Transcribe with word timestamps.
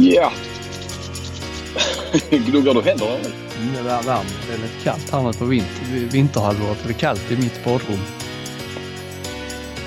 Ja. 0.00 0.32
Gnuggar 2.30 2.74
du 2.74 2.82
händerna? 2.82 3.16
Det 3.74 3.78
är 3.78 4.02
varmt. 4.02 4.34
Det 4.48 4.54
är 4.54 4.58
lite 4.58 4.84
kallt 4.84 5.10
här 5.10 5.22
nu 5.22 5.32
på 5.32 5.44
vinter, 5.44 6.10
vinterhalvåret. 6.12 6.78
Det 6.86 6.90
är 6.90 6.98
kallt 6.98 7.30
i 7.30 7.36
mitt 7.36 7.64
badrum. 7.64 7.98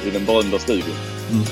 I 0.07 0.09
den 0.09 0.25
berömda 0.25 0.59
studion. 0.59 0.95
Mm. 1.31 1.43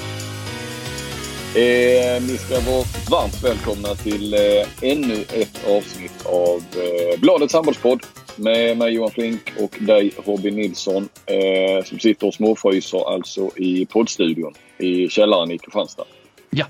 Eh, 1.55 2.21
ni 2.21 2.37
ska 2.37 2.59
vara 2.71 2.85
varmt 3.09 3.43
välkomna 3.43 3.95
till 3.95 4.33
eh, 4.33 4.39
ännu 4.81 5.21
ett 5.33 5.67
avsnitt 5.67 6.25
av 6.25 6.57
eh, 6.57 7.19
Bladets 7.19 7.53
handbollspodd 7.53 8.03
med 8.35 8.77
mig 8.77 8.93
Johan 8.93 9.11
Flink 9.11 9.53
och 9.59 9.77
dig 9.79 10.11
Robin 10.25 10.55
Nilsson 10.55 11.09
eh, 11.25 11.83
som 11.85 11.99
sitter 11.99 12.27
och 12.27 12.33
småfryser 12.33 13.13
alltså 13.13 13.49
i 13.55 13.85
poddstudion 13.85 14.53
i 14.79 15.09
källaren 15.09 15.51
i 15.51 15.57
Kristianstad. 15.57 16.05
Ja. 16.49 16.65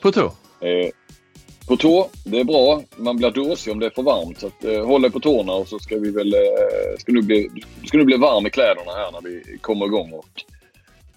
På 0.00 0.12
tå. 0.12 0.24
Eh, 0.60 0.90
på 1.68 1.76
tå, 1.76 2.08
det 2.24 2.40
är 2.40 2.44
bra. 2.44 2.82
Man 2.96 3.16
blir 3.16 3.30
dåsig 3.30 3.72
om 3.72 3.78
det 3.78 3.86
är 3.86 3.90
för 3.90 4.02
varmt. 4.02 4.40
Så 4.40 4.46
att, 4.46 4.64
eh, 4.64 4.86
håll 4.86 5.02
dig 5.02 5.10
på 5.10 5.20
tårna 5.20 5.52
och 5.52 5.68
så 5.68 5.78
ska 5.78 5.98
vi 5.98 6.10
väl... 6.10 6.34
Eh, 6.34 6.98
ska 6.98 7.12
nu 7.12 7.22
bli, 7.22 7.50
ska 7.86 7.98
nu 7.98 8.04
bli 8.04 8.16
varm 8.16 8.46
i 8.46 8.50
kläderna 8.50 8.92
här 8.92 9.12
när 9.12 9.20
vi 9.20 9.58
kommer 9.60 9.86
igång 9.86 10.12
och 10.12 10.44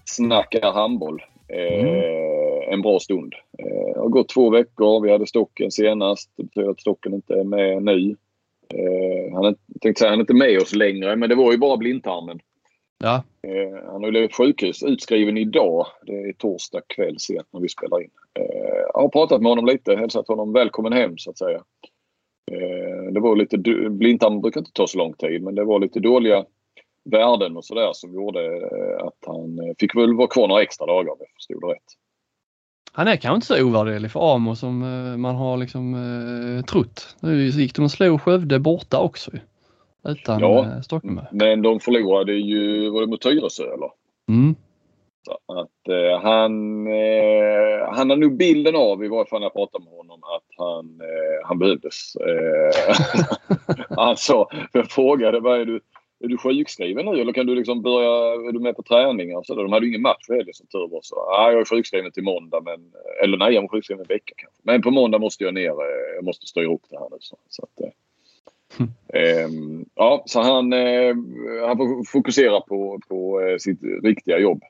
snackar 0.04 0.72
handboll. 0.72 1.22
Eh, 1.48 1.84
Mm. 1.84 2.18
En 2.72 2.82
bra 2.82 2.98
stund. 2.98 3.34
Eh, 3.58 3.94
det 3.94 4.00
har 4.00 4.08
gått 4.08 4.28
två 4.28 4.50
veckor. 4.50 5.00
Vi 5.00 5.12
hade 5.12 5.26
Stocken 5.26 5.70
senast. 5.70 6.30
Det 6.36 6.42
betyder 6.42 6.70
att 6.70 6.80
Stocken 6.80 7.14
inte 7.14 7.34
är 7.34 7.44
med 7.44 7.82
nu. 7.82 8.16
Eh, 8.74 9.34
han 9.34 9.44
är, 9.44 9.54
tänkte 9.80 9.98
säga, 9.98 10.10
han 10.10 10.18
är 10.18 10.22
inte 10.22 10.34
med 10.34 10.62
oss 10.62 10.74
längre, 10.74 11.16
men 11.16 11.28
det 11.28 11.34
var 11.34 11.52
ju 11.52 11.58
bara 11.58 11.76
blindtarmen. 11.76 12.40
Ja. 12.98 13.24
Eh, 13.42 13.90
han 13.92 14.04
har 14.04 14.10
legat 14.10 14.34
sjukhus, 14.34 14.82
utskriven 14.82 15.38
idag. 15.38 15.86
Det 16.02 16.12
är 16.12 16.32
torsdag 16.32 16.80
kväll 16.86 17.18
sent 17.18 17.46
när 17.52 17.60
vi 17.60 17.68
spelar 17.68 18.02
in. 18.02 18.10
Eh, 18.34 18.78
jag 18.94 19.00
har 19.00 19.08
pratat 19.08 19.42
med 19.42 19.50
honom 19.50 19.66
lite, 19.66 19.96
hälsat 19.96 20.28
honom 20.28 20.52
välkommen 20.52 20.92
hem 20.92 21.18
så 21.18 21.30
att 21.30 21.38
säga. 21.38 21.62
Eh, 22.50 23.12
det 23.12 23.20
var 23.20 23.36
lite, 23.36 23.58
blindtarmen 23.90 24.40
brukar 24.40 24.60
inte 24.60 24.72
ta 24.72 24.86
så 24.86 24.98
lång 24.98 25.12
tid, 25.12 25.42
men 25.42 25.54
det 25.54 25.64
var 25.64 25.80
lite 25.80 26.00
dåliga 26.00 26.44
värden 27.04 27.56
och 27.56 27.64
sådär 27.64 27.90
som 27.92 28.14
gjorde 28.14 28.46
eh, 28.46 29.06
att 29.06 29.18
han 29.26 29.58
eh, 29.58 29.74
fick 29.78 29.96
väl 29.96 30.14
vara 30.14 30.28
kvar 30.28 30.48
några 30.48 30.62
extra 30.62 30.86
dagar 30.86 31.12
om 31.12 31.18
jag 31.18 31.28
förstod 31.34 31.60
det 31.60 31.66
rätt. 31.66 31.94
Han 32.92 33.08
är 33.08 33.16
kanske 33.16 33.34
inte 33.34 33.46
så 33.46 33.64
ovärderlig 33.64 34.10
för 34.10 34.34
Amo 34.34 34.56
som 34.56 34.82
eh, 34.82 35.16
man 35.16 35.34
har 35.34 35.56
liksom 35.56 35.94
eh, 35.94 36.64
trott. 36.64 37.16
Nu 37.20 37.46
gick 37.46 37.74
de 37.74 37.84
och 37.84 37.90
slog 37.90 38.20
Skövde 38.20 38.58
borta 38.58 38.98
också. 38.98 39.30
Utan 40.04 40.40
Ja. 40.40 40.64
eh, 40.64 40.80
Stockholm. 40.80 41.20
Men 41.32 41.62
de 41.62 41.80
förlorade 41.80 42.32
ju, 42.32 42.90
var 42.90 43.00
det 43.00 43.06
mot 43.06 43.22
Tyresö 43.22 43.62
eller? 43.62 43.90
Mm. 44.28 44.54
Så 45.26 45.38
att 45.46 45.88
eh, 45.88 46.20
han, 46.22 46.86
eh, 46.86 47.88
han 47.92 48.10
har 48.10 48.16
nog 48.16 48.36
bilden 48.36 48.76
av, 48.76 49.04
i 49.04 49.08
varje 49.08 49.26
fall 49.26 49.40
när 49.40 49.44
jag 49.44 49.52
pratade 49.54 49.84
med 49.84 49.92
honom, 49.92 50.20
att 50.22 50.44
han, 50.56 51.00
eh, 51.00 51.48
han 51.48 51.58
behövdes. 51.58 52.16
Eh, 52.16 52.96
för 54.72 54.78
jag 54.78 54.90
frågade, 54.90 55.40
vad 55.40 55.60
är 55.60 55.64
du, 55.64 55.80
är 56.24 56.28
du 56.28 56.38
sjukskriven 56.38 57.06
nu 57.06 57.20
eller 57.20 57.32
kan 57.32 57.46
du 57.46 57.54
liksom 57.54 57.82
börja, 57.82 58.08
är 58.48 58.52
du 58.52 58.60
med 58.60 58.76
på 58.76 58.82
träningar? 58.82 59.42
Så 59.42 59.54
där, 59.54 59.62
de 59.62 59.72
hade 59.72 59.86
ju 59.86 59.90
ingen 59.90 60.02
match 60.02 60.26
för 60.26 60.34
helgen 60.34 60.54
som 60.54 60.66
tur 60.66 60.88
var. 60.88 61.00
Så, 61.02 61.16
ah, 61.16 61.50
jag 61.50 61.60
är 61.60 61.64
sjukskriven 61.64 62.12
till 62.12 62.22
måndag, 62.24 62.60
men, 62.64 62.92
eller 63.22 63.38
nej, 63.38 63.54
jag 63.54 63.62
var 63.62 63.68
sjukskriven 63.68 64.00
en 64.00 64.14
vecka 64.14 64.34
kanske. 64.36 64.60
Men 64.62 64.82
på 64.82 64.90
måndag 64.90 65.18
måste 65.18 65.44
jag 65.44 65.54
ner, 65.54 65.70
eh, 65.70 66.14
jag 66.14 66.24
måste 66.24 66.46
styra 66.46 66.74
upp 66.74 66.82
det 66.90 66.98
här 66.98 67.08
nu. 67.10 67.16
Så, 67.20 67.36
så 67.48 67.62
att, 67.62 67.92
Ehm, 69.14 69.84
ja, 69.94 70.22
så 70.26 70.40
han, 70.40 70.72
eh, 70.72 71.14
han 71.66 71.76
får 71.76 72.12
fokusera 72.12 72.60
på, 72.60 73.00
på 73.08 73.40
eh, 73.40 73.56
sitt 73.58 73.80
riktiga 74.02 74.38
jobb. 74.38 74.62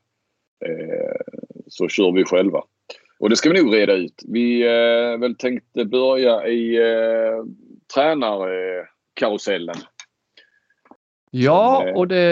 Eh, 0.66 1.16
så 1.66 1.88
kör 1.88 2.12
vi 2.12 2.24
själva. 2.24 2.62
Och 3.20 3.30
det 3.30 3.36
ska 3.36 3.50
vi 3.50 3.62
nog 3.62 3.74
reda 3.74 3.92
ut. 3.92 4.22
Vi 4.28 4.62
eh, 4.62 5.18
väl 5.20 5.34
tänkte 5.34 5.84
börja 5.84 6.46
i 6.46 6.76
eh, 6.76 7.44
tränarkarusellen. 7.94 9.76
Ja, 11.30 11.86
eh, 11.86 11.94
och 11.94 12.08
det... 12.08 12.24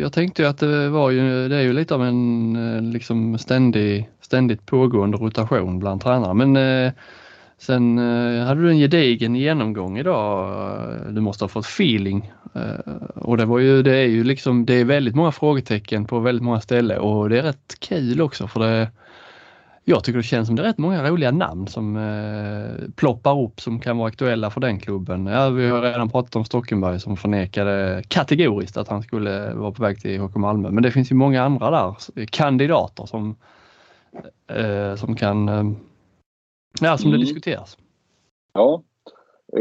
Jag 0.00 0.12
tänkte 0.12 0.42
ju 0.42 0.48
att 0.48 0.58
det 0.58 0.88
var 0.88 1.10
ju, 1.10 1.48
det 1.48 1.56
är 1.56 1.62
ju 1.62 1.72
lite 1.72 1.94
av 1.94 2.02
en 2.02 2.90
liksom 2.92 3.38
ständig, 3.38 4.10
ständigt 4.20 4.66
pågående 4.66 5.16
rotation 5.16 5.78
bland 5.78 6.00
tränarna. 6.00 6.34
Men 6.34 6.56
eh, 6.56 6.92
sen 7.58 7.98
eh, 7.98 8.46
hade 8.46 8.62
du 8.62 8.70
en 8.70 8.78
gedigen 8.78 9.36
genomgång 9.36 9.98
idag. 9.98 10.48
Eh, 11.06 11.12
du 11.12 11.20
måste 11.20 11.44
ha 11.44 11.48
fått 11.48 11.66
feeling. 11.66 12.32
Eh, 12.54 12.92
och 13.14 13.36
det 13.36 13.44
var 13.44 13.58
ju, 13.58 13.82
det 13.82 13.96
är 13.96 14.06
ju 14.06 14.24
liksom, 14.24 14.66
det 14.66 14.74
är 14.74 14.84
väldigt 14.84 15.14
många 15.14 15.32
frågetecken 15.32 16.04
på 16.04 16.18
väldigt 16.18 16.44
många 16.44 16.60
ställen 16.60 16.98
och 16.98 17.28
det 17.28 17.38
är 17.38 17.42
rätt 17.42 17.80
kul 17.80 18.20
också 18.20 18.48
för 18.48 18.60
det 18.60 18.90
jag 19.88 20.04
tycker 20.04 20.16
det 20.16 20.22
känns 20.22 20.46
som 20.46 20.56
det 20.56 20.62
är 20.62 20.66
rätt 20.66 20.78
många 20.78 21.10
roliga 21.10 21.30
namn 21.30 21.66
som 21.66 21.96
eh, 21.96 22.88
ploppar 22.96 23.42
upp 23.42 23.60
som 23.60 23.80
kan 23.80 23.98
vara 23.98 24.08
aktuella 24.08 24.50
för 24.50 24.60
den 24.60 24.80
klubben. 24.80 25.26
Ja, 25.26 25.48
vi 25.48 25.68
har 25.68 25.82
redan 25.82 26.10
pratat 26.10 26.36
om 26.36 26.44
Stockenberg 26.44 27.00
som 27.00 27.16
förnekade 27.16 28.02
kategoriskt 28.08 28.76
att 28.76 28.88
han 28.88 29.02
skulle 29.02 29.54
vara 29.54 29.72
på 29.72 29.82
väg 29.82 30.00
till 30.00 30.20
HK 30.20 30.36
Malmö. 30.36 30.70
Men 30.70 30.82
det 30.82 30.90
finns 30.90 31.10
ju 31.10 31.14
många 31.14 31.42
andra 31.42 31.70
där, 31.70 32.26
kandidater 32.26 33.06
som, 33.06 33.36
eh, 34.50 34.94
som 34.96 35.16
kan, 35.16 35.48
ja 36.80 36.98
som 36.98 37.10
det 37.10 37.16
Mm. 37.16 37.24
diskuteras. 37.26 37.76
Ja. 38.52 38.82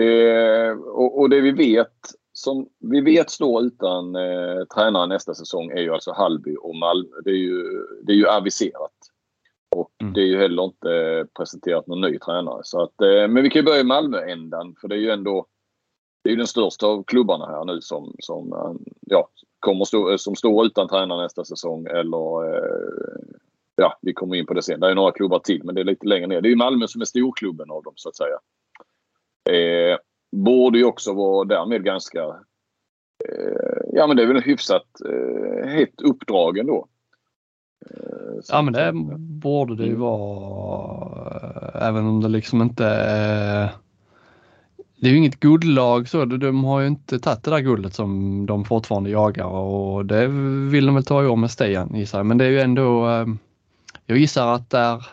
Eh, 0.02 0.72
och, 0.80 1.20
och 1.20 1.30
det 1.30 1.42
vi 1.42 1.52
vet 1.52 1.94
som 2.34 2.68
vi 2.80 3.02
vet 3.02 3.30
står 3.30 3.64
utan 3.64 4.16
eh, 4.16 4.66
tränare 4.76 5.08
nästa 5.08 5.34
säsong 5.34 5.72
är 5.72 5.82
ju 5.82 5.94
alltså 5.94 6.12
Hallby 6.12 6.56
och 6.62 6.76
Malmö. 6.76 7.16
Det 7.24 7.30
är 7.30 7.36
ju, 7.38 7.64
det 8.04 8.12
är 8.12 8.16
ju 8.18 8.28
aviserat. 8.28 8.92
Och 9.76 9.92
Mm. 10.02 10.14
det 10.14 10.22
är 10.22 10.26
ju 10.26 10.38
heller 10.38 10.64
inte 10.64 11.28
presenterat 11.38 11.88
någon 11.88 12.02
ny 12.02 12.20
tränare. 12.20 12.62
Så 12.64 12.82
att, 12.82 13.02
eh, 13.02 13.28
men 13.28 13.44
vi 13.44 13.50
kan 13.50 13.60
ju 13.60 13.66
börja 13.66 13.80
i 13.80 13.84
Malmö-ändan 13.84 14.76
för 14.82 14.88
det 14.88 14.96
är 14.96 15.00
ju 15.00 15.10
ändå 15.10 15.46
det 16.24 16.30
är 16.30 16.32
ju 16.32 16.38
den 16.38 16.48
största 16.48 16.88
av 16.88 17.04
klubbarna 17.04 17.46
här 17.46 17.66
nu 17.66 17.82
som, 17.82 18.16
som, 18.20 18.54
ja, 19.02 19.28
kommer 19.60 19.86
stå, 19.86 20.18
som 20.18 20.36
står 20.36 20.66
utan 20.66 20.88
tränare 20.88 21.24
nästa 21.24 21.46
säsong. 21.46 21.86
Eller 21.86 22.56
eh, 22.56 23.36
ja, 23.76 23.98
vi 24.02 24.14
kommer 24.14 24.36
in 24.36 24.46
på 24.46 24.54
det 24.54 24.62
sen. 24.64 24.80
Det 24.80 24.92
är 24.92 24.96
några 24.96 25.12
klubbar 25.12 25.40
till 25.40 25.62
men 25.64 25.76
det 25.76 25.82
är 25.82 25.86
lite 25.86 26.08
längre 26.08 26.28
ner. 26.28 26.42
Det 26.42 26.52
är 26.52 26.56
Malmö 26.56 26.88
som 26.88 27.02
är 27.02 27.06
storklubben 27.06 27.72
av 27.72 27.84
dem 27.84 27.94
så 27.96 28.10
att 28.10 28.16
säga. 28.16 28.38
Eh, 29.50 29.98
borde 30.32 30.78
ju 30.78 30.86
också 30.86 31.14
vara 31.14 31.46
därmed 31.46 31.84
ganska... 31.84 32.20
Eh, 33.30 33.82
ja 33.94 34.08
men 34.08 34.18
det 34.18 34.24
är 34.24 34.28
väl 34.28 34.42
hyfsat 34.42 34.86
eh, 35.10 35.68
hett 35.70 36.02
uppdrag 36.02 36.58
ändå. 36.58 36.88
Eh, 37.90 38.40
Ja 38.50 38.62
men 38.62 38.74
det 38.74 38.92
borde 39.20 39.76
det 39.76 39.84
ju 39.84 39.90
Mm. 39.90 40.02
vara 40.02 41.72
även 41.88 42.06
om 42.08 42.22
det 42.22 42.28
liksom 42.30 42.62
inte 42.62 42.86
är 42.86 43.70
det 44.98 45.08
är 45.08 45.12
ju 45.12 45.18
inget 45.18 45.40
guldlag 45.40 46.08
så. 46.10 46.26
De- 46.26 46.64
har 46.64 46.80
ju 46.82 46.88
inte 46.88 47.20
tagit 47.20 47.44
det 47.44 47.52
där 47.52 47.60
guldet 47.60 47.94
som 47.94 48.46
de 48.46 48.66
fortfarande 48.66 49.10
jagar 49.10 49.46
och 49.46 50.06
det 50.06 50.28
vill 50.72 50.86
de 50.86 50.96
väl 50.96 51.06
ta 51.06 51.24
i 51.24 51.28
år 51.28 51.36
med 51.36 51.52
Stian 51.52 51.96
gissar 51.96 52.20
jag. 52.20 52.26
Men 52.26 52.38
det 52.38 52.46
är 52.46 52.50
ju 52.50 52.60
ändå, 52.60 53.10
eh, 53.10 53.26
jag 54.06 54.18
gissar 54.18 54.48
att 54.54 54.70
där, 54.70 55.06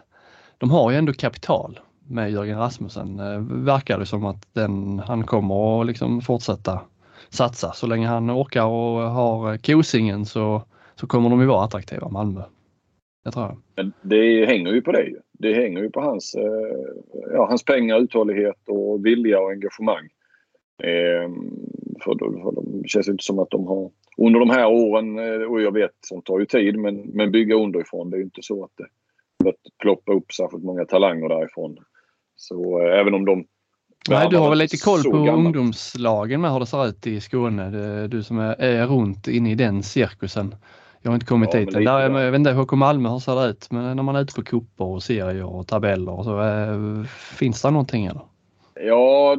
de 0.58 0.70
har 0.70 0.90
ju 0.90 0.96
ändå 0.96 1.12
kapital 1.12 1.80
med 2.08 2.30
Jörgen 2.32 2.58
Rasmussen. 2.58 3.18
Eh, 3.20 3.38
verkar 3.64 3.98
det 3.98 4.06
som 4.06 4.24
att 4.26 4.54
den, 4.54 4.98
han 4.98 5.24
kommer 5.24 5.80
att 5.80 5.86
liksom 5.86 6.20
fortsätta 6.20 6.80
satsa. 7.28 7.72
Så 7.72 7.86
länge 7.86 8.06
han 8.06 8.30
orkar 8.30 8.64
och 8.64 9.00
har 9.10 9.56
kosingen 9.56 10.24
så, 10.26 10.62
så 10.94 11.06
kommer 11.06 11.30
de 11.30 11.40
ju 11.40 11.46
vara 11.46 11.64
attraktiva, 11.64 12.08
Malmö. 12.08 12.42
Det 13.24 13.30
tror 13.30 13.44
jag. 13.46 13.56
Men 13.76 13.92
det 14.02 14.46
hänger 14.46 14.72
ju 14.72 14.82
på 14.82 14.92
det. 14.92 15.08
Det 15.32 15.54
hänger 15.54 15.82
ju 15.82 15.90
på 15.90 16.00
hans, 16.00 16.34
eh, 16.34 16.76
ja, 17.32 17.46
hans 17.48 17.64
pengar, 17.64 17.98
uthållighet 17.98 18.68
och 18.68 19.06
vilja 19.06 19.40
och 19.40 19.50
engagemang. 19.50 20.08
Ehm, 20.82 21.50
för, 22.04 22.14
de- 22.14 22.42
för 22.42 22.52
de 22.52 22.82
känns 22.86 23.08
inte 23.08 23.24
som 23.24 23.38
att 23.38 23.50
de 23.50 23.66
har 23.66 23.90
under 24.18 24.40
de 24.40 24.50
här 24.50 24.66
åren, 24.66 25.18
eh, 25.18 25.48
och 25.50 25.62
jag 25.62 25.72
vet 25.72 25.90
sånt 26.00 26.24
tar 26.26 26.38
ju 26.38 26.46
tid, 26.46 26.78
men, 26.78 26.96
men 26.96 27.30
bygga 27.32 27.54
underifrån. 27.54 28.10
Det 28.10 28.16
är 28.16 28.18
ju 28.18 28.24
inte 28.24 28.42
så 28.42 28.64
att 28.64 28.70
det 28.76 28.86
att 29.48 29.54
ploppa 29.82 30.12
upp 30.12 30.32
särskilt 30.32 30.64
många 30.64 30.84
talanger 30.84 31.28
därifrån. 31.28 31.76
Så 32.36 32.82
eh, 32.82 32.98
även 33.00 33.14
om 33.14 33.24
de 33.24 33.44
Nej, 34.08 34.28
du 34.30 34.36
har 34.36 34.48
väl 34.50 34.58
lite 34.58 34.76
koll 34.76 35.02
på 35.02 35.10
gammalt. 35.10 35.46
ungdomslagen 35.46 36.40
med 36.40 36.52
hur 36.52 36.60
det 36.60 36.66
ser 36.66 36.86
ut 36.86 37.06
i 37.06 37.20
Skåne. 37.20 37.70
Det- 37.70 38.08
Du 38.08 38.22
som 38.22 38.38
är, 38.38 38.60
är 38.60 38.86
runt 38.86 39.28
inne 39.28 39.50
i 39.50 39.54
den 39.54 39.82
cirkusen. 39.82 40.54
Jag 41.02 41.10
har 41.10 41.14
inte 41.14 41.26
kommit 41.26 41.50
Ja, 41.54 41.60
dit 41.60 41.68
men 41.72 41.76
än. 41.76 41.84
Där, 41.84 42.00
är- 42.00 42.08
där. 42.10 42.20
jag 42.20 42.30
vet 42.32 42.38
inte 42.38 42.52
HK 42.52 42.72
Malmö, 42.72 43.08
hur 43.08 43.18
ser 43.18 43.34
det 43.42 43.46
ut? 43.48 43.70
Men 43.70 43.96
när 43.96 44.02
man 44.02 44.16
är 44.16 44.20
ute 44.22 44.34
på 44.34 44.42
kupper 44.42 44.84
och 44.84 45.02
serier 45.02 45.44
och 45.54 45.66
tabeller 45.66 46.12
och 46.18 46.24
så. 46.24 46.40
Eh, 46.42 47.04
finns 47.38 47.62
det 47.62 47.70
någonting 47.70 48.06
eller? 48.06 48.22
Ja, 48.86 49.36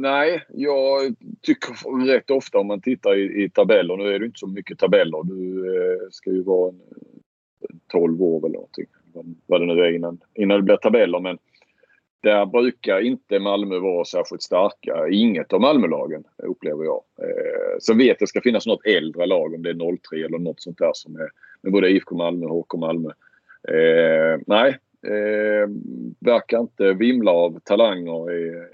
nej. 0.00 0.44
Jag 0.48 1.14
tycker 1.42 2.04
rätt 2.06 2.30
ofta 2.30 2.58
om 2.58 2.66
man 2.66 2.80
tittar 2.80 3.14
i, 3.18 3.44
i 3.44 3.50
tabeller. 3.50 3.96
Nu 3.96 4.14
är 4.14 4.18
det 4.18 4.26
inte 4.26 4.38
så 4.38 4.46
mycket 4.46 4.78
tabeller. 4.78 5.22
Du 5.24 5.66
eh, 5.76 5.98
ska 6.10 6.30
ju 6.30 6.42
vara 6.42 6.68
en, 6.68 6.80
12 7.92 8.22
år 8.22 8.38
eller 8.46 8.54
någonting. 8.54 8.86
Vad- 9.12 9.34
Vad 9.46 9.60
det 9.60 9.66
nu 9.74 9.82
är 9.82 9.92
innan, 9.94 10.20
innan 10.34 10.56
det 10.56 10.62
blir 10.62 10.76
tabeller. 10.76 11.20
Men 11.20 11.38
där 12.22 12.46
brukar 12.46 13.00
inte 13.00 13.38
Malmö 13.38 13.78
vara 13.78 14.04
särskilt 14.04 14.42
starka. 14.42 15.08
Inget 15.10 15.52
av 15.52 15.60
Malmölagen 15.60 16.24
upplever 16.42 16.84
jag. 16.84 17.02
Eh, 17.22 17.76
så 17.80 17.94
vet 17.94 18.06
jag 18.06 18.12
att 18.12 18.18
det 18.18 18.26
ska 18.26 18.40
finnas 18.40 18.66
något 18.66 18.86
äldre 18.86 19.26
lag 19.26 19.54
om 19.54 19.62
det 19.62 19.70
är 19.70 19.96
03 20.10 20.24
eller 20.24 20.38
något 20.38 20.60
sånt 20.62 20.78
där 20.78 20.90
som 20.94 21.16
är 21.16 21.28
med 21.62 21.72
både 21.72 21.90
IFK 21.90 22.14
Malmö 22.16 22.46
och 22.46 22.56
HK 22.66 22.74
Malmö. 22.78 23.08
Eh, 23.68 24.40
nej, 24.46 24.76
eh, 25.06 25.68
verkar 26.20 26.60
inte 26.60 26.92
vimla 26.92 27.30
av 27.30 27.60
talanger 27.64 28.32
i, 28.32 28.66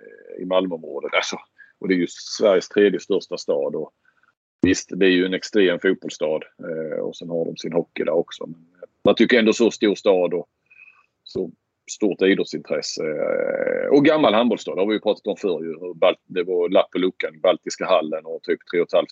i 0.43 0.44
Malmöområdet. 0.44 1.14
Alltså, 1.14 1.37
och 1.79 1.88
det 1.88 1.94
är 1.94 1.99
ju 1.99 2.06
Sveriges 2.08 2.69
tredje 2.69 3.00
största 3.00 3.37
stad. 3.37 3.75
Och 3.75 3.93
visst, 4.62 4.90
det 4.96 5.06
är 5.06 5.11
ju 5.11 5.26
en 5.26 5.34
extrem 5.34 5.79
fotbollsstad 5.79 6.44
eh, 6.58 6.99
och 6.99 7.17
sen 7.17 7.29
har 7.29 7.44
de 7.44 7.56
sin 7.56 7.73
hockey 7.73 8.05
där 8.05 8.12
också. 8.12 8.46
Men 8.46 8.67
man 9.05 9.14
tycker 9.14 9.38
ändå 9.38 9.52
så 9.52 9.70
stor 9.70 9.94
stad 9.94 10.34
och 10.34 10.49
så 11.25 11.50
stort 11.90 12.23
idrottsintresse. 12.23 13.02
Eh, 13.02 13.87
och 13.90 14.05
gammal 14.05 14.34
handbollsstad, 14.34 14.75
det 14.75 14.81
har 14.81 14.87
vi 14.87 14.94
ju 14.94 15.00
pratat 15.00 15.26
om 15.26 15.37
förr 15.37 15.64
ju. 15.64 15.75
Det 16.26 16.43
var 16.43 16.69
lapp 16.69 16.94
och 16.94 17.00
luckan, 17.00 17.40
Baltiska 17.40 17.87
hallen 17.87 18.26
och 18.26 18.43
typ 18.43 18.61
3 18.73 18.84
500 18.93 19.06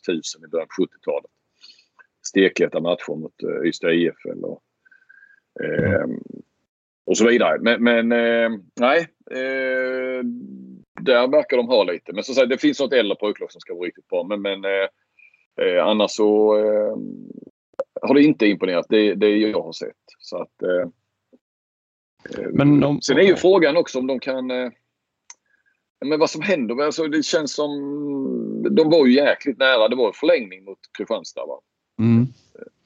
i 0.47 0.51
början 0.51 0.69
på 0.77 0.83
70-talet. 0.83 1.31
Stekheta 2.27 2.81
matcher 2.81 3.17
mot 3.17 3.43
eh, 3.43 3.69
Ystad 3.69 3.93
IF 3.93 4.25
eller 4.25 4.59
eh, 5.65 6.07
och 7.11 7.17
så 7.17 7.29
vidare. 7.29 7.59
Men, 7.61 7.83
men 7.85 8.13
eh, 8.13 8.59
nej, 8.81 8.99
eh, 9.31 10.25
där 11.01 11.29
verkar 11.29 11.57
de 11.57 11.69
ha 11.69 11.85
lite. 11.85 12.13
Men 12.13 12.25
så 12.25 12.35
säga, 12.35 12.47
det 12.47 12.59
finns 12.59 12.81
något 12.81 12.93
äldre 12.93 13.17
pojklag 13.17 13.53
som 13.53 13.61
ska 13.61 13.75
vara 13.75 13.87
riktigt 13.87 14.09
bra. 14.09 14.25
Men, 14.25 14.43
men 14.43 14.65
eh, 14.65 14.89
eh 15.67 15.87
annars 15.87 16.11
så 16.11 16.59
eh, 16.59 16.97
har 18.03 18.15
det 18.15 18.23
inte 18.23 18.47
imponerat. 18.47 18.87
Det, 18.89 19.15
det 19.15 19.37
jag 19.37 19.63
har 19.63 19.73
sett. 19.73 19.97
Så 20.19 20.37
att, 20.43 20.63
eh, 20.63 20.89
men 22.53 22.81
de, 22.81 23.01
sen 23.01 23.19
är 23.19 23.23
ju 23.23 23.37
frågan 23.37 23.77
också 23.77 23.99
om 23.99 24.07
de 24.07 24.21
kan... 24.21 24.47
Men 26.05 26.19
vad 26.19 26.31
som 26.31 26.43
händer? 26.43 26.83
Alltså, 26.83 27.09
det 27.09 27.23
känns 27.23 27.55
som... 27.55 27.71
De 28.71 28.91
var 28.91 29.07
ju 29.07 29.15
jäkligt 29.15 29.59
nära. 29.59 29.89
Det 29.89 29.97
var 29.97 30.13
förlängning 30.13 30.65
mot 30.65 30.79
Kristianstad. 30.99 31.47
Va? 31.47 31.61
Mm. 31.99 32.27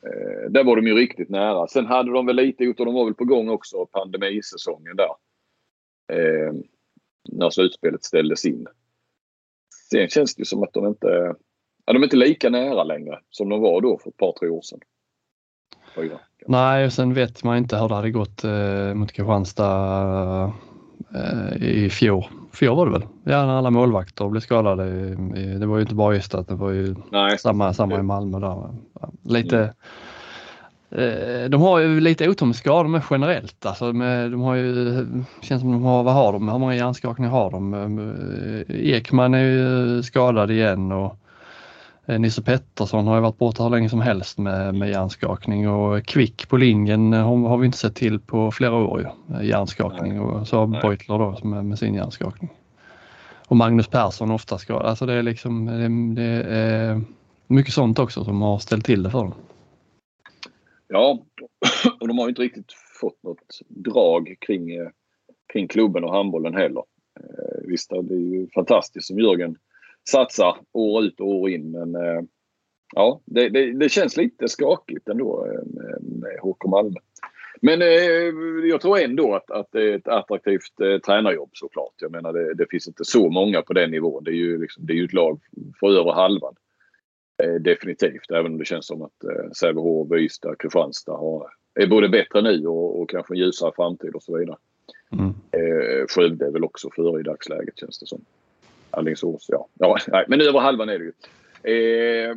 Eh, 0.06 0.50
där 0.50 0.64
var 0.64 0.76
de 0.76 0.86
ju 0.86 0.94
riktigt 0.94 1.28
nära. 1.28 1.66
Sen 1.66 1.86
hade 1.86 2.12
de 2.12 2.26
väl 2.26 2.36
lite 2.36 2.64
gjort 2.64 2.80
och 2.80 2.86
de 2.86 2.94
var 2.94 3.04
väl 3.04 3.14
på 3.14 3.24
gång 3.24 3.48
också 3.48 3.86
pandemisäsongen 3.86 4.96
där. 4.96 5.10
Eh, 6.12 6.52
när 7.32 7.50
slutspelet 7.50 8.04
ställdes 8.04 8.44
in. 8.44 8.66
Sen 9.90 10.08
känns 10.08 10.34
det 10.34 10.40
ju 10.40 10.44
som 10.44 10.62
att 10.62 10.72
de 10.72 10.86
inte... 10.86 11.34
Ja, 11.86 11.92
de 11.92 12.02
är 12.02 12.04
inte 12.04 12.16
lika 12.16 12.50
nära 12.50 12.84
längre 12.84 13.20
som 13.30 13.48
de 13.48 13.60
var 13.60 13.80
då 13.80 13.98
för 13.98 14.10
ett 14.10 14.16
par, 14.16 14.32
tre 14.32 14.48
år 14.48 14.62
sedan. 14.62 14.80
Fyra. 15.94 16.20
Nej, 16.46 16.86
och 16.86 16.92
sen 16.92 17.14
vet 17.14 17.44
man 17.44 17.56
inte 17.56 17.76
hur 17.76 17.88
det 17.88 17.94
hade 17.94 18.10
gått 18.10 18.44
eh, 18.44 18.94
mot 18.94 19.12
Kristianstad 19.12 20.52
i 21.61 21.90
fjol. 21.90 22.25
Fjol 22.52 22.76
var 22.76 22.87
det 22.87 22.93
väl? 22.93 23.05
Ja, 23.25 23.46
när 23.46 23.58
alla 23.58 23.70
målvakter 23.70 24.28
blev 24.28 24.40
skadade. 24.40 24.84
Det 25.58 25.66
var 25.66 25.76
ju 25.76 25.82
inte 25.82 25.94
bara 25.94 26.16
Ystad, 26.16 26.44
det 26.49 26.55
var 26.55 26.70
ju 26.70 26.94
Nej. 27.11 27.38
samma, 27.38 27.72
samma 27.72 27.99
i 27.99 28.02
Malmö 28.02 28.40
där. 28.40 28.75
Lite, 29.22 29.58
mm. 30.90 31.50
De 31.50 31.61
har 31.61 31.78
ju 31.78 32.00
lite 32.00 32.28
otursskador 32.28 32.88
med 32.88 33.02
generellt. 33.11 33.66
Alltså 33.66 33.93
med, 33.93 34.31
de 34.31 34.40
har 34.40 34.55
ju, 34.55 35.06
känns 35.43 35.61
som 35.61 35.72
de 35.72 35.82
har, 35.82 36.02
vad 36.02 36.14
har 36.14 36.32
de, 36.32 36.49
hur 36.49 36.58
många 36.58 36.75
hjärnskakningar 36.75 37.31
har 37.31 37.50
de? 37.50 37.75
Eh, 37.75 38.76
Ekman 38.94 39.34
är 39.34 39.44
ju 39.44 40.02
skadad 40.02 40.50
igen 40.50 40.93
och 40.93 41.17
Eh, 41.17 41.23
Nisse 42.06 42.42
Pettersson 42.42 43.06
har 43.06 43.14
ju 43.14 43.20
varit 43.20 43.38
borta 43.38 43.62
hur 43.62 43.70
länge 43.70 43.88
som 43.88 44.00
helst 44.00 44.38
med, 44.38 44.74
med 44.74 44.90
hjärnskakning 44.90 45.68
och 45.68 46.06
Kvick 46.06 46.48
på 46.48 46.56
linjen 46.56 47.12
eh, 47.12 47.46
har 47.48 47.58
vi 47.58 47.66
inte 47.66 47.78
sett 47.78 47.94
till 47.94 48.20
på 48.20 48.50
flera 48.50 48.74
år 48.74 49.00
ju. 49.00 49.36
Eh, 49.36 49.44
hjärnskakning 49.48 50.20
och 50.20 50.48
så 50.48 50.58
har 50.58 50.66
Beutler 50.66 51.18
då 51.18 51.48
med, 51.48 51.64
med 51.64 51.78
sin 51.78 51.94
hjärnskakning. 51.94 52.50
Och 53.48 53.56
Magnus 53.56 53.88
Persson 53.88 54.30
ofta 54.30 54.58
skadad. 54.58 54.86
Alltså 54.86 55.06
det 55.06 55.12
är 55.12 55.22
liksom 55.22 55.66
det, 55.66 56.22
det 56.22 56.42
är 56.42 57.00
mycket 57.46 57.72
sånt 57.72 57.98
också 57.98 58.24
som 58.24 58.42
har 58.42 58.58
ställt 58.58 58.84
till 58.84 59.02
det 59.02 59.10
för 59.10 59.18
dem. 59.18 59.34
Ja, 60.88 61.18
och 62.00 62.08
de 62.08 62.18
har 62.18 62.28
inte 62.28 62.42
riktigt 62.42 62.72
fått 63.00 63.22
något 63.22 63.58
drag 63.68 64.34
kring, 64.40 64.68
kring 65.52 65.68
klubben 65.68 66.04
och 66.04 66.12
handbollen 66.12 66.54
heller. 66.54 66.82
Visst, 67.66 67.90
det 67.90 68.14
är 68.14 68.18
ju 68.18 68.48
fantastiskt 68.54 69.06
som 69.06 69.18
Jörgen 69.18 69.56
satsar 70.08 70.56
år 70.72 71.04
ut 71.04 71.20
och 71.20 71.28
år 71.28 71.50
in. 71.50 71.70
Men 71.70 71.94
eh, 71.94 72.22
ja, 72.94 73.20
det, 73.24 73.48
det, 73.48 73.72
det, 73.72 73.88
känns 73.88 74.16
lite 74.16 74.48
skakigt 74.48 75.08
ändå 75.08 75.46
eh, 75.46 75.66
med, 75.66 76.02
med 76.02 76.38
HK 76.40 76.64
Malmö. 76.66 77.00
Men 77.60 77.82
eh, 77.82 78.68
jag 78.68 78.80
tror 78.80 78.98
ändå 78.98 79.34
att, 79.34 79.50
att 79.50 79.68
det 79.72 79.82
är 79.82 79.96
ett 79.96 80.08
attraktivt 80.08 80.80
eh, 80.80 80.98
tränarjobb 80.98 81.50
såklart. 81.52 81.94
Jag 81.96 82.12
menar 82.12 82.32
det, 82.32 82.54
det, 82.54 82.66
finns 82.70 82.88
inte 82.88 83.04
så 83.04 83.30
många 83.30 83.62
på 83.62 83.72
den 83.72 83.90
nivån. 83.90 84.24
Det 84.24 84.30
är 84.30 84.34
ju, 84.34 84.58
liksom, 84.58 84.86
det 84.86 84.92
är 84.92 84.96
ju 84.96 85.04
ett 85.04 85.12
lag 85.12 85.40
för 85.80 86.00
över 86.00 86.12
halvan. 86.12 86.54
Eh, 87.42 87.54
definitivt, 87.54 88.30
även 88.30 88.52
om 88.52 88.58
det 88.58 88.64
känns 88.64 88.86
som 88.86 89.02
att 89.02 89.24
eh, 89.24 89.50
Sävehof, 89.60 90.12
Ystad, 90.12 90.58
Kristianstad 90.58 91.16
har, 91.16 91.46
är 91.74 91.86
både 91.86 92.08
bättre 92.08 92.42
nu 92.42 92.66
och, 92.66 93.00
och 93.00 93.10
kanske 93.10 93.34
en 93.34 93.38
ljusare 93.38 93.72
framtid 93.76 94.14
och 94.14 94.22
så 94.22 94.38
vidare. 94.38 94.56
Mm. 95.12 95.28
Eh, 95.28 96.06
Skövde 96.08 96.46
är 96.46 96.50
väl 96.50 96.64
också 96.64 96.90
före 96.96 97.20
i 97.20 97.22
dagsläget 97.22 97.78
känns 97.78 97.98
det 97.98 98.06
som. 98.06 98.24
Alingsås, 98.96 99.46
ja. 99.49 99.69
ja 99.79 99.99
nej, 100.08 100.25
men 100.29 100.41
över 100.41 100.61
halvan 100.61 100.88
är 100.88 100.99
det 100.99 101.05
ju. 101.05 101.12
Eh, 101.75 102.37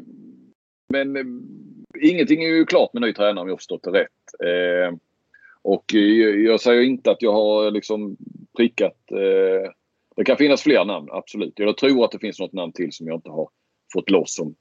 men 0.90 1.16
eh, 1.16 1.24
ingenting 2.10 2.44
är 2.44 2.48
ju 2.48 2.66
klart 2.66 2.94
med 2.94 3.02
ny 3.02 3.14
tränare 3.14 3.42
om 3.42 3.50
jag 3.50 3.58
förstått 3.58 3.84
det 3.84 3.92
rätt. 3.92 4.42
Eh, 4.44 4.98
och 5.62 5.96
eh, 5.96 6.00
jag, 6.46 6.62
säger 6.62 6.82
inte 6.82 7.12
att 7.12 7.22
jag 7.22 7.34
har 7.34 7.66
eh, 7.66 7.72
liksom 7.72 8.18
prickat. 8.58 9.12
Eh, 9.12 9.72
det 10.16 10.24
kan 10.26 10.38
finnas 10.38 10.62
fler 10.62 10.86
namn, 10.86 11.08
absolut. 11.12 11.54
Jag 11.56 11.78
tror 11.78 12.06
att 12.06 12.12
det 12.12 12.20
finns 12.20 12.40
något 12.40 12.54
namn 12.54 12.72
till 12.72 12.94
som 12.94 13.08
jag 13.08 13.18
inte 13.18 13.30
har 13.30 13.50
fått 13.94 14.10
loss 14.10 14.36
som 14.36 14.56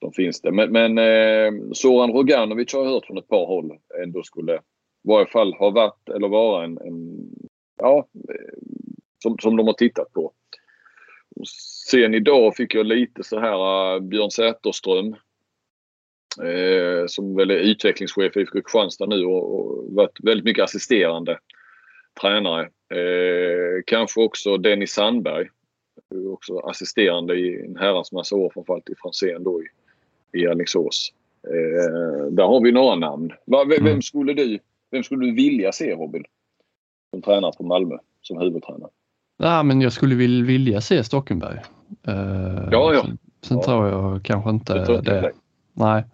De 0.00 0.12
finns 0.12 0.40
det. 0.40 0.52
Men, 0.52 0.72
men 0.72 0.98
eh, 0.98 1.52
Soran 1.72 2.12
Roganovic 2.12 2.74
har 2.74 2.84
jag 2.84 2.90
hört 2.90 3.06
från 3.06 3.18
ett 3.18 3.28
par 3.28 3.46
håll 3.46 3.78
ändå 4.02 4.22
skulle 4.22 4.54
i 4.54 5.08
varje 5.08 5.26
fall 5.26 5.54
ha 5.54 5.70
varit 5.70 6.08
eller 6.08 6.28
vara 6.28 6.64
en, 6.64 6.78
en 6.78 7.28
ja, 7.76 8.06
som, 9.22 9.38
som 9.38 9.56
de 9.56 9.66
har 9.66 9.74
tittat 9.74 10.12
på. 10.12 10.32
Sen 11.90 12.14
idag 12.14 12.56
fick 12.56 12.74
jag 12.74 12.86
lite 12.86 13.24
så 13.24 13.40
här 13.40 13.94
uh, 13.94 14.00
Björn 14.00 14.30
Säterström 14.30 15.16
eh, 16.42 17.06
som 17.06 17.36
väl 17.36 17.50
är 17.50 17.58
utvecklingschef 17.58 18.36
i 18.36 18.40
IFK 18.40 18.52
Kristianstad 18.52 19.06
nu 19.06 19.24
och, 19.24 19.54
och 19.54 19.84
varit 19.94 20.18
väldigt 20.22 20.44
mycket 20.44 20.64
assisterande 20.64 21.38
tränare. 22.20 22.62
Eh, 22.94 23.82
kanske 23.86 24.20
också 24.20 24.56
Dennis 24.56 24.92
Sandberg. 24.92 25.48
Också 26.32 26.58
assisterande 26.58 27.34
i 27.34 27.64
en 27.64 27.76
herrans 27.76 28.12
massa 28.12 28.36
år 28.36 28.50
framförallt 28.54 28.90
i 28.90 28.94
Franzén 29.02 29.44
då 29.44 29.62
i, 29.62 29.66
i 30.38 30.46
Alingsås. 30.46 31.12
Eh, 31.46 32.26
där 32.30 32.44
har 32.44 32.60
vi 32.60 32.72
några 32.72 32.94
namn. 32.94 33.32
Va, 33.46 33.64
vem, 33.64 33.86
mm. 33.86 34.02
skulle 34.02 34.32
du, 34.32 34.58
vem 34.90 35.02
skulle 35.02 35.26
du 35.26 35.34
vilja 35.34 35.72
se 35.72 35.94
Robin? 35.94 36.24
Som 37.10 37.22
tränare 37.22 37.52
på 37.56 37.64
Malmö, 37.64 37.98
som 38.22 38.38
huvudtränare? 38.38 38.90
Ja, 39.36 39.62
men 39.62 39.80
jag 39.80 39.92
skulle 39.92 40.14
vilja 40.42 40.80
se 40.80 41.04
Stockenberg. 41.04 41.58
Uh, 42.08 42.68
ja, 42.70 42.94
ja. 42.94 43.02
Sen, 43.02 43.18
sen 43.42 43.56
ja. 43.56 43.64
tror 43.64 43.88
jag 43.88 44.24
kanske 44.24 44.50
inte 44.50 44.84
jag 44.88 45.04
det. 45.04 45.32
Nej. 45.72 46.04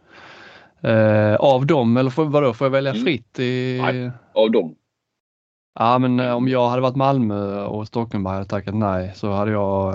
Uh, 0.85 1.37
av 1.37 1.67
dem 1.67 1.97
eller 1.97 2.11
för, 2.11 2.25
vadå, 2.25 2.55
får 2.55 2.65
jag 2.65 2.71
välja 2.71 2.91
mm. 2.91 3.05
fritt? 3.05 3.39
I... 3.39 3.79
Nej, 3.83 4.11
av 4.35 4.51
dem. 4.51 4.75
Ja, 5.79 5.99
men 5.99 6.21
uh, 6.21 6.33
om 6.33 6.49
jag 6.49 6.69
hade 6.69 6.83
varit 6.83 6.97
Malmö 6.97 7.65
och 7.65 7.87
Stockenberg 7.87 8.35
hade 8.35 8.47
tackat 8.47 8.75
nej 8.75 9.13
så 9.17 9.33
hade 9.33 9.51
jag 9.51 9.95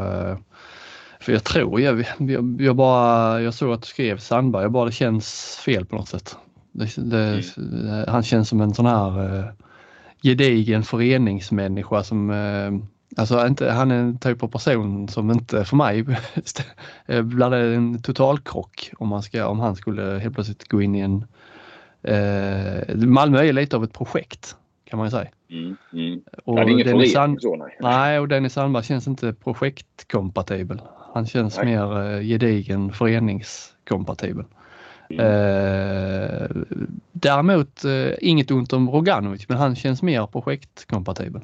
för 1.20 1.32
jag 1.32 1.44
tror, 1.44 1.82
jag, 1.82 2.06
jag, 2.20 2.62
jag, 2.62 2.76
bara, 2.76 3.42
jag 3.42 3.54
såg 3.54 3.74
att 3.74 3.82
du 3.82 3.88
skrev 3.88 4.18
Sandberg, 4.18 4.64
jag 4.64 4.72
bara 4.72 4.86
det 4.86 4.92
känns 4.92 5.60
fel 5.66 5.86
på 5.86 5.96
något 5.96 6.08
sätt. 6.08 6.38
Det, 6.72 6.96
det, 6.98 7.58
mm. 7.58 8.06
Han 8.08 8.24
känns 8.24 8.50
som 8.50 8.62
en 8.62 8.74
sån 8.74 8.86
här 8.86 9.54
gedigen 10.24 10.84
föreningsmänniska 10.84 12.04
som 12.04 12.32
Alltså 13.16 13.48
inte, 13.48 13.72
han 13.72 13.92
är 13.92 13.96
en 13.96 14.18
typ 14.18 14.44
av 14.44 14.48
person 14.48 15.08
som 15.08 15.32
inte 15.32 15.66
för 15.66 15.76
mig 15.76 16.04
blir 17.24 17.50
det 17.50 17.76
en 17.76 18.02
totalkrock 18.02 18.92
om, 18.98 19.08
man 19.08 19.24
ska, 19.24 19.48
om 19.48 19.60
han 19.60 19.76
skulle 19.76 20.20
helt 20.20 20.36
plötsligt 20.36 20.68
gå 20.68 20.82
in 20.82 20.96
i 20.96 21.00
en... 21.00 21.26
Eh, 22.04 22.96
Malmö 22.96 23.44
är 23.44 23.54
lite 23.54 23.76
av 23.76 23.84
ett 23.84 23.94
projekt 23.94 24.56
kan 24.86 24.98
man 24.98 25.08
ju 25.08 25.12
säga. 25.12 25.30
Mm, 25.50 25.78
mm. 25.94 26.22
Och 26.46 26.60
ja, 26.60 26.64
det 26.64 26.70
är 26.70 26.74
ingen 26.74 26.88
Dennis 26.88 27.14
Sand... 27.14 27.42
så, 27.42 27.56
nej. 27.56 27.78
nej, 27.82 28.20
och 28.20 28.28
Dennis 28.28 28.54
Sandberg 28.54 28.84
känns 28.84 29.08
inte 29.08 29.34
projektkompatibel. 29.34 30.82
Han 31.14 31.26
känns 31.26 31.58
nej. 31.58 31.66
mer 31.66 32.16
eh, 32.16 32.22
gedigen 32.22 32.94
föreningskompatibel. 32.94 34.46
Mm. 35.10 35.26
Eh, 35.26 36.48
däremot 37.12 37.86
eh, 37.86 38.12
inget 38.20 38.52
ont 38.52 38.74
om 38.74 38.90
Roganovic 38.90 39.50
men 39.50 39.58
han 39.58 39.76
känns 39.76 40.02
mer 40.02 40.28
projektkompatibel. 40.28 41.42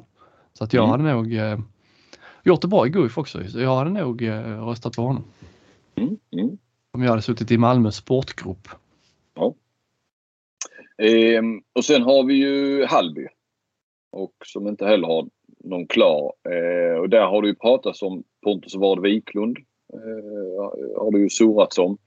Så 0.52 0.64
att 0.64 0.72
jag 0.72 0.84
mm. 0.84 0.90
hade 0.90 1.14
nog 1.14 1.34
eh, 1.34 1.58
gjort 2.44 2.62
det 2.62 2.68
bra 2.68 2.86
i 2.86 2.90
Guif 2.90 3.18
också. 3.18 3.48
Så 3.48 3.60
jag 3.60 3.76
hade 3.76 3.90
nog 3.90 4.22
eh, 4.22 4.66
röstat 4.66 4.96
på 4.96 5.02
honom. 5.02 5.24
Mm. 5.94 6.16
Mm. 6.32 6.58
Om 6.92 7.02
jag 7.02 7.10
hade 7.10 7.22
suttit 7.22 7.50
i 7.50 7.58
Malmö 7.58 7.90
sportgrupp. 7.90 8.68
Ja. 9.34 9.54
Eh, 11.06 11.42
och 11.72 11.84
sen 11.84 12.02
har 12.02 12.24
vi 12.24 12.34
ju 12.34 12.84
Hallby. 12.84 13.26
Och 14.10 14.34
som 14.44 14.68
inte 14.68 14.86
heller 14.86 15.06
har 15.06 15.28
någon 15.64 15.86
klar. 15.86 16.32
Eh, 16.48 16.98
och 17.00 17.08
där 17.08 17.26
har 17.26 17.42
det 17.42 17.48
ju 17.48 17.54
pratats 17.54 18.02
om 18.02 18.24
Pontus 18.42 18.74
Ward 18.74 19.00
Wiklund. 19.00 19.58
Eh, 19.92 21.02
har 21.02 21.12
det 21.12 21.18
ju 21.18 21.28
surrats 21.30 21.78
om. 21.78 21.98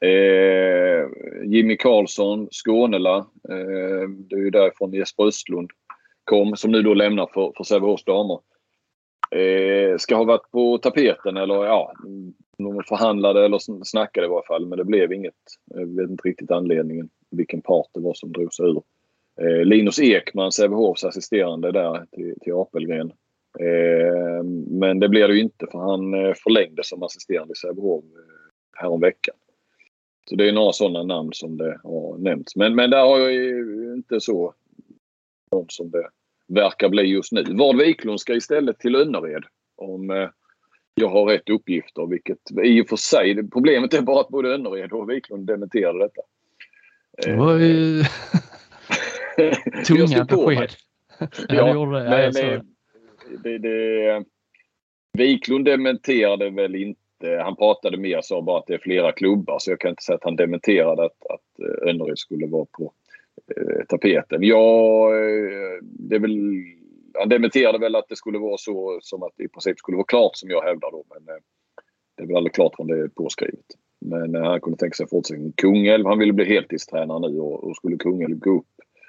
Eh, 0.00 1.06
Jimmy 1.44 1.76
Karlsson, 1.76 2.48
Skånela. 2.50 3.16
Eh, 3.48 4.08
det 4.08 4.36
är 4.36 4.40
ju 4.40 4.50
därifrån 4.50 4.92
Jesper 4.92 5.24
Östlund 5.24 5.70
kom, 6.28 6.56
som 6.56 6.70
nu 6.70 6.82
då 6.82 6.94
lämnar 6.94 7.26
för, 7.26 7.52
för 7.56 7.64
Sävehofs 7.64 8.04
damer. 8.04 8.40
Eh, 9.30 9.96
ska 9.96 10.16
ha 10.16 10.24
varit 10.24 10.50
på 10.50 10.78
tapeten 10.78 11.36
eller 11.36 11.54
ja, 11.54 11.92
de 12.58 12.82
förhandlade 12.88 13.44
eller 13.44 13.84
snackade 13.84 14.26
i 14.26 14.30
varje 14.30 14.46
fall. 14.46 14.66
Men 14.66 14.78
det 14.78 14.84
blev 14.84 15.12
inget. 15.12 15.34
Jag 15.64 15.86
vet 15.86 16.10
inte 16.10 16.28
riktigt 16.28 16.50
anledningen. 16.50 17.08
Vilken 17.30 17.62
part 17.62 17.86
det 17.94 18.00
var 18.00 18.14
som 18.14 18.32
drog 18.32 18.54
sig 18.54 18.66
ur. 18.66 18.82
Eh, 19.40 19.64
Linus 19.64 20.00
Ekman, 20.00 20.52
Sävehofs 20.52 21.04
assisterande 21.04 21.72
där 21.72 22.06
till, 22.12 22.34
till 22.40 22.52
Apelgren. 22.52 23.12
Eh, 23.60 24.44
men 24.66 25.00
det 25.00 25.08
blev 25.08 25.28
det 25.28 25.34
ju 25.34 25.40
inte 25.40 25.66
för 25.72 25.78
han 25.78 26.14
eh, 26.14 26.34
förlängde 26.34 26.84
som 26.84 27.02
assisterande 27.02 27.52
i 27.52 27.56
Sävehof 27.56 28.04
eh, 28.04 28.80
häromveckan. 28.80 29.34
Så 30.28 30.36
det 30.36 30.48
är 30.48 30.52
några 30.52 30.72
sådana 30.72 31.02
namn 31.02 31.30
som 31.32 31.56
det 31.56 31.80
har 31.82 32.18
nämnts. 32.18 32.56
Men, 32.56 32.74
men 32.74 32.90
där 32.90 33.00
har 33.00 33.18
jag 33.18 33.34
inte 33.96 34.20
så 34.20 34.54
någon 35.52 35.66
som 35.68 35.90
det 35.90 36.08
verkar 36.48 36.88
bli 36.88 37.02
just 37.02 37.32
nu. 37.32 37.44
Vard 37.48 37.76
Wiklund 37.76 38.20
ska 38.20 38.34
istället 38.34 38.78
till 38.78 38.96
Önnered 38.96 39.44
om 39.76 40.10
eh, 40.10 40.28
jag 40.94 41.08
har 41.08 41.26
rätt 41.26 41.48
uppgifter. 41.48 42.06
Vilket 42.06 42.38
i 42.64 42.82
och 42.82 42.88
för 42.88 42.96
sig, 42.96 43.50
problemet 43.50 43.94
är 43.94 44.02
bara 44.02 44.20
att 44.20 44.28
både 44.28 44.54
Önnered 44.54 44.92
och 44.92 45.10
Wiklund 45.10 45.46
dementerade 45.46 45.98
detta. 45.98 46.22
Det 47.22 47.36
var 47.36 47.58
ju 47.58 48.02
tunga 49.86 50.24
besked. 50.24 50.70
ja, 51.48 51.64
det 51.64 51.72
gjorde 51.72 52.00
det. 52.00 52.62
Det, 53.42 53.58
det, 53.58 53.58
det, 53.58 54.24
Wiklund 55.18 55.64
dementerade 55.64 56.50
väl 56.50 56.74
inte. 56.74 57.42
Han 57.44 57.56
pratade 57.56 57.96
mer 57.96 58.20
så 58.22 58.42
bara 58.42 58.58
att 58.58 58.66
det 58.66 58.74
är 58.74 58.78
flera 58.78 59.12
klubbar 59.12 59.58
så 59.58 59.70
jag 59.70 59.80
kan 59.80 59.90
inte 59.90 60.02
säga 60.02 60.16
att 60.16 60.24
han 60.24 60.36
dementerade 60.36 61.04
att, 61.04 61.26
att 61.30 61.58
eh, 61.58 61.88
Önnered 61.88 62.18
skulle 62.18 62.46
vara 62.46 62.66
på 62.72 62.84
eh, 62.84 62.90
Eh, 63.56 63.84
tapeten. 63.88 64.42
Ja, 64.42 65.06
eh, 65.14 65.78
det 65.82 66.16
är 66.16 66.20
väl, 66.20 66.64
han 67.18 67.28
dementerade 67.28 67.78
väl 67.78 67.96
att 67.96 68.08
det 68.08 68.16
skulle 68.16 68.38
vara 68.38 68.56
så 68.58 68.98
som 69.02 69.22
att 69.22 69.32
det 69.36 69.44
i 69.44 69.48
princip 69.48 69.78
skulle 69.78 69.96
vara 69.96 70.06
klart 70.06 70.36
som 70.36 70.50
jag 70.50 70.62
hävdar 70.62 70.90
då. 70.90 71.04
Men 71.08 71.34
eh, 71.34 71.40
det 72.16 72.22
är 72.22 72.26
väl 72.26 72.36
aldrig 72.36 72.54
klart 72.54 72.76
från 72.76 72.86
det 72.86 72.98
är 72.98 73.08
påskrivet. 73.08 73.66
Men 74.00 74.34
han 74.34 74.60
kunde 74.60 74.78
tänka 74.78 74.94
sig 74.94 75.08
fortsättning. 75.08 75.52
Kungälv, 75.56 76.06
han 76.06 76.18
ville 76.18 76.32
bli 76.32 76.44
heltidstränare 76.44 77.30
nu 77.30 77.38
och, 77.38 77.64
och 77.64 77.76
skulle 77.76 77.96
Kungälv 77.96 78.38
gå 78.38 78.50
upp 78.50 78.66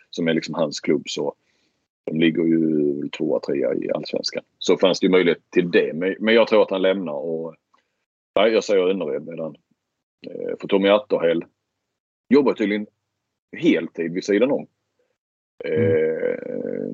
som 0.09 0.27
är 0.27 0.33
liksom 0.33 0.53
hans 0.55 0.79
klubb 0.79 1.03
så 1.05 1.35
de 2.05 2.19
ligger 2.19 2.43
ju 2.43 3.09
tvåa, 3.17 3.39
trea 3.39 3.73
i 3.73 3.91
allsvenskan. 3.91 4.43
Så 4.57 4.77
fanns 4.77 4.99
det 4.99 5.05
ju 5.05 5.11
möjlighet 5.11 5.51
till 5.51 5.71
det. 5.71 5.93
Men, 5.93 6.15
men 6.19 6.33
jag 6.33 6.47
tror 6.47 6.61
att 6.61 6.71
han 6.71 6.81
lämnar 6.81 7.13
och 7.13 7.55
nej, 8.35 8.51
jag 8.51 8.63
säger 8.63 8.89
Önnered 8.89 9.27
medan 9.27 9.55
eh, 10.27 10.57
för 10.59 10.67
Tommy 10.67 10.89
Atterhäll 10.89 11.45
jobbar 12.29 12.53
tydligen 12.53 12.87
heltid 13.57 14.13
vid 14.13 14.23
sidan 14.23 14.51
om. 14.51 14.67
Eh, 15.65 16.89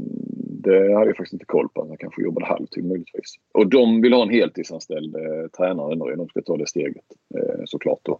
det 0.65 0.93
hade 0.93 1.05
jag 1.05 1.17
faktiskt 1.17 1.33
inte 1.33 1.45
koll 1.45 1.69
på. 1.69 1.88
Han 1.88 1.97
kanske 1.97 2.24
jobbade 2.24 2.45
halvtid 2.45 2.85
möjligtvis. 2.85 3.35
Och 3.51 3.67
de 3.67 4.01
vill 4.01 4.13
ha 4.13 4.24
en 4.24 4.29
heltidsanställd 4.29 5.15
eh, 5.15 5.47
tränare 5.57 5.91
Önnered. 5.91 6.17
De 6.17 6.27
ska 6.27 6.41
ta 6.41 6.57
det 6.57 6.67
steget 6.67 7.05
eh, 7.38 7.62
såklart 7.65 8.00
då 8.03 8.19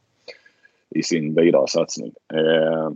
i 0.89 1.04
sin 1.04 1.36
vidare 1.36 1.68
satsning. 1.68 2.13
Eh, 2.34 2.92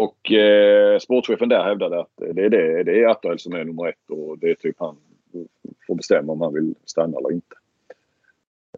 och 0.00 0.32
eh, 0.32 0.98
sportchefen 0.98 1.48
där 1.48 1.64
hävdade 1.64 2.00
att 2.00 2.12
det 2.16 2.42
är, 2.44 2.50
det, 2.50 2.82
det 2.82 3.02
är 3.02 3.08
Attoel 3.08 3.38
som 3.38 3.52
är 3.52 3.64
nummer 3.64 3.88
ett 3.88 4.10
och 4.10 4.38
det 4.38 4.50
är 4.50 4.54
typ 4.54 4.76
han 4.78 4.96
får 5.86 5.94
bestämma 5.94 6.32
om 6.32 6.40
han 6.40 6.54
vill 6.54 6.74
stanna 6.84 7.18
eller 7.18 7.32
inte. 7.32 7.56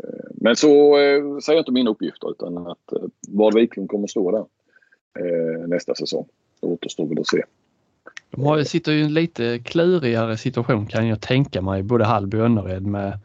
Eh, 0.00 0.30
men 0.35 0.57
så 0.57 0.99
eh, 0.99 1.38
säger 1.38 1.59
inte 1.59 1.73
mina 1.73 1.90
uppgifter 1.90 2.30
utan 2.30 2.59
att 2.66 2.92
eh, 2.92 3.09
Vad 3.28 3.54
Wiklund 3.54 3.88
kommer 3.88 4.04
att 4.04 4.11
stå 4.11 4.30
där 4.30 4.45
nästa 5.67 5.95
säsong. 5.95 6.27
Det 6.61 6.67
återstår 6.67 7.07
väl 7.07 7.21
att 7.21 7.27
se. 7.27 7.43
De 8.31 8.45
har, 8.45 8.62
sitter 8.62 8.93
ju 8.93 8.99
i 8.99 9.05
en 9.05 9.15
lite 9.15 9.59
klurigare 9.59 10.37
situation 10.37 10.87
kan 10.87 11.09
jag 11.09 11.21
tänka 11.21 11.62
mig, 11.62 11.83
både 11.83 12.05
Hallby 12.05 12.38
och 12.38 12.45
Önnered 12.45 12.87
med 12.87 13.19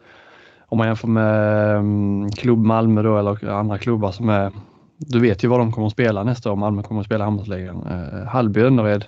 om 0.60 0.78
man 0.78 0.88
jämför 0.88 1.08
med 1.08 1.76
um, 1.78 2.32
klubb 2.32 2.66
Malmö 2.66 3.02
då 3.02 3.18
eller 3.18 3.50
andra 3.50 3.78
klubbar 3.78 4.12
som 4.12 4.30
är 4.30 4.52
du 4.98 5.20
vet 5.20 5.44
ju 5.44 5.48
vad 5.48 5.60
de 5.60 5.72
kommer 5.72 5.88
att 5.88 5.94
spela 5.94 6.24
nästa 6.24 6.52
år. 6.52 6.56
Malmö 6.56 6.84
kommer 6.84 7.02
att 7.02 7.08
spela 7.08 7.24
handbollsligan. 7.24 7.88
Eh, 7.88 8.28
Hallby 8.28 8.62
Önnered. 8.62 9.06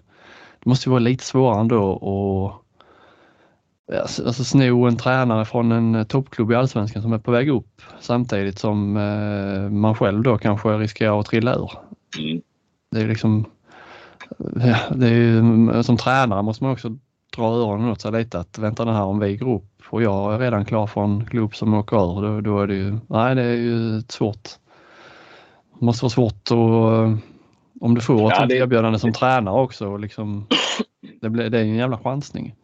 Det 0.64 0.70
måste 0.70 0.90
ju 0.90 0.92
vara 0.92 1.00
lite 1.00 1.24
svårare 1.24 1.60
ändå 1.60 1.96
att 3.88 4.20
alltså, 4.26 4.44
sno 4.44 4.86
en 4.86 4.98
tränare 4.98 5.46
från 5.46 5.72
en 5.72 5.96
eh, 5.96 6.04
toppklubb 6.04 6.52
i 6.52 6.56
Allsvenskan 6.56 7.02
som 7.02 7.14
är 7.14 7.18
på 7.18 7.32
väg 7.32 7.50
upp 7.50 7.82
samtidigt 8.00 8.60
som 8.60 8.98
eh, 8.98 9.70
man 9.70 9.96
själv 9.96 10.24
då 10.24 10.38
kanske 10.38 10.70
riskerar 10.70 11.20
att 11.20 11.26
trilla 11.26 11.56
ur. 11.56 11.72
Mm. 12.20 12.42
Det 12.92 13.02
är 13.02 13.08
liksom 13.08 13.46
det 14.92 15.10
är, 15.10 15.82
som 15.82 15.98
tränare 15.98 16.42
måste 16.42 16.64
man 16.64 16.74
också 16.74 16.98
dra 17.36 17.44
öronen 17.44 17.90
åt 17.90 18.02
sig 18.02 18.12
lite 18.12 18.40
att 18.40 18.58
vänta 18.58 18.86
det 18.86 18.94
här 18.94 19.04
om 19.04 19.20
vi 19.20 19.38
går 19.38 19.56
upp 19.56 19.82
och 19.90 20.04
jag 20.04 20.34
är 20.34 20.40
redan 20.40 20.66
klar 20.66 20.88
för 20.88 21.04
en 21.04 21.26
klubb 21.26 21.56
som 21.56 21.74
åker 21.74 22.18
ur 22.18 22.22
då, 22.22 22.42
då 22.42 22.60
är 22.60 22.68
det 22.68 22.76
ju, 22.76 22.98
nej 23.08 23.36
det 23.36 23.42
är 23.42 23.56
ju 23.56 24.02
svårt 24.10 24.50
det 25.80 25.86
måste 25.86 26.06
vara 26.06 26.10
svårt 26.10 26.34
att, 26.34 26.52
om 27.82 27.96
du 27.96 28.02
får 28.02 28.32
ett 28.32 28.38
ja, 28.40 28.46
det, 28.46 28.56
erbjudande 28.56 29.00
som 29.00 29.14
tränare 29.14 29.62
också, 29.62 29.98
liksom, 29.98 30.48
det, 31.22 31.30
blir, 31.30 31.50
det 31.50 31.58
är 31.58 31.62
en 31.62 31.76
jävla 31.76 31.98
chansning. 31.98 32.56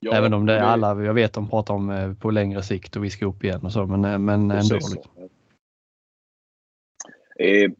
Ja, 0.00 0.12
Även 0.12 0.34
om 0.34 0.46
det 0.46 0.58
är 0.58 0.62
alla, 0.62 1.02
jag 1.02 1.14
vet 1.14 1.32
de 1.32 1.48
pratar 1.48 1.74
om 1.74 1.90
eh, 1.90 2.12
på 2.12 2.30
längre 2.30 2.62
sikt 2.62 2.96
och 2.96 3.04
vi 3.04 3.10
ska 3.10 3.26
upp 3.26 3.44
igen 3.44 3.60
och 3.62 3.72
så, 3.72 3.86
men, 3.86 4.04
eh, 4.04 4.18
men 4.18 4.50
ändå. 4.50 4.74
Liksom. 4.74 5.02
Eh, 7.38 7.70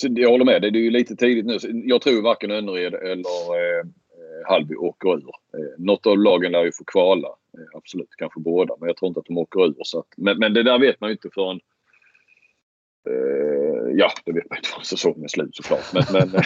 jag 0.00 0.30
håller 0.30 0.44
med 0.44 0.62
det 0.62 0.68
är 0.68 0.72
ju 0.72 0.90
lite 0.90 1.16
tidigt 1.16 1.46
nu. 1.46 1.58
Jag 1.84 2.02
tror 2.02 2.22
varken 2.22 2.50
Önnered 2.50 2.94
eller 2.94 3.54
eh, 3.54 3.86
Hallby 4.44 4.74
åker 4.74 5.08
ur. 5.08 5.30
Eh, 5.54 5.78
något 5.78 6.06
av 6.06 6.18
lagen 6.18 6.52
lär 6.52 6.64
ju 6.64 6.72
få 6.72 6.84
kvala. 6.84 7.28
Eh, 7.28 7.76
absolut, 7.76 8.10
kanske 8.18 8.40
båda, 8.40 8.74
men 8.80 8.86
jag 8.86 8.96
tror 8.96 9.08
inte 9.08 9.20
att 9.20 9.26
de 9.26 9.38
åker 9.38 9.66
ur. 9.66 9.74
Så 9.82 9.98
att, 9.98 10.08
men, 10.16 10.38
men 10.38 10.54
det 10.54 10.62
där 10.62 10.78
vet 10.78 11.00
man 11.00 11.10
ju 11.10 11.12
inte 11.12 11.30
förrän 11.34 11.60
Eh, 13.06 13.90
ja, 13.94 14.10
det 14.24 14.32
vet 14.32 14.50
man 14.50 14.58
inte 14.58 14.68
förrän 14.68 14.84
säsongen 14.84 15.24
är 15.24 15.28
slut 15.28 15.56
såklart. 15.56 15.92
Men, 15.94 16.02
men, 16.12 16.22
eh, 16.22 16.28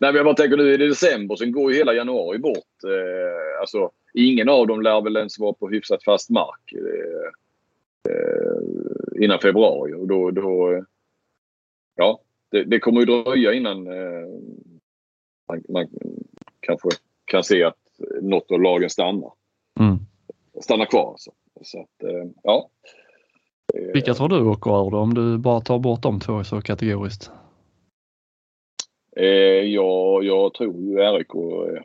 nej, 0.00 0.12
men 0.12 0.14
jag 0.14 0.24
bara 0.24 0.34
tänker 0.34 0.56
nu 0.56 0.74
är 0.74 0.78
det 0.78 0.88
december, 0.88 1.36
sen 1.36 1.52
går 1.52 1.72
ju 1.72 1.78
hela 1.78 1.94
januari 1.94 2.38
bort. 2.38 2.84
Eh, 2.84 3.60
alltså, 3.60 3.90
ingen 4.14 4.48
av 4.48 4.66
dem 4.66 4.82
lär 4.82 5.00
väl 5.00 5.16
ens 5.16 5.38
vara 5.38 5.52
på 5.52 5.68
hyfsat 5.68 6.04
fast 6.04 6.30
mark 6.30 6.72
eh, 6.72 7.30
eh 8.12 9.22
innan 9.24 9.38
februari. 9.38 9.92
Och 9.92 10.06
då, 10.06 10.30
då, 10.30 10.84
ja, 11.96 12.20
det, 12.50 12.64
det 12.64 12.78
kommer 12.78 13.00
ju 13.00 13.06
dröja 13.06 13.52
innan 13.52 13.86
eh, 13.86 14.28
man, 15.48 15.62
man 15.68 15.88
kanske 16.60 16.88
kan 17.24 17.44
se 17.44 17.64
att 17.64 17.78
något 18.22 18.50
av 18.50 18.60
lagen 18.60 18.90
stannar. 18.90 19.32
Mm. 19.80 19.98
Stannar 20.60 20.86
kvar 20.86 21.10
alltså. 21.10 21.30
Så 21.62 21.80
att, 21.80 22.02
eh, 22.02 22.30
ja. 22.42 22.70
Vilka 23.92 24.14
tror 24.14 24.28
du 24.28 24.40
åker 24.40 24.86
ur 24.86 24.90
då 24.90 24.98
om 24.98 25.14
du 25.14 25.38
bara 25.38 25.60
tar 25.60 25.78
bort 25.78 26.02
de 26.02 26.20
två 26.20 26.44
så 26.44 26.60
kategoriskt? 26.60 27.30
Eh, 29.16 29.26
ja, 29.64 30.22
jag 30.22 30.54
tror 30.54 30.82
ju 30.82 30.96
RIK 30.96 31.34
eh, 31.34 31.82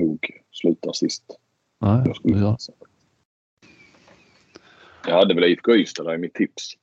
nog 0.00 0.42
slutar 0.50 0.92
sist. 0.92 1.24
Nej, 1.80 2.02
jag, 2.06 2.16
skulle 2.16 2.38
ja. 2.38 2.56
jag 5.06 5.14
hade 5.14 5.34
väl 5.34 5.44
IFK 5.44 5.74
Ystad 5.74 6.14
i 6.14 6.18
mitt 6.18 6.34
tips. 6.34 6.76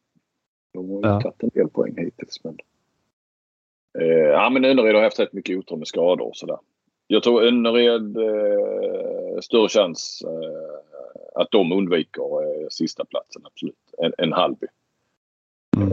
De 0.73 0.89
har 0.89 0.95
ju 0.95 1.07
ja. 1.07 1.21
tagit 1.21 1.43
en 1.43 1.49
del 1.53 1.69
poäng 1.69 1.93
hittills. 1.97 2.43
Men... 2.43 2.57
Eh, 3.99 4.07
ja, 4.07 4.49
men 4.49 4.65
Önnered 4.65 4.95
har 4.95 5.03
haft 5.03 5.19
rätt 5.19 5.33
mycket 5.33 5.57
otur 5.57 5.75
med 5.75 5.87
skador 5.87 6.27
och 6.27 6.37
sådär. 6.37 6.57
Jag 7.07 7.23
tror 7.23 7.43
Önnered 7.43 8.17
eh, 8.17 9.39
större 9.41 9.69
chans 9.69 10.23
eh, 10.25 11.41
att 11.41 11.51
de 11.51 11.71
undviker 11.71 12.61
eh, 12.61 12.67
sista 12.69 13.05
platsen 13.05 13.41
absolut. 13.45 13.93
En, 13.97 14.13
en 14.17 14.33
Hallby. 14.33 14.67
Mm. 15.77 15.91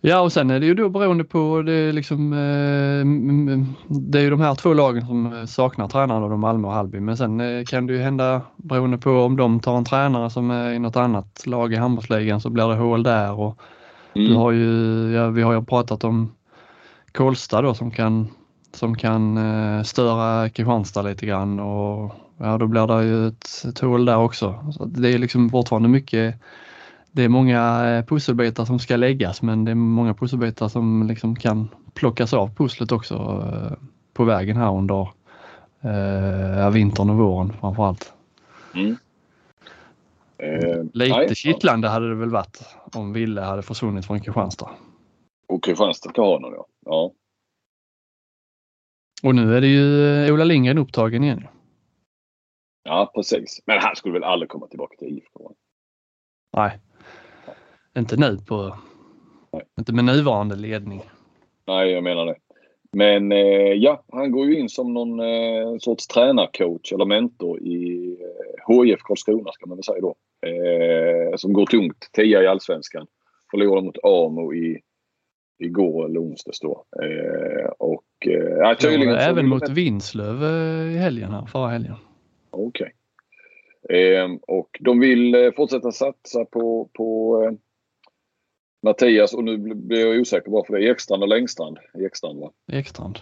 Ja 0.00 0.20
och 0.20 0.32
sen 0.32 0.50
är 0.50 0.60
det 0.60 0.66
ju 0.66 0.74
då 0.74 0.88
beroende 0.88 1.24
på 1.24 1.62
det 1.62 1.92
liksom 1.92 2.32
eh, 2.32 3.06
Det 3.88 4.18
är 4.18 4.22
ju 4.22 4.30
de 4.30 4.40
här 4.40 4.54
två 4.54 4.74
lagen 4.74 5.06
som 5.06 5.46
saknar 5.46 5.88
tränare, 5.88 6.28
de 6.28 6.40
Malmö 6.40 6.68
och 6.68 6.74
Hallby. 6.74 7.00
Men 7.00 7.16
sen 7.16 7.40
eh, 7.40 7.64
kan 7.64 7.86
det 7.86 7.92
ju 7.92 8.02
hända 8.02 8.42
beroende 8.56 8.98
på 8.98 9.10
om 9.10 9.36
de 9.36 9.60
tar 9.60 9.76
en 9.76 9.84
tränare 9.84 10.30
som 10.30 10.50
är 10.50 10.72
i 10.72 10.78
något 10.78 10.96
annat 10.96 11.46
lag 11.46 11.72
i 11.72 11.76
handbollsligan 11.76 12.40
så 12.40 12.50
blir 12.50 12.68
det 12.68 12.74
hål 12.74 13.02
där. 13.02 13.32
Och 13.32 13.58
mm. 14.14 14.28
du 14.28 14.34
har 14.34 14.52
ju, 14.52 15.12
ja, 15.12 15.28
vi 15.28 15.42
har 15.42 15.52
ju 15.52 15.64
pratat 15.64 16.04
om 16.04 16.32
Kolstad 17.12 17.62
då 17.62 17.74
som 17.74 17.90
kan, 17.90 18.28
som 18.74 18.96
kan 18.96 19.38
störa 19.84 20.48
Kristianstad 20.48 21.02
lite 21.02 21.26
grann 21.26 21.60
och 21.60 22.14
ja 22.38 22.58
då 22.58 22.66
blir 22.66 22.86
det 22.86 23.04
ju 23.04 23.28
ett, 23.28 23.64
ett 23.68 23.78
hål 23.78 24.04
där 24.04 24.16
också. 24.16 24.72
Så 24.72 24.84
det 24.84 25.08
är 25.14 25.18
liksom 25.18 25.50
fortfarande 25.50 25.88
mycket 25.88 26.34
det 27.12 27.22
är 27.22 27.28
många 27.28 27.88
eh, 27.88 28.04
pusselbitar 28.04 28.64
som 28.64 28.78
ska 28.78 28.96
läggas 28.96 29.42
men 29.42 29.64
det 29.64 29.70
är 29.70 29.74
många 29.74 30.14
pusselbitar 30.14 30.68
som 30.68 31.06
liksom 31.06 31.36
kan 31.36 31.68
plockas 31.94 32.34
av 32.34 32.54
pusslet 32.54 32.92
också 32.92 33.14
eh, 33.14 33.78
på 34.12 34.24
vägen 34.24 34.56
här 34.56 34.74
under 34.74 35.08
eh, 35.80 36.70
vintern 36.70 37.10
och 37.10 37.16
våren 37.16 37.52
framförallt. 37.60 38.12
Mm. 38.74 38.96
Eh, 40.38 40.84
Lite 40.92 41.16
nej, 41.16 41.34
kittlande 41.34 41.88
hade 41.88 42.08
det 42.08 42.14
väl 42.14 42.30
varit 42.30 42.76
om 42.94 43.12
Ville 43.12 43.40
hade 43.40 43.62
försvunnit 43.62 44.06
från 44.06 44.20
Kristianstad. 44.20 44.70
Och 45.48 45.64
Kristianstad 45.64 46.12
ha 46.16 46.34
honom 46.34 46.52
ja. 46.54 46.66
ja. 46.84 47.12
Och 49.22 49.34
nu 49.34 49.56
är 49.56 49.60
det 49.60 49.66
ju 49.66 50.04
eh, 50.04 50.34
Ola 50.34 50.44
Lindgren 50.44 50.78
upptagen 50.78 51.24
igen. 51.24 51.46
Ja, 52.82 53.12
precis. 53.14 53.62
Men 53.66 53.78
han 53.80 53.96
skulle 53.96 54.14
väl 54.14 54.24
aldrig 54.24 54.48
komma 54.48 54.66
tillbaka 54.66 54.96
till 54.96 55.08
IFK? 55.08 55.52
Nej, 56.56 56.78
inte 57.98 58.16
nu 58.16 58.38
på... 58.38 58.76
Nej. 59.52 59.62
Inte 59.78 59.92
med 59.92 60.04
nuvarande 60.04 60.56
ledning. 60.56 61.02
Nej, 61.66 61.90
jag 61.90 62.04
menar 62.04 62.26
det. 62.26 62.36
Men 62.92 63.32
eh, 63.32 63.72
ja, 63.72 64.04
han 64.12 64.30
går 64.30 64.46
ju 64.46 64.58
in 64.58 64.68
som 64.68 64.94
någon 64.94 65.20
eh, 65.20 65.78
sorts 65.78 66.06
tränarcoach 66.06 66.92
eller 66.92 67.04
mentor 67.04 67.60
i 67.60 68.06
eh, 68.68 68.84
HIF 68.84 69.00
Karlskrona 69.02 69.52
ska 69.52 69.66
man 69.66 69.76
väl 69.76 69.84
säga 69.84 70.00
då. 70.00 70.14
Eh, 70.46 71.36
som 71.36 71.52
går 71.52 71.66
tungt. 71.66 72.08
Tia 72.12 72.42
i 72.42 72.46
Allsvenskan. 72.46 73.06
Förlorade 73.50 73.86
mot 73.86 74.04
Amo 74.04 74.54
i, 74.54 74.80
igår 75.58 76.04
eller 76.04 76.20
onsdags 76.20 76.60
då. 76.60 76.84
Eh, 77.02 77.68
och 77.78 78.26
eh, 78.26 78.56
ja, 78.58 78.74
tydligen... 78.74 79.14
Ja, 79.14 79.20
även 79.20 79.48
mot 79.48 79.68
Vinslöv 79.68 80.44
eh, 80.44 80.94
i 80.94 80.96
helgen 80.96 81.30
här, 81.30 81.46
förra 81.46 81.68
helgen. 81.68 81.94
Okej. 82.50 82.94
Eh, 83.88 84.28
och 84.46 84.78
de 84.80 85.00
vill 85.00 85.52
fortsätta 85.56 85.92
satsa 85.92 86.44
på, 86.44 86.90
på 86.92 87.38
Mattias 88.82 89.34
och 89.34 89.44
nu 89.44 89.56
bl- 89.56 89.74
blir 89.74 90.06
jag 90.06 90.20
osäker 90.20 90.50
bara 90.50 90.64
för 90.64 90.74
det. 90.74 90.90
Ekstrand 90.90 91.22
och 91.22 91.28
Längstrand. 91.28 91.78
Ekstrand 91.98 92.40
va? 92.40 92.52
Ekstrand. 92.72 93.18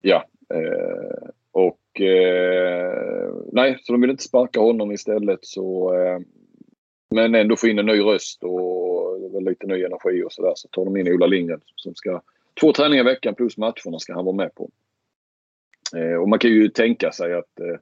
Ja. 0.00 0.24
Eh, 0.54 1.28
och 1.50 2.00
eh, 2.00 3.34
nej, 3.52 3.78
så 3.82 3.92
de 3.92 4.00
vill 4.00 4.10
inte 4.10 4.22
sparka 4.22 4.60
honom 4.60 4.92
istället 4.92 5.38
så 5.42 5.94
eh, 5.94 6.18
men 7.10 7.34
ändå 7.34 7.56
få 7.56 7.68
in 7.68 7.78
en 7.78 7.86
ny 7.86 8.00
röst 8.00 8.44
och 8.44 9.42
lite 9.42 9.66
ny 9.66 9.84
energi 9.84 10.22
och 10.22 10.32
sådär. 10.32 10.52
Så 10.54 10.68
tar 10.68 10.84
de 10.84 10.96
in 10.96 11.12
Ola 11.12 11.26
Lindgren 11.26 11.60
som 11.76 11.94
ska 11.94 12.22
två 12.60 12.72
träningar 12.72 13.04
i 13.04 13.06
veckan 13.06 13.34
plus 13.34 13.56
matcherna 13.56 13.98
ska 13.98 14.14
han 14.14 14.24
vara 14.24 14.36
med 14.36 14.54
på. 14.54 14.70
Eh, 15.96 16.16
och 16.16 16.28
man 16.28 16.38
kan 16.38 16.50
ju 16.50 16.68
tänka 16.68 17.12
sig 17.12 17.34
att 17.34 17.60
eh, 17.60 17.76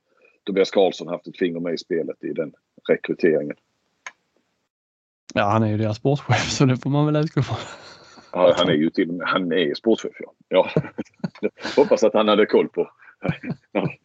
Tobias 0.44 0.70
Karlsson 0.70 1.08
haft 1.08 1.26
ett 1.26 1.38
finger 1.38 1.60
med 1.60 1.74
i 1.74 1.78
spelet 1.78 2.24
i 2.24 2.32
den 2.32 2.52
rekryteringen. 2.88 3.56
Ja, 5.34 5.44
han 5.44 5.62
är 5.62 5.68
ju 5.68 5.76
deras 5.76 5.96
sportchef 5.96 6.50
så 6.50 6.64
det 6.64 6.76
får 6.76 6.90
man 6.90 7.06
väl 7.06 7.16
utgå 7.16 7.42
från. 7.42 7.56
Ja, 8.32 8.54
han 8.56 8.68
är 8.68 8.72
ju 8.74 8.90
till 8.90 9.20
han 9.24 9.52
är 9.52 9.74
sportchef. 9.74 10.12
Ja. 10.20 10.32
ja. 10.48 10.70
Hoppas 11.76 12.04
att 12.04 12.14
han 12.14 12.28
hade 12.28 12.46
koll 12.46 12.68
på 12.68 12.90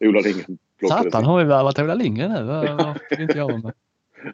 Ola 0.00 0.20
Lindgren 0.20 0.58
Satan 0.88 1.24
har 1.24 1.40
ju 1.40 1.46
värvat 1.46 1.78
Ola 1.78 1.94
Lindgren 1.94 2.32
nu. 2.32 2.42
Varför 2.44 3.20
inte 3.20 3.38
jag 3.38 3.62
med? 3.62 3.72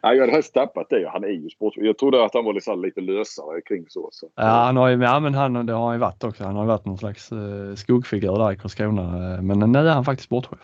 Ja, 0.01 0.13
jag 0.13 0.21
hade 0.21 0.31
helst 0.31 0.53
tappat 0.53 0.89
det. 0.89 1.09
Han 1.13 1.23
är 1.23 1.27
ju 1.27 1.49
sportchef. 1.49 1.83
Jag 1.83 1.97
trodde 1.97 2.25
att 2.25 2.33
han 2.33 2.45
var 2.45 2.53
liksom 2.53 2.81
lite 2.81 3.01
lösare 3.01 3.61
kring 3.61 3.85
så. 3.89 4.09
så. 4.11 4.29
Ja, 4.35 4.43
han 4.43 4.77
har 4.77 4.87
ju, 4.87 5.03
ja, 5.03 5.19
men 5.19 5.33
han, 5.33 5.65
det 5.65 5.73
har 5.73 5.85
han 5.85 5.95
ju 5.95 5.99
varit 5.99 6.23
också. 6.23 6.43
Han 6.43 6.55
har 6.55 6.65
varit 6.65 6.85
någon 6.85 6.97
slags 6.97 7.31
eh, 7.31 7.75
skuggfigur 7.75 8.37
där 8.37 8.51
i 8.51 8.57
Karlskrona. 8.57 9.33
eh, 9.35 9.41
Men 9.41 9.71
nu 9.71 9.79
är 9.79 9.93
han 9.93 10.05
faktiskt 10.05 10.25
sportchef. 10.25 10.59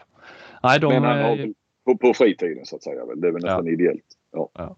Nej, 0.63 0.79
de, 0.79 0.87
Men 0.93 1.03
han 1.03 1.19
har 1.19 1.53
på, 1.85 1.97
på 1.97 2.13
fritiden 2.13 2.65
så 2.65 2.75
att 2.75 2.83
säga. 2.83 3.05
Det 3.15 3.27
är 3.27 3.31
väl 3.31 3.43
nästan 3.43 3.67
ideellt. 3.67 4.05
Ja. 4.31 4.75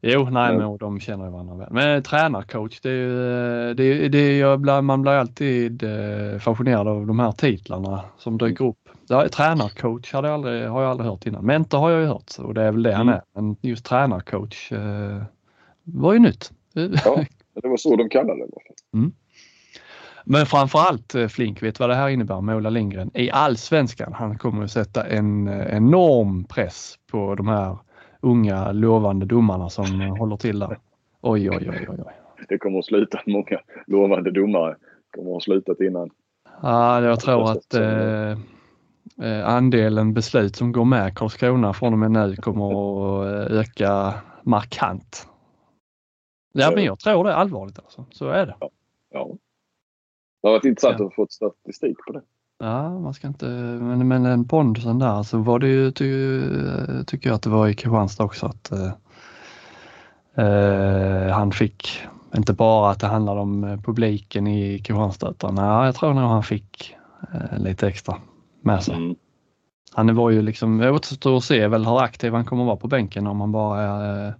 Jo, 0.00 0.24
nej, 0.30 0.52
Men- 0.56 0.56
men 0.68 0.76
de 0.76 1.00
känner 1.00 1.24
ju 1.24 1.30
varandra 1.30 1.54
väl. 1.56 1.68
Men 1.70 2.02
tränarcoach, 2.02 2.80
det 2.80 2.90
är 2.90 2.94
ju, 2.94 3.74
det, 3.74 3.84
är- 3.84 4.08
det 4.08 4.18
är, 4.40 4.80
man 4.82 5.02
blir 5.02 5.12
alltid 5.12 5.82
eh, 5.82 6.38
fascinerad 6.38 6.88
av 6.88 7.06
de 7.06 7.18
här 7.18 7.32
titlarna 7.32 8.04
som 8.18 8.38
dyker 8.38 8.64
upp. 8.64 8.76
Det 9.08 9.14
är, 9.14 9.28
tränarcoach 9.28 10.12
hade 10.12 10.28
jag 10.28 10.34
aldrig, 10.34 10.68
har 10.68 10.82
jag 10.82 10.90
aldrig 10.90 11.10
hört 11.10 11.26
innan. 11.26 11.44
Mentor 11.46 11.78
har 11.78 11.90
jag 11.90 12.00
ju 12.00 12.06
hört 12.06 12.32
och 12.38 12.54
det 12.54 12.62
är 12.62 12.72
väl 12.72 12.82
det 12.82 12.92
han 12.92 13.08
Mm. 13.08 13.14
är. 13.14 13.22
Men 13.34 13.56
just 13.60 13.84
tränarcoach 13.84 14.72
eh, 14.72 15.22
var 15.84 16.12
ju 16.12 16.18
nytt. 16.18 16.52
Ja, 16.72 17.24
det 17.62 17.68
var 17.68 17.76
så 17.76 17.96
de 17.96 18.08
kallade 18.08 18.40
det. 18.46 18.50
fall. 18.96 19.10
Men 20.24 20.46
framförallt 20.46 21.14
eh, 21.14 21.26
Flink 21.28 21.62
vet 21.62 21.80
vad 21.80 21.88
det 21.90 21.94
här 21.94 22.08
innebär 22.08 22.40
med 22.40 22.56
Ola 22.56 22.70
Lindgren 22.70 23.10
i 23.14 23.30
allsvenskan. 23.30 24.12
Han 24.12 24.38
kommer 24.38 24.64
att 24.64 24.70
sätta 24.70 25.06
en 25.06 25.48
eh, 25.48 25.76
enorm 25.76 26.44
press 26.44 26.94
på 27.10 27.34
de 27.34 27.48
här 27.48 27.76
unga 28.20 28.72
lovande 28.72 29.26
domarna 29.26 29.68
som 29.68 30.00
eh, 30.00 30.16
håller 30.16 30.36
till 30.36 30.58
där. 30.58 30.78
Oj, 31.20 31.50
oj, 31.50 31.70
oj, 31.70 31.86
oj. 31.88 31.98
Det 32.48 32.58
kommer 32.58 32.78
att 32.78 32.84
sluta. 32.84 33.20
Många 33.26 33.60
lovande 33.86 34.30
domare 34.30 34.76
kommer 35.10 35.30
att 35.30 35.34
ha 35.34 35.40
slutat 35.40 35.80
innan. 35.80 36.10
Ja, 36.62 37.02
jag 37.02 37.20
tror 37.20 37.50
att 37.50 37.74
eh, 37.74 38.30
eh, 39.22 39.48
andelen 39.48 40.14
beslut 40.14 40.56
som 40.56 40.72
går 40.72 40.84
med 40.84 41.16
Karlskrona 41.16 41.72
från 41.72 41.92
och 41.92 41.98
med 41.98 42.10
nu 42.10 42.36
kommer 42.36 42.66
att 42.70 43.50
eh, 43.50 43.58
öka 43.58 44.14
markant. 44.42 45.28
Ja, 46.52 46.70
men 46.74 46.84
jag 46.84 46.98
tror 46.98 47.24
det 47.24 47.30
är 47.30 47.34
allvarligt 47.34 47.78
alltså. 47.78 48.04
Så 48.10 48.28
är 48.28 48.46
det. 48.46 48.56
Ja. 49.10 49.28
Det 50.42 50.48
har 50.48 50.52
varit 50.52 50.64
intressant 50.64 50.96
Ja. 50.98 51.06
att 51.06 51.14
få 51.14 51.26
statistik 51.30 51.96
på 52.06 52.12
det. 52.12 52.22
Ja, 52.60 52.98
man 52.98 53.14
ska 53.14 53.28
inte, 53.28 53.46
men, 53.46 54.08
men 54.08 54.26
en 54.26 54.48
pondusen 54.48 54.98
där 54.98 55.22
så 55.22 55.38
var 55.38 55.58
det 55.58 55.68
ju, 55.68 55.90
ty, 55.90 56.40
tycker 57.06 57.28
jag 57.28 57.34
att 57.34 57.42
det 57.42 57.50
var 57.50 57.68
i 57.68 57.74
Kristianstad 57.74 58.24
också 58.24 58.46
att 58.46 58.72
eh, 58.72 58.92
eh, 60.46 61.32
han 61.32 61.52
fick, 61.52 62.02
inte 62.36 62.52
bara 62.52 62.90
att 62.90 63.00
det 63.00 63.06
handlade 63.06 63.40
om 63.40 63.64
eh, 63.64 63.80
publiken 63.80 64.46
i 64.46 64.78
Kristianstad 64.78 65.30
utan 65.30 65.56
ja, 65.56 65.86
jag 65.86 65.94
tror 65.94 66.14
nog 66.14 66.30
han 66.30 66.42
fick 66.42 66.96
eh, 67.34 67.58
lite 67.58 67.88
extra 67.88 68.16
med 68.62 68.82
sig. 68.82 68.96
Mm. 68.96 69.16
Han 69.94 70.14
var 70.14 70.30
ju 70.30 70.42
liksom, 70.42 70.78
det 70.78 70.90
återstår 70.90 71.36
att 71.36 71.44
se 71.44 71.68
väl 71.68 71.86
hur 71.86 72.02
aktiv 72.02 72.32
han 72.32 72.44
kommer 72.44 72.64
vara 72.64 72.76
på 72.76 72.88
bänken 72.88 73.26
om 73.26 73.40
han 73.40 73.52
bara 73.52 73.82
är, 73.82 74.26
eh, 74.26 74.32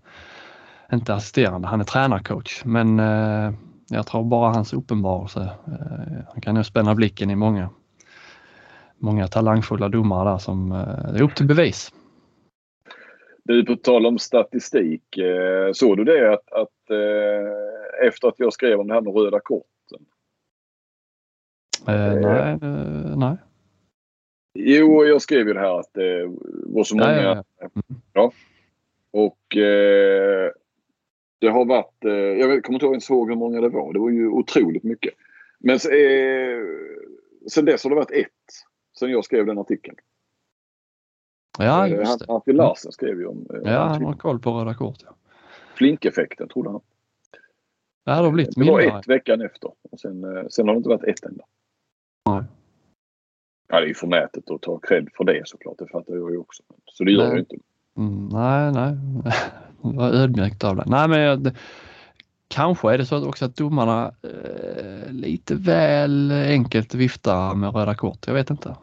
inte 0.92 1.14
assisterande. 1.14 1.68
Han 1.68 1.80
är 1.80 1.84
tränarcoach 1.84 2.62
men 2.64 3.00
eh, 3.00 3.52
jag 3.88 4.06
tror 4.06 4.24
bara 4.24 4.52
hans 4.52 4.72
uppenbarelse, 4.72 5.50
han 6.32 6.40
kan 6.40 6.56
ju 6.56 6.64
spänna 6.64 6.94
blicken 6.94 7.30
i 7.30 7.36
många, 7.36 7.68
många 8.98 9.28
talangfulla 9.28 9.88
domare 9.88 10.30
där 10.30 10.38
som 10.38 10.72
eh, 10.72 11.14
är 11.14 11.22
upp 11.22 11.34
till 11.34 11.46
bevis. 11.46 11.92
Du, 13.42 13.64
på 13.64 13.76
tal 13.76 14.06
om 14.06 14.18
statistik. 14.18 15.16
Eh, 15.16 15.72
såg 15.72 15.96
du 15.96 16.04
det 16.04 16.32
att, 16.32 16.52
att 16.52 16.90
eh, 16.90 18.06
efter 18.06 18.28
att 18.28 18.38
jag 18.38 18.52
skrev 18.52 18.80
om 18.80 18.88
det 18.88 18.94
här 18.94 19.00
med 19.00 19.14
röda 19.14 19.40
korten. 19.40 20.06
Eh, 21.88 22.14
nej, 22.14 22.58
nej. 23.16 23.36
Jo, 24.54 25.04
jag 25.04 25.22
skrev 25.22 25.48
ju 25.48 25.54
det 25.54 25.60
här 25.60 25.80
att 25.80 25.92
det 25.92 26.26
var 26.64 26.84
så 26.84 26.96
många. 26.96 27.22
Ja, 27.22 27.44
ja, 27.60 27.70
ja. 28.12 28.32
Och 29.10 29.56
eh, 29.56 30.52
det 31.38 31.48
har 31.48 31.64
varit, 31.64 32.04
eh, 32.04 32.12
jag 32.12 32.64
kommer 32.64 32.76
inte 32.76 32.86
ens 32.86 33.10
ihåg 33.10 33.28
hur 33.28 33.36
många 33.36 33.60
det 33.60 33.68
var. 33.68 33.92
Det 33.92 33.98
var 33.98 34.10
ju 34.10 34.28
otroligt 34.28 34.84
mycket. 34.84 35.14
Men 35.58 35.74
eh, 35.74 36.62
sen 37.50 37.64
dess 37.64 37.84
har 37.84 37.90
det 37.90 37.96
varit 37.96 38.10
ett. 38.10 38.28
Sen 38.98 39.10
jag 39.10 39.24
skrev 39.24 39.46
den 39.46 39.58
artikeln. 39.58 39.96
Ja, 41.58 41.86
Eh, 41.86 41.92
just 41.92 42.08
han, 42.10 42.18
det. 42.18 42.24
Martin 42.28 42.56
Larsen 42.56 42.92
skrev 42.92 43.18
ju 43.20 43.26
om 43.26 43.46
eh, 43.54 43.72
Ja, 43.72 43.78
han 43.84 44.04
har 44.04 44.12
koll 44.14 44.38
på 44.38 44.50
röda 44.52 44.74
kort. 44.74 44.98
Ja. 45.04 45.14
flinkeffekten 45.74 46.48
trodde 46.48 46.70
han. 46.70 46.80
Det 48.04 48.10
hade 48.12 48.30
blivit 48.30 48.54
Det 48.56 48.70
var 48.70 48.80
ett 48.80 49.08
veckan 49.08 49.40
efter. 49.40 49.70
Och 49.90 50.00
sen, 50.00 50.24
eh, 50.36 50.44
sen 50.48 50.66
har 50.68 50.74
det 50.74 50.78
inte 50.78 50.88
varit 50.88 51.04
ett 51.04 51.24
enda. 51.24 51.44
Nej. 52.26 52.42
Ja, 53.68 53.80
det 53.80 53.86
är 53.86 53.88
ju 53.88 53.94
förmätet 53.94 54.50
att 54.50 54.62
ta 54.62 54.78
cred 54.78 55.08
för 55.16 55.24
det 55.24 55.42
såklart. 55.44 55.78
Det 55.78 55.86
fattar 55.86 56.14
jag 56.14 56.30
ju 56.30 56.36
också. 56.38 56.62
Så 56.84 57.04
det 57.04 57.10
gör 57.10 57.18
Nej. 57.18 57.26
jag 57.28 57.34
ju 57.34 57.40
inte. 57.40 57.56
Mm, 57.96 58.28
nej, 58.28 58.72
nej. 58.72 58.96
Det 59.82 59.96
var 59.96 60.10
ödmjukt 60.12 60.64
av 60.64 60.76
dig. 60.76 60.84
Nej, 60.88 61.08
men 61.08 61.20
jag, 61.20 61.40
det, 61.40 61.54
kanske 62.48 62.92
är 62.92 62.98
det 62.98 63.06
så 63.06 63.16
att 63.16 63.24
också 63.24 63.44
att 63.44 63.56
domarna 63.56 64.12
eh, 64.22 65.12
lite 65.12 65.54
väl 65.54 66.32
enkelt 66.32 66.94
viftar 66.94 67.54
med 67.54 67.74
röda 67.74 67.94
kort. 67.94 68.26
Jag 68.26 68.34
vet 68.34 68.50
inte. 68.50 68.76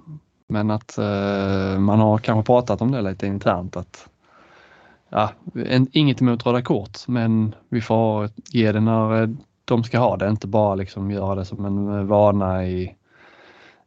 Men 0.48 0.72
att 0.72 0.98
eh, 0.98 1.80
man 1.80 2.00
har 2.00 2.18
kanske 2.18 2.46
pratat 2.46 2.82
om 2.82 2.92
det 2.92 3.02
lite 3.02 3.28
internt 3.28 3.78
att 3.78 4.10
ja, 5.10 5.32
en, 5.66 5.88
inget 5.92 6.22
emot 6.22 6.46
röda 6.46 6.62
kort 6.62 7.08
men 7.08 7.56
vi 7.70 7.82
får 7.82 8.30
ge 8.50 8.72
det 8.72 8.80
när 8.80 9.22
eh, 9.22 9.30
de 9.66 9.84
ska 9.84 10.00
ha 10.00 10.18
det, 10.18 10.30
inte 10.30 10.48
bara 10.48 10.76
liksom 10.76 11.12
göra 11.12 11.36
det 11.36 11.46
som 11.46 11.66
en 11.66 12.00
eh, 12.00 12.04
vana 12.04 12.68
i, 12.68 12.96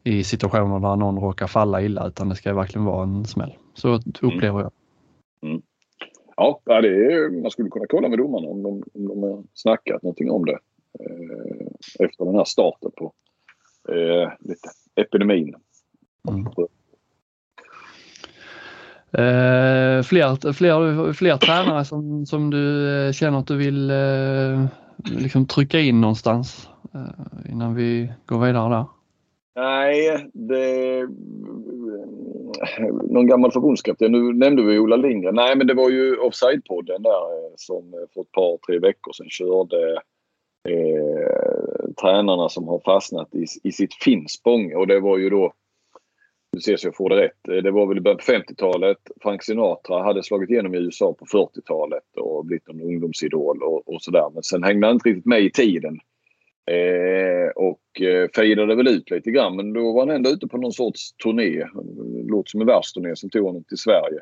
i 0.05 0.25
situationer 0.25 0.81
där 0.81 0.97
någon 0.97 1.19
råkar 1.19 1.47
falla 1.47 1.83
illa 1.83 2.07
utan 2.07 2.29
det 2.29 2.37
ska 2.37 2.55
verkligen 2.55 2.85
vara 2.85 3.03
en 3.03 3.25
smäll. 3.25 3.55
Så 3.75 4.01
upplever 4.21 4.61
jag. 4.61 4.73
Ja, 5.41 5.59
ja, 6.39 6.81
det 6.81 6.89
är, 6.89 7.43
man 7.43 7.51
skulle 7.51 7.71
kunna 7.71 7.87
kolla 7.89 8.09
med 8.09 8.19
domarna 8.19 8.49
om 8.49 8.63
de, 8.63 8.83
om 8.95 9.09
de 9.09 9.23
har 9.23 9.43
snackat 9.55 10.03
någonting 10.03 10.31
om 10.31 10.45
det. 10.45 10.59
Eh, 11.01 12.07
efter 12.07 12.25
den 12.25 12.35
här 12.35 12.45
starten 12.45 12.91
på 12.97 13.13
eh, 13.89 14.33
lite 14.41 14.69
epidemin. 14.95 15.55
Mm. 16.29 16.47
Eh, 19.13 20.03
fler, 20.03 20.53
fler, 20.53 21.13
fler 21.13 21.37
tränare 21.37 21.85
som, 21.85 22.27
som 22.27 22.51
du 22.51 22.97
eh, 23.07 23.13
känner 23.13 23.39
att 23.39 23.47
du 23.47 23.57
vill 23.57 23.91
eh, 23.91 24.67
liksom 25.19 25.47
trycka 25.47 25.81
in 25.81 26.01
någonstans 26.01 26.69
eh, 26.95 27.53
innan 27.53 27.75
vi 27.75 28.13
går 28.27 28.47
vidare 28.47 28.75
där? 28.75 28.87
Nej, 29.57 30.31
det 30.33 31.09
någon 33.03 33.27
gammal 33.27 33.53
förbundskapten. 33.53 34.13
Nu 34.13 34.33
nämnde 34.33 34.63
vi 34.63 34.79
Ola 34.79 34.97
Lindgren. 34.97 35.35
Nej, 35.35 35.57
men 35.57 35.67
det 35.67 35.75
var 35.75 35.91
ju 35.91 36.17
Offside-podden 36.17 37.03
där 37.03 37.45
eh, 37.45 37.53
som 37.57 37.95
eh, 37.95 38.01
för 38.15 38.21
ett 38.21 38.33
par, 38.33 38.59
tre 38.67 38.79
veckor 38.79 39.13
sedan 39.13 39.31
körde 39.31 39.93
eh, 40.69 41.93
tränarna 42.01 42.49
som 42.49 42.69
har 42.69 42.81
fastnat 42.85 43.35
i, 43.35 43.45
i 43.63 43.73
sitt 43.73 43.95
Finspång. 43.95 44.75
Och 44.75 44.87
det 44.87 45.01
var 45.01 45.19
ju 45.19 45.31
då, 45.31 45.53
nu 46.53 46.61
ser 46.61 46.77
så 46.77 46.87
jag 46.87 46.97
får 46.97 47.09
det 47.09 47.17
rätt, 47.17 47.49
eh, 47.49 47.63
det 47.63 47.71
var 47.71 47.87
väl 47.87 47.99
i 47.99 48.01
början 48.01 48.19
på 48.19 48.33
50-talet. 48.33 48.99
Frank 49.23 49.43
Sinatra 49.43 50.03
hade 50.03 50.23
slagit 50.23 50.51
igenom 50.51 50.75
i 50.75 50.79
USA 50.79 51.13
på 51.13 51.25
40-talet 51.25 52.17
och 52.17 52.45
blivit 52.45 52.69
en 52.69 52.81
ungdomsidol 52.81 53.63
och, 53.63 53.89
och 53.89 54.03
sådär. 54.03 54.31
Men 54.35 54.43
sen 54.43 54.63
hängde 54.63 54.87
han 54.87 54.97
inte 54.97 55.09
riktigt 55.09 55.27
med 55.27 55.43
i 55.43 55.51
tiden. 55.51 55.99
Eh, 56.69 57.51
och 57.55 58.01
eh, 58.01 58.29
fejdade 58.35 58.75
väl 58.75 58.89
ut 58.89 59.11
lite 59.11 59.31
grann 59.31 59.57
men 59.57 59.73
då 59.73 59.93
var 59.93 60.07
han 60.07 60.17
ändå 60.17 60.31
ute 60.31 60.47
på 60.47 60.57
någon 60.57 60.73
sorts 60.73 61.13
turné. 61.13 61.65
Det 61.95 62.31
låter 62.31 62.51
som 62.51 62.61
en 62.61 62.67
världsturné 62.67 63.17
som 63.17 63.31
tog 63.31 63.47
honom 63.47 63.65
till 63.65 63.79
Sverige. 63.79 64.21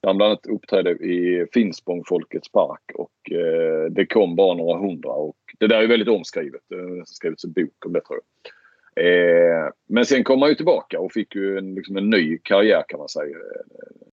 Där 0.00 0.08
han 0.08 0.16
bland 0.16 0.30
annat 0.30 0.46
uppträdde 0.46 0.90
i 0.90 1.46
Finspång 1.52 2.04
Folkets 2.06 2.52
Park 2.52 2.80
och 2.94 3.32
eh, 3.32 3.90
det 3.90 4.06
kom 4.06 4.36
bara 4.36 4.54
några 4.54 4.78
hundra. 4.78 5.10
Och 5.10 5.36
det 5.58 5.66
där 5.66 5.82
är 5.82 5.86
väldigt 5.86 6.08
omskrivet. 6.08 6.60
Det 6.68 6.76
har 6.76 7.04
skrivits 7.04 7.44
en 7.44 7.52
bok 7.52 7.86
om 7.86 7.92
det 7.92 8.00
tror 8.00 8.18
jag. 8.18 8.52
Eh, 8.96 9.70
men 9.86 10.04
sen 10.06 10.24
kom 10.24 10.42
han 10.42 10.50
ju 10.50 10.54
tillbaka 10.54 11.00
och 11.00 11.12
fick 11.12 11.34
ju 11.34 11.58
en, 11.58 11.74
liksom 11.74 11.96
en 11.96 12.10
ny 12.10 12.38
karriär 12.38 12.84
kan 12.88 12.98
man 12.98 13.08
säga. 13.08 13.36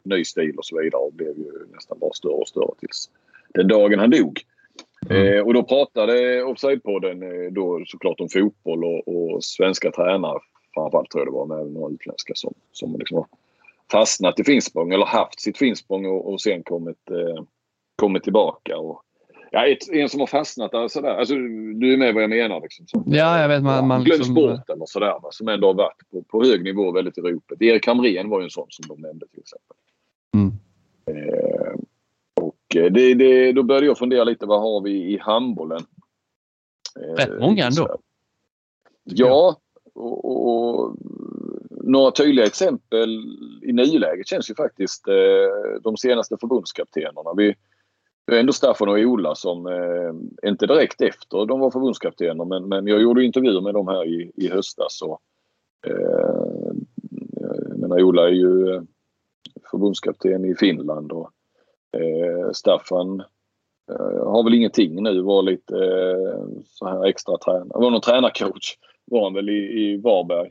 En 0.05 0.17
Ny 0.17 0.25
stil 0.25 0.57
och 0.57 0.64
så 0.64 0.81
vidare 0.81 1.03
och 1.03 1.12
blev 1.12 1.38
ju 1.38 1.53
nästan 1.73 1.99
bara 1.99 2.12
större 2.12 2.33
och 2.33 2.49
större 2.49 2.75
tills 2.81 3.11
den 3.55 3.69
dagen 3.69 3.99
han 3.99 4.11
dog. 4.11 4.41
Mm. 5.11 5.37
Eh, 5.37 5.41
och 5.47 5.55
då 5.55 5.63
pratade 5.63 6.43
Offside-podden 6.43 7.23
eh, 7.23 7.53
då 7.53 7.83
såklart 7.87 8.21
om 8.21 8.29
fotboll 8.29 8.85
och, 8.85 9.09
och 9.09 9.45
svenska 9.45 9.91
tränare 9.91 10.39
framförallt 10.75 11.11
tror 11.11 11.21
jag 11.21 11.29
det 11.29 11.37
var, 11.37 11.47
med 11.47 11.73
några 11.73 11.95
utländska 11.95 12.33
som, 12.35 12.55
som 12.73 12.97
liksom 12.99 13.17
har 13.17 13.27
fastnat 13.93 14.41
i 14.41 14.45
Finspång 14.45 14.93
eller 14.93 15.07
haft 15.07 15.41
sitt 15.41 15.59
Finspång 15.59 16.07
och, 16.07 16.33
och 16.33 16.41
sen 16.41 16.63
kommit, 16.63 17.11
eh, 17.11 17.45
kommit 17.97 18.23
tillbaka. 18.23 18.79
Och, 18.79 19.03
ja, 19.51 19.67
ett, 19.67 19.89
en 19.93 20.09
som 20.09 20.21
har 20.21 20.27
fastnat 20.27 20.73
där 20.73 20.89
sådär. 20.89 21.15
Alltså, 21.15 21.35
du 21.75 21.93
är 21.93 21.97
med 21.97 22.15
vad 22.15 22.23
jag 22.23 22.31
menar. 22.31 22.61
Liksom, 22.61 22.87
som, 22.87 23.05
ja, 23.07 23.41
jag 23.41 23.49
vet. 23.49 23.63
Man, 23.63 23.87
man 23.87 24.05
glöms 24.05 24.19
liksom... 24.19 24.35
bort 24.35 24.71
eller 24.71 24.87
sådär. 24.87 25.21
Va, 25.23 25.29
som 25.31 25.49
ändå 25.49 25.67
har 25.67 25.75
varit 25.75 26.11
på, 26.11 26.23
på 26.23 26.45
hög 26.45 26.65
nivå 26.65 26.93
väldigt 26.93 27.19
i 27.19 27.21
ropet. 27.21 27.63
Erik 27.63 27.87
Hamrén 27.87 28.29
var 28.29 28.41
ju 28.41 28.45
en 28.45 28.51
sån 28.51 28.67
som 28.69 28.89
de 28.89 29.03
nämnde 29.03 29.27
till 29.27 29.41
exempel. 29.41 29.77
Mm. 30.35 30.53
Eh, 32.74 32.83
eh, 32.83 32.92
det, 32.92 33.14
det, 33.14 33.52
då 33.52 33.62
började 33.62 33.87
jag 33.87 33.98
fundera 33.98 34.24
lite, 34.24 34.46
vad 34.46 34.61
har 34.61 34.81
vi 34.81 35.14
i 35.14 35.18
handbollen? 35.18 35.81
Rätt 37.16 37.40
många 37.40 37.66
ändå. 37.66 37.98
Ja, 39.04 39.57
och, 39.94 40.48
och, 40.48 40.96
några 41.70 42.11
tydliga 42.11 42.46
exempel 42.46 43.20
i 43.62 43.72
nuläget 43.72 44.26
känns 44.26 44.50
ju 44.50 44.54
faktiskt 44.54 45.09
eh, 45.09 45.81
de 45.83 45.96
senaste 45.96 46.37
förbundskaptenerna. 46.40 47.35
Vi, 47.37 47.54
det 48.26 48.37
är 48.37 48.40
ändå 48.40 48.52
Staffan 48.52 48.88
och 48.88 48.98
Ola 48.98 49.35
som, 49.35 49.66
eh, 49.66 50.48
inte 50.48 50.66
direkt 50.66 51.00
efter 51.00 51.46
de 51.46 51.61
var 51.61 51.70
förbundskaptener, 51.70 52.44
men, 52.44 52.68
men 52.68 52.87
jag 52.87 53.02
gjorde 53.02 53.24
intervjuer 53.24 53.61
med 53.61 53.74
dem 53.74 53.88
här 53.88 54.07
i, 54.07 54.33
i 54.37 54.48
höstas. 54.48 55.02
Och, 55.02 55.20
eh, 55.87 56.72
jag 57.68 57.78
menar, 57.78 58.02
Ola 58.02 58.28
är 58.28 58.33
ju 58.33 58.74
eh, 58.74 58.83
förbundskapten 59.70 60.44
i 60.44 60.54
Finland 60.54 61.12
och 61.12 61.31
Eh, 61.96 62.53
Staffan 62.53 63.20
eh, 63.90 64.27
har 64.27 64.44
väl 64.44 64.55
ingenting 64.55 65.03
nu. 65.03 65.22
Var 65.22 65.42
lite 65.42 65.77
eh, 65.77 66.62
så 66.64 66.87
här 66.88 67.07
extra 67.07 67.38
tränare. 67.38 67.81
Var 67.81 67.90
någon 67.90 68.01
tränarcoach 68.01 68.77
var 69.11 69.24
han 69.24 69.35
väl 69.35 69.48
i, 69.48 69.83
i 69.83 69.96
Varberg 69.96 70.51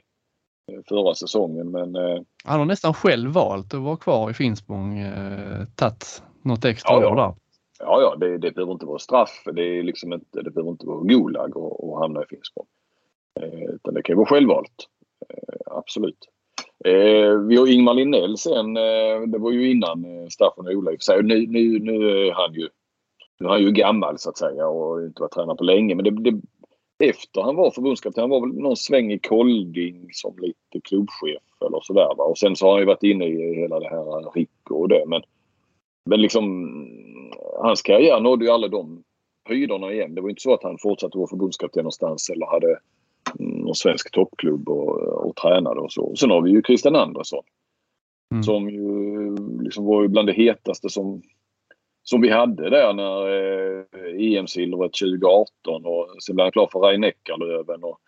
eh, 0.72 0.80
förra 0.90 1.16
säsongen. 1.16 1.72
Men, 1.72 1.96
eh, 1.96 2.22
han 2.44 2.60
har 2.60 2.66
nästan 2.66 2.94
själv 2.94 3.32
valt 3.32 3.74
att 3.74 3.82
vara 3.82 3.98
kvar 3.98 4.30
i 4.30 4.34
Finspång. 4.34 5.00
Eh, 5.00 5.66
tagit 5.76 6.24
något 6.42 6.66
extra 6.66 7.02
ja, 7.02 7.12
år 7.12 7.16
där. 7.16 7.34
Ja, 7.80 8.02
ja 8.02 8.16
det, 8.20 8.38
det 8.38 8.52
behöver 8.52 8.74
inte 8.74 8.86
vara 8.86 9.00
straff. 9.00 9.44
Det, 9.54 9.62
är 9.62 9.84
liksom 9.84 10.14
inte, 10.14 10.42
det 10.42 10.52
behöver 10.52 10.72
inte 10.72 10.86
vara 10.86 11.04
Gulag 11.04 11.58
och, 11.58 12.00
hamna 12.00 12.24
i 12.24 12.26
Finspång. 12.30 12.66
Eh, 13.40 13.70
utan 13.76 13.94
det 13.94 14.04
kan 14.04 14.14
ju 14.14 14.18
vara 14.18 14.30
självvalt. 14.30 14.88
Absolut. 15.66 16.30
Eh, 16.86 17.40
vi 17.48 17.58
har 17.58 17.68
Ingmar 17.68 17.94
Linnell 17.94 18.38
sen. 18.38 18.78
Eh, 18.78 19.22
det 19.28 19.38
var 19.38 19.52
ju 19.52 19.72
innan 19.72 20.06
eh, 20.06 20.28
Staffan 20.28 20.68
och 20.68 20.74
Ola 20.74 20.92
i 20.92 20.98
sig. 21.00 21.24
Nu, 21.24 21.48
nu, 21.48 21.80
nu 21.80 22.28
är 22.28 22.32
han 22.32 22.54
ju 22.54 22.70
nu 23.40 23.46
är 23.46 23.50
han 23.50 23.62
ju 23.62 23.72
gammal 23.72 24.20
så 24.20 24.30
att 24.30 24.38
säga 24.38 24.68
och 24.68 25.04
inte 25.04 25.22
varit 25.22 25.32
tränare 25.32 25.58
på 25.58 25.64
länge. 25.64 25.96
Men 25.96 26.06
det, 26.06 26.32
det, 26.32 26.42
efter 27.00 27.42
han 27.42 27.56
var 27.56 27.72
förbundskapten, 27.72 28.22
han 28.22 28.30
var 28.30 28.42
väl 28.42 28.54
någon 28.54 28.78
sväng 28.78 29.12
i 29.12 29.20
Kolding 29.20 30.10
som 30.14 30.36
lite 30.38 30.88
klubbchef 30.88 31.44
eller 31.66 31.80
sådär. 31.82 32.16
Va? 32.18 32.24
Och 32.24 32.38
sen 32.38 32.56
så 32.56 32.66
har 32.66 32.72
han 32.72 32.82
ju 32.82 32.86
varit 32.86 33.04
inne 33.04 33.26
i 33.26 33.56
hela 33.56 33.80
det 33.80 33.90
här 33.90 34.32
Rico 34.36 34.76
och 34.76 34.90
det. 34.90 35.04
Men, 35.08 35.22
men 36.10 36.22
liksom 36.22 36.74
hans 37.60 37.82
karriär 37.82 38.20
nådde 38.20 38.46
ju 38.46 38.52
aldrig 38.52 38.72
de 38.72 39.04
höjderna 39.50 39.94
igen. 39.94 40.16
Det 40.16 40.22
var 40.22 40.30
inte 40.30 40.42
så 40.42 40.54
att 40.54 40.64
han 40.64 40.78
fortsatte 40.82 41.18
vara 41.18 41.28
förbundskapten 41.28 41.84
någonstans 41.84 42.30
eller 42.30 42.46
hade 42.46 42.80
någon 43.36 43.76
svensk 43.76 44.12
toppklubb 44.12 44.70
och, 44.70 45.02
och 45.02 45.36
tränade 45.36 45.80
och 45.80 45.92
så. 45.92 46.16
Sen 46.16 46.32
har 46.32 46.42
vi 46.42 46.52
ju 46.52 46.62
Christian 46.62 46.96
Andersson. 46.96 47.44
Mm. 48.32 48.44
Som 48.44 48.70
ju 48.70 49.36
liksom 49.64 49.86
var 49.86 50.02
ju 50.02 50.08
bland 50.08 50.28
det 50.28 50.34
hetaste 50.34 50.90
som, 50.90 51.22
som 52.04 52.22
vi 52.22 52.30
hade 52.30 52.70
där 52.70 52.94
när 52.94 53.28
eh, 53.28 54.38
EM-silvret 54.38 54.94
2018 54.94 55.86
och 55.86 56.08
sen 56.24 56.36
blev 56.36 56.46
han 56.46 56.52
klar 56.52 56.70
för 56.72 56.80
Rein 56.80 57.04
Eckerlöven 57.04 57.84
och 57.84 58.00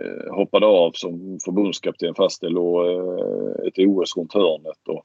eh, 0.00 0.34
hoppade 0.34 0.66
av 0.66 0.92
som 0.94 1.38
förbundskapten 1.44 2.14
fast 2.14 2.40
det 2.40 2.48
låg 2.48 2.86
eh, 2.86 3.66
ett 3.66 3.78
OS 3.78 4.16
runt 4.16 4.34
hörnet. 4.34 4.88
Och, 4.88 5.04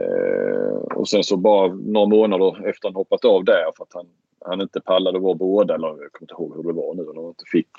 eh, 0.00 0.96
och 0.96 1.08
sen 1.08 1.24
så 1.24 1.36
bara 1.36 1.74
några 1.74 2.06
månader 2.06 2.68
efter 2.68 2.88
han 2.88 2.94
hoppat 2.94 3.24
av 3.24 3.44
där 3.44 3.72
för 3.76 3.84
att 3.84 3.94
han, 3.94 4.06
han 4.40 4.60
inte 4.60 4.80
pallade 4.80 5.18
vara 5.18 5.34
båda 5.34 5.74
eller 5.74 5.88
jag 5.88 6.12
kommer 6.12 6.22
inte 6.22 6.34
ihåg 6.34 6.56
hur 6.56 6.72
det 6.72 6.80
var 6.80 6.94
nu 6.94 7.02
eller 7.02 7.28
inte 7.28 7.44
fick 7.52 7.70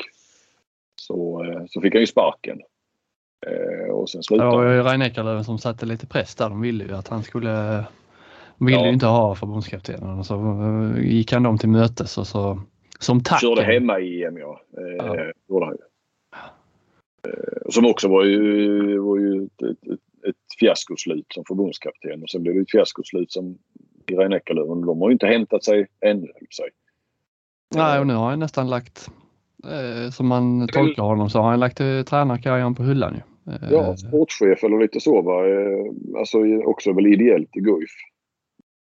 så, 0.99 1.43
eh, 1.43 1.63
så 1.67 1.81
fick 1.81 1.93
han 1.93 2.01
ju 2.01 2.07
sparken. 2.07 2.61
Eh, 3.47 3.93
och 3.93 4.09
sen 4.09 4.23
slutade 4.23 4.49
Det 4.49 4.57
var 4.57 4.73
ju 4.73 4.83
Rein 4.83 5.01
Eckerlöven 5.01 5.43
som 5.43 5.57
satte 5.57 5.85
lite 5.85 6.07
press 6.07 6.35
där. 6.35 6.49
De 6.49 6.61
ville 6.61 6.83
ju 6.83 6.95
att 6.95 7.07
han 7.07 7.23
skulle 7.23 7.85
de 8.57 8.65
ville 8.65 8.79
ja. 8.79 8.85
ju 8.85 8.93
inte 8.93 9.05
ha 9.05 9.35
förbundskaptenen. 9.35 10.23
Så 10.23 10.35
eh, 10.35 11.05
gick 11.05 11.31
han 11.31 11.43
dem 11.43 11.57
till 11.57 11.69
mötes 11.69 12.17
och 12.17 12.27
så 12.27 12.61
som 12.99 13.23
tack. 13.23 13.41
Körde 13.41 13.63
hemma 13.63 13.99
i 13.99 14.23
EM 14.23 14.37
ja. 14.37 14.61
ja. 14.97 15.31
Gjorde 15.49 15.65
han 15.65 15.75
ju. 15.75 15.83
Som 17.71 17.85
också 17.85 18.07
var 18.07 18.23
ju, 18.23 18.99
var 18.99 19.17
ju 19.17 19.45
ett, 19.45 19.61
ett, 19.61 19.99
ett 20.29 20.35
fiaskoslut 20.59 21.25
som 21.33 21.43
förbundskapten 21.47 22.23
och 22.23 22.29
sen 22.29 22.43
blev 22.43 22.55
det 22.55 22.61
ett 22.61 22.71
fiaskoslut 22.71 23.31
som 23.31 23.57
i 24.07 24.15
Rein 24.15 24.33
Eckerlöven. 24.33 24.81
De 24.81 25.01
har 25.01 25.09
ju 25.09 25.13
inte 25.13 25.27
hämtat 25.27 25.63
sig 25.63 25.87
ännu, 26.05 26.27
sig. 26.57 26.69
Nej, 27.75 27.99
och 27.99 28.07
nu 28.07 28.13
har 28.13 28.29
jag 28.29 28.39
nästan 28.39 28.69
lagt 28.69 29.11
eh, 29.63 30.09
som 30.11 30.27
man 30.27 30.67
tolkar 30.67 31.03
honom 31.03 31.29
så 31.29 31.39
har 31.39 31.49
han 31.49 31.59
lagt 31.59 31.79
eh, 31.79 32.01
tränarkarriären 32.01 32.75
på 32.75 32.83
hyllan 32.83 33.13
ju. 33.13 33.53
Eh, 33.53 33.71
ja, 33.71 33.97
sportchef 33.97 34.63
eller 34.63 34.79
lite 34.79 34.99
så 34.99 35.21
va. 35.21 35.47
Eh, 35.47 36.19
alltså 36.19 36.37
också 36.65 36.93
väl 36.93 37.07
ideellt 37.07 37.57
i 37.57 37.59
Guif. 37.59 37.91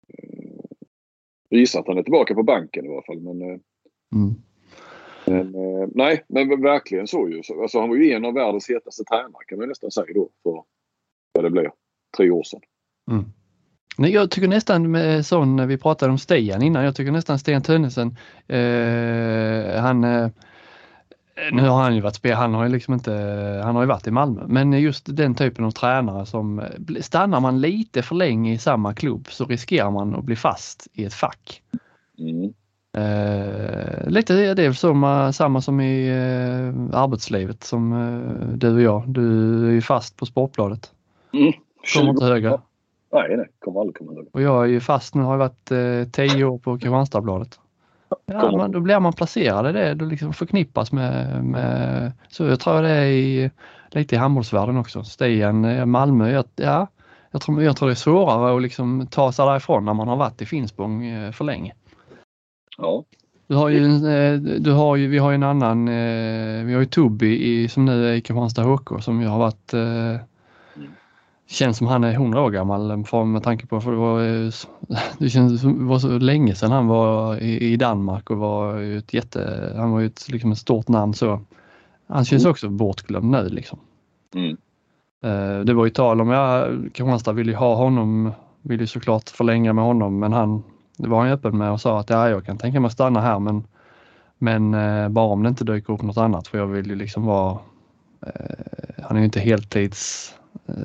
Eh, 0.09 1.59
gissar 1.59 1.81
att 1.81 1.89
han 1.89 1.99
är 1.99 2.03
tillbaka 2.03 2.35
på 2.35 2.43
banken 2.43 2.85
i 2.85 2.89
alla 2.89 3.03
fall. 3.03 3.21
Men, 3.21 3.43
mm. 3.43 4.35
men 5.25 5.53
nej, 5.95 6.25
men 6.29 6.63
verkligen 6.63 7.07
så 7.07 7.29
ju. 7.29 7.43
Alltså, 7.63 7.81
han 7.81 7.89
var 7.89 7.97
ju 7.97 8.13
en 8.13 8.25
av 8.25 8.35
världens 8.35 8.71
hetaste 8.71 9.05
tränare 9.05 9.45
kan 9.47 9.59
man 9.59 9.69
nästan 9.69 9.91
säga 9.91 10.15
då 10.15 10.29
för 10.43 10.63
vad 11.33 11.45
det 11.45 11.51
blev 11.51 11.71
tre 12.17 12.31
år 12.31 12.43
sedan. 12.43 12.61
Mm. 13.11 13.25
Jag 13.97 14.31
tycker 14.31 14.49
nästan 14.49 14.91
med 14.91 15.27
sån, 15.27 15.69
vi 15.69 15.79
pratade 15.79 16.13
om 16.13 16.19
Stian 16.19 16.63
innan, 16.63 16.85
jag 16.85 16.97
tycker 16.97 17.13
nästan 17.13 17.39
Stian 17.39 17.63
Tönnesen, 17.63 18.17
eh, 18.49 19.81
han 19.81 20.05
eh, 20.05 20.29
nu 21.53 21.69
har 21.69 21.83
han 21.83 21.95
ju 21.95 22.01
varit 22.01 22.15
spel, 22.15 22.35
han 22.35 22.55
har 22.55 22.65
ju 22.65 22.71
liksom 22.71 22.95
inte, 22.95 23.13
han 23.65 23.75
har 23.75 23.83
ju 23.83 23.89
varit 23.89 24.07
i 24.07 24.11
Malmö, 24.11 24.43
men 24.47 24.73
just 24.73 25.17
den 25.17 25.35
typen 25.35 25.65
av 25.65 25.71
tränare 25.71 26.27
som 26.27 26.63
stannar 27.01 27.41
man 27.41 27.61
lite 27.61 28.03
för 28.03 28.15
länge 28.15 28.53
i 28.53 28.59
samma 28.59 28.95
klubb 28.95 29.27
så 29.31 29.45
riskerar 29.45 29.91
man 29.91 30.15
att 30.15 30.25
bli 30.25 30.37
fast 30.37 30.89
i 30.93 31.05
ett 31.05 31.15
fack. 31.15 31.63
Mm. 32.19 32.53
Eh, 32.97 34.09
lite 34.09 34.55
det 34.55 34.65
är 34.65 34.73
som, 34.73 35.31
samma 35.35 35.61
som 35.61 35.81
i 35.81 36.09
eh, 36.09 37.01
arbetslivet 37.01 37.65
som 37.65 37.93
eh, 37.93 38.57
du 38.57 38.75
och 38.75 38.81
jag. 38.81 39.09
Du 39.09 39.69
är 39.69 39.73
ju 39.73 39.83
fast 39.83 40.17
på 40.17 40.27
Sportbladet. 40.27 40.91
Mm. 41.33 41.53
Kommer 41.95 42.11
inte 42.11 42.25
högre. 42.25 42.61
Nej, 43.13 43.37
nej, 43.37 43.47
kommer 43.59 43.81
aldrig 43.81 43.97
komma 43.97 44.13
högre. 44.13 44.29
Och 44.33 44.43
jag 44.43 44.65
är 44.65 44.69
ju 44.69 44.81
fast 44.81 45.15
nu, 45.15 45.23
har 45.23 45.33
jag 45.33 45.39
varit 45.39 45.71
eh, 45.71 46.13
tio 46.13 46.45
år 46.45 46.59
på 46.59 46.79
Kristianstadsbladet. 46.79 47.60
Ja, 48.27 48.57
man, 48.57 48.73
då 48.73 48.81
blir 48.81 49.01
man 49.01 49.13
placerad 49.13 49.71
i 49.71 49.73
det, 49.73 49.95
då 49.95 50.05
liksom 50.05 50.33
förknippas 50.33 50.93
med, 50.93 51.45
med 51.45 52.13
så 52.29 52.45
jag 52.45 52.61
tror 52.61 52.83
det 52.83 52.91
är 52.91 53.07
i, 53.07 53.51
lite 53.91 54.15
i 54.15 54.19
handbollsvärlden 54.19 54.77
också. 54.77 55.05
Stigen, 55.05 55.65
eh, 55.65 55.87
Malmö, 55.87 56.31
jag, 56.31 56.45
ja, 56.57 56.87
jag 57.31 57.43
tror, 57.43 57.63
jag 57.63 57.77
tror 57.77 57.89
det 57.89 57.93
är 57.93 57.95
svårare 57.95 58.57
att 58.57 58.63
liksom 58.63 59.07
ta 59.07 59.33
sig 59.33 59.47
därifrån 59.47 59.85
när 59.85 59.95
man 59.95 60.09
har 60.09 60.17
varit 60.17 60.43
i 60.43 60.47
Finspång 60.47 61.07
eh, 61.07 61.33
för 61.33 61.45
länge. 61.45 61.73
Ja. 62.79 63.05
Du 63.47 63.57
har 63.57 63.69
ju, 63.69 63.85
eh, 64.09 64.41
du 64.41 64.73
har 64.73 64.97
ju, 64.97 65.09
vi 65.09 65.19
har 65.19 65.31
ju 65.31 65.35
en 65.35 65.43
annan, 65.43 65.87
vi 66.67 66.73
har 66.73 66.81
ju 66.81 66.87
Tobby 66.87 67.37
i, 67.37 67.69
som 67.69 67.85
nu 67.85 68.09
är 68.09 68.13
i 68.13 68.21
Kristianstad 68.21 68.63
HK 68.63 69.03
som 69.03 69.21
ju 69.21 69.27
har 69.27 69.39
varit. 69.39 69.75
Känns 71.51 71.77
som 71.77 71.87
han 71.87 72.05
är 72.05 72.13
100 72.13 72.43
år 72.43 72.51
gammal 72.51 72.97
med 73.27 73.43
tanke 73.43 73.67
på 73.67 73.81
för 73.81 73.91
det 73.91 73.97
var, 73.97 74.21
det 75.19 75.31
känns 75.31 75.63
det 75.63 75.69
var 75.69 75.99
så 75.99 76.19
länge 76.19 76.55
sedan 76.55 76.73
han 76.73 76.87
var 76.87 77.37
i, 77.43 77.73
i 77.73 77.77
Danmark 77.77 78.31
och 78.31 78.37
var 78.39 78.81
ett 78.81 79.15
jätte, 79.15 79.73
han 79.77 79.91
var 79.91 80.01
ju 80.01 80.07
ett, 80.07 80.29
liksom 80.29 80.53
ett 80.53 80.59
stort 80.59 80.89
namn 80.89 81.15
så. 81.15 81.41
Han 82.07 82.25
känns 82.25 82.45
också 82.45 82.69
bortglömd 82.69 83.31
nu 83.31 83.49
liksom. 83.49 83.79
Mm. 84.35 84.57
Eh, 85.23 85.65
Det 85.65 85.75
var 85.75 85.85
ju 85.85 85.91
tal 85.91 86.21
om, 86.21 86.29
ja, 86.29 86.67
Kristianstad 86.83 87.33
ville 87.33 87.51
ju 87.53 87.57
ha 87.57 87.75
honom, 87.75 88.33
ville 88.63 88.83
ju 88.83 88.87
såklart 88.87 89.29
förlänga 89.29 89.73
med 89.73 89.85
honom 89.85 90.19
men 90.19 90.33
han, 90.33 90.63
det 90.97 91.09
var 91.09 91.21
han 91.21 91.33
öppen 91.33 91.59
med 91.59 91.73
och 91.73 91.81
sa 91.81 92.01
att 92.01 92.11
ja, 92.11 92.29
jag 92.29 92.47
kan 92.47 92.59
tänka 92.59 92.81
mig 92.81 92.87
att 92.87 92.93
stanna 92.93 93.21
här 93.21 93.39
men, 93.39 93.65
men 94.39 94.75
eh, 94.75 95.09
bara 95.09 95.27
om 95.27 95.43
det 95.43 95.49
inte 95.49 95.65
dyker 95.65 95.93
upp 95.93 96.03
något 96.03 96.17
annat 96.17 96.49
för 96.49 96.59
jag 96.59 96.67
vill 96.67 96.87
ju 96.87 96.95
liksom 96.97 97.25
vara, 97.25 97.59
eh, 98.27 99.03
han 99.03 99.17
är 99.17 99.21
ju 99.21 99.25
inte 99.25 99.41
heltids, 99.41 100.35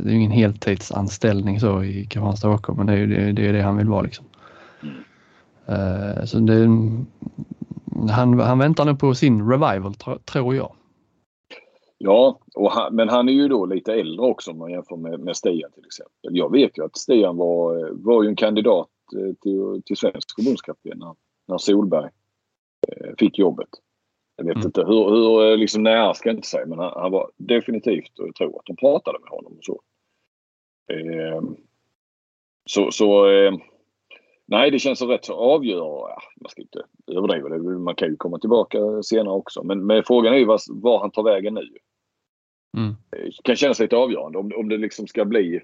det 0.04 0.10
är 0.10 0.14
ju 0.14 0.20
ingen 0.20 0.32
heltidsanställning 0.32 1.60
så 1.60 1.84
i 1.84 2.06
Kristianstad 2.06 2.50
OK 2.50 2.68
men 2.78 2.86
det 2.86 2.94
är 2.94 2.98
ju 2.98 3.08
det, 3.08 3.32
det, 3.32 3.48
är 3.48 3.54
det 3.54 3.62
han 3.62 3.78
vill 3.78 3.90
vara 3.90 4.02
liksom. 4.02 4.26
Eh, 5.66 6.26
så 6.26 6.40
det, 6.40 6.68
han, 8.12 8.40
han 8.40 8.60
väntar 8.60 8.86
nu 8.86 8.96
på 8.96 9.14
sin 9.14 9.50
revival 9.50 9.96
tro- 9.96 10.20
tror 10.20 10.56
jag. 10.56 10.72
Ja, 11.98 12.40
han, 12.72 12.96
men 12.96 13.10
han 13.10 13.30
är 13.30 13.34
ju 13.34 13.48
då 13.48 13.66
lite 13.66 13.94
äldre 13.94 14.26
också 14.26 14.52
om 14.52 14.58
man 14.58 14.72
jämför 14.72 14.96
med, 14.96 15.20
med 15.20 15.36
Stian 15.36 15.72
till 15.72 15.86
exempel. 15.86 16.38
Jag 16.38 16.52
vet 16.52 16.78
ju 16.78 16.86
att 16.86 16.98
Stian 16.98 17.38
var, 17.38 17.90
var 17.92 18.24
ju 18.24 18.30
en 18.30 18.36
kandidat 18.36 18.90
eh, 19.16 19.34
till, 19.42 19.82
till 19.86 19.98
svensk 19.98 20.36
förbundskapten 20.36 21.00
när, 21.00 21.16
när 21.48 21.58
Solberg 21.58 22.10
eh, 22.88 23.14
fick 23.18 23.40
jobbet. 23.40 23.70
Jag 24.36 24.46
vet 24.46 24.56
Mm. 24.56 24.66
inte 24.66 24.82
hur, 24.82 25.10
hur 25.10 25.52
eh, 25.52 25.58
liksom 25.58 25.84
nära 25.84 26.14
ska 26.14 26.30
jag 26.30 26.36
inte 26.38 26.48
säga 26.48 26.66
men 26.66 26.80
han, 26.80 26.92
han 26.96 27.12
var 27.12 27.32
definitivt 27.38 28.20
och 28.20 28.28
jag 28.28 28.36
tror 28.36 28.60
att 28.60 28.66
de 28.66 28.76
pratade 28.76 29.20
med 29.20 29.30
honom 29.30 29.54
och 29.58 29.64
så. 29.64 29.82
Eh, 30.94 31.42
så 32.70 32.92
så 32.92 33.30
eh, 33.30 33.54
nej 34.46 34.72
det 34.72 34.80
känns 34.80 35.00
så 35.00 35.08
rätt 35.08 35.26
så 35.26 35.34
avgörande. 35.34 35.86
Ja, 36.10 36.18
man 36.42 36.50
ska 36.50 36.62
inte 36.62 36.84
överdriva 37.08 37.50
det. 37.50 37.60
Man 37.80 37.96
kan 37.96 38.10
ju 38.10 38.16
komma 38.16 38.40
tillbaka 38.40 39.04
senare 39.04 39.34
också. 39.34 39.64
Men, 39.64 39.86
men 39.86 40.04
frågan 40.04 40.34
är 40.34 40.38
ju 40.38 40.46
var, 40.46 40.60
var 40.70 41.00
han 41.00 41.12
tar 41.12 41.24
vägen 41.24 41.54
nu. 41.54 41.68
Mm. 42.78 42.96
Det 43.12 43.32
kan 43.44 43.56
kännas 43.56 43.80
lite 43.80 43.96
avgörande 43.98 44.38
om, 44.38 44.52
om 44.56 44.70
det 44.70 44.78
liksom 44.78 45.08
ska 45.08 45.26
bli 45.26 45.62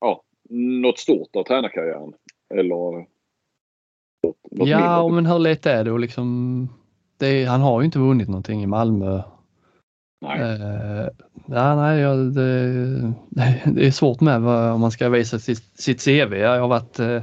ja, 0.00 0.22
något 0.50 0.98
stort 0.98 1.36
av 1.36 1.42
tränarkarriären. 1.44 2.12
Eller 2.54 2.62
något, 2.64 3.08
något 4.50 4.68
Ja, 4.68 5.02
mindre. 5.02 5.14
men 5.22 5.26
hur 5.32 5.38
lätt 5.38 5.66
är 5.66 5.84
det 5.84 5.94
att 5.94 6.00
liksom, 6.00 6.68
är- 7.22 7.46
han 7.46 7.60
har 7.60 7.80
ju 7.80 7.84
inte 7.84 7.98
vunnit 7.98 8.28
någonting 8.28 8.62
i 8.62 8.66
Malmö. 8.66 9.22
Nej. 10.20 10.40
Eh, 10.40 11.08
ja, 11.46 11.76
nej, 11.76 12.00
ja, 12.00 12.14
det, 12.14 13.14
det 13.64 13.86
är 13.86 13.90
svårt 13.90 14.20
med 14.20 14.40
vad, 14.40 14.72
om 14.72 14.80
man 14.80 14.90
ska 14.90 15.08
visa 15.08 15.38
sitt, 15.38 15.80
sitt 15.80 16.04
CV. 16.04 16.34
Jag 16.34 16.60
har 16.60 16.68
varit 16.68 16.98
eh, 16.98 17.22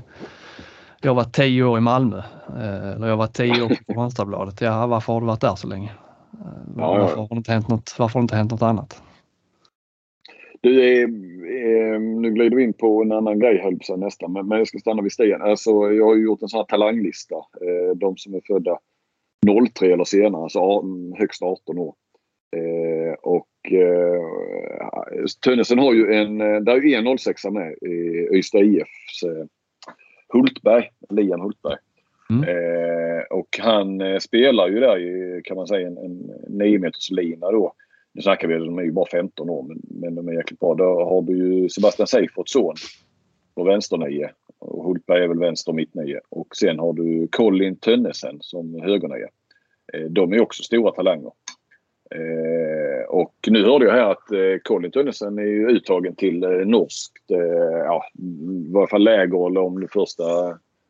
jag 1.02 1.10
har 1.12 1.16
varit 1.16 1.34
tio 1.36 1.64
år 1.64 1.78
i 1.78 1.82
Malmö. 1.82 2.18
Eh, 2.48 2.92
eller 2.92 3.08
jag 3.08 3.14
har 3.14 3.18
varit 3.18 3.34
tio 3.34 3.64
år 3.64 3.70
på 3.70 3.76
Kristianstadsbladet. 3.88 4.62
Ja, 4.62 4.88
varför 4.88 5.14
har 5.14 5.22
du 5.22 5.28
varit 5.28 5.42
där 5.42 5.56
så 5.56 5.68
länge? 5.68 5.92
Eh, 6.34 6.48
varför, 6.66 7.18
har 7.18 7.28
det 7.28 7.36
inte 7.36 7.52
hänt 7.52 7.68
något, 7.68 7.96
varför 8.00 8.14
har 8.14 8.22
det 8.22 8.24
inte 8.24 8.36
hänt 8.36 8.52
något 8.52 8.62
annat? 8.62 9.04
Du, 10.62 10.82
eh, 10.82 11.04
eh, 11.04 12.00
nu 12.02 12.32
glider 12.32 12.58
vi 12.58 12.64
in 12.64 12.74
på 12.74 13.02
en 13.02 13.12
annan 13.12 13.40
grej 13.40 13.62
höll 13.64 14.00
nästan. 14.00 14.34
Men, 14.34 14.48
men 14.48 14.58
jag 14.58 14.68
ska 14.68 14.78
stanna 14.80 15.02
vid 15.02 15.12
Stian. 15.12 15.42
Alltså, 15.42 15.70
jag 15.70 16.06
har 16.06 16.16
ju 16.16 16.24
gjort 16.24 16.42
en 16.42 16.50
sån 16.50 16.58
här 16.58 16.66
talanglista. 16.66 17.36
Eh, 17.36 17.96
de 17.96 18.18
som 18.18 18.34
är 18.34 18.42
födda 18.48 18.78
03 19.74 19.94
eller 19.94 20.04
senare, 20.04 20.44
alltså 20.44 20.84
högst 21.18 21.42
18 21.42 21.78
år. 21.78 21.96
Eh, 22.56 23.14
och 23.14 23.72
eh, 23.72 25.26
Tönnesen 25.46 25.80
har 25.80 25.94
ju 25.94 26.14
en, 26.14 26.42
eh, 26.42 26.60
där 26.60 26.76
är 26.76 26.82
ju 26.82 26.94
en 26.94 27.18
06 27.18 27.46
med 27.46 27.74
i 27.74 28.28
Ystad 28.38 28.62
IFs 28.62 29.24
eh, 29.24 29.46
Hultberg, 30.34 30.90
Lian 31.10 31.42
Hultberg. 31.42 31.78
Mm. 32.30 32.44
Eh, 32.50 33.24
och 33.30 33.60
han 33.60 34.02
eh, 34.02 34.20
spelar 34.20 34.68
ju 34.68 34.80
där 34.80 34.98
i, 34.98 35.42
kan 35.44 35.58
man 35.58 35.68
säga, 35.68 35.88
en, 35.88 35.98
en 35.98 36.32
9 36.48 36.80
meters 36.80 37.12
lina 37.12 37.52
då. 37.52 37.74
Nu 38.14 38.22
snackar 38.22 38.48
vi, 38.48 38.58
de 38.58 38.78
är 38.78 38.84
ju 38.84 38.92
bara 38.92 39.06
15 39.12 39.50
år 39.50 39.64
men, 39.64 39.82
men 39.84 40.16
de 40.16 40.28
är 40.28 40.34
jäkligt 40.34 40.60
bra. 40.60 40.76
Då 40.76 40.84
har 40.84 41.22
du 41.22 41.38
ju 41.38 41.70
Sebastian 41.70 42.08
Seiferts 42.08 42.52
son 42.52 42.76
på 43.56 43.64
vänsternio. 43.64 44.30
Och 44.64 44.84
Hultberg 44.84 45.24
är 45.24 45.28
väl 45.28 45.40
vänster 45.40 45.74
mittnio. 45.74 46.20
Och 46.30 46.56
sen 46.56 46.80
har 46.80 46.94
du 46.94 47.28
Colin 47.32 47.76
Tönnesen 47.76 48.38
som 48.42 48.82
högernia. 48.82 49.28
Eh, 49.94 50.10
de 50.10 50.34
är 50.34 50.42
också 50.42 50.64
stora 50.64 50.92
talanger. 50.92 51.32
Eh, 52.16 53.10
och 53.10 53.36
nu 53.48 53.64
hörde 53.64 53.86
jag 53.86 53.94
här 53.94 54.12
att 54.12 54.32
eh, 54.32 54.58
Colin 54.64 54.92
Tönnesen 54.92 55.38
är 55.38 55.44
ju 55.44 55.68
uttagen 55.70 56.16
till 56.16 56.44
eh, 56.44 56.50
norskt, 56.50 57.32
eh, 57.32 57.78
ja, 57.78 58.04
i 58.68 58.72
varje 58.72 58.88
fall 58.88 59.04
läger 59.04 59.48
eller 59.48 59.62
om 59.62 59.82
det 59.82 59.88
första 59.88 60.24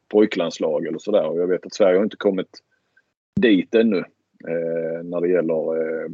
pojklandslag 0.08 0.88
eller 0.88 0.98
sådär. 0.98 1.26
Och 1.26 1.40
jag 1.40 1.48
vet 1.48 1.66
att 1.66 1.74
Sverige 1.74 1.98
har 1.98 2.04
inte 2.04 2.18
kommit 2.18 2.60
dit 3.42 3.76
ännu 3.76 3.98
eh, 4.48 5.04
när 5.04 5.22
det 5.22 5.30
gäller 5.30 5.78
eh, 5.78 6.10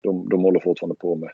de, 0.00 0.28
de 0.28 0.42
håller 0.42 0.60
fortfarande 0.60 0.96
på 0.96 1.14
med, 1.14 1.30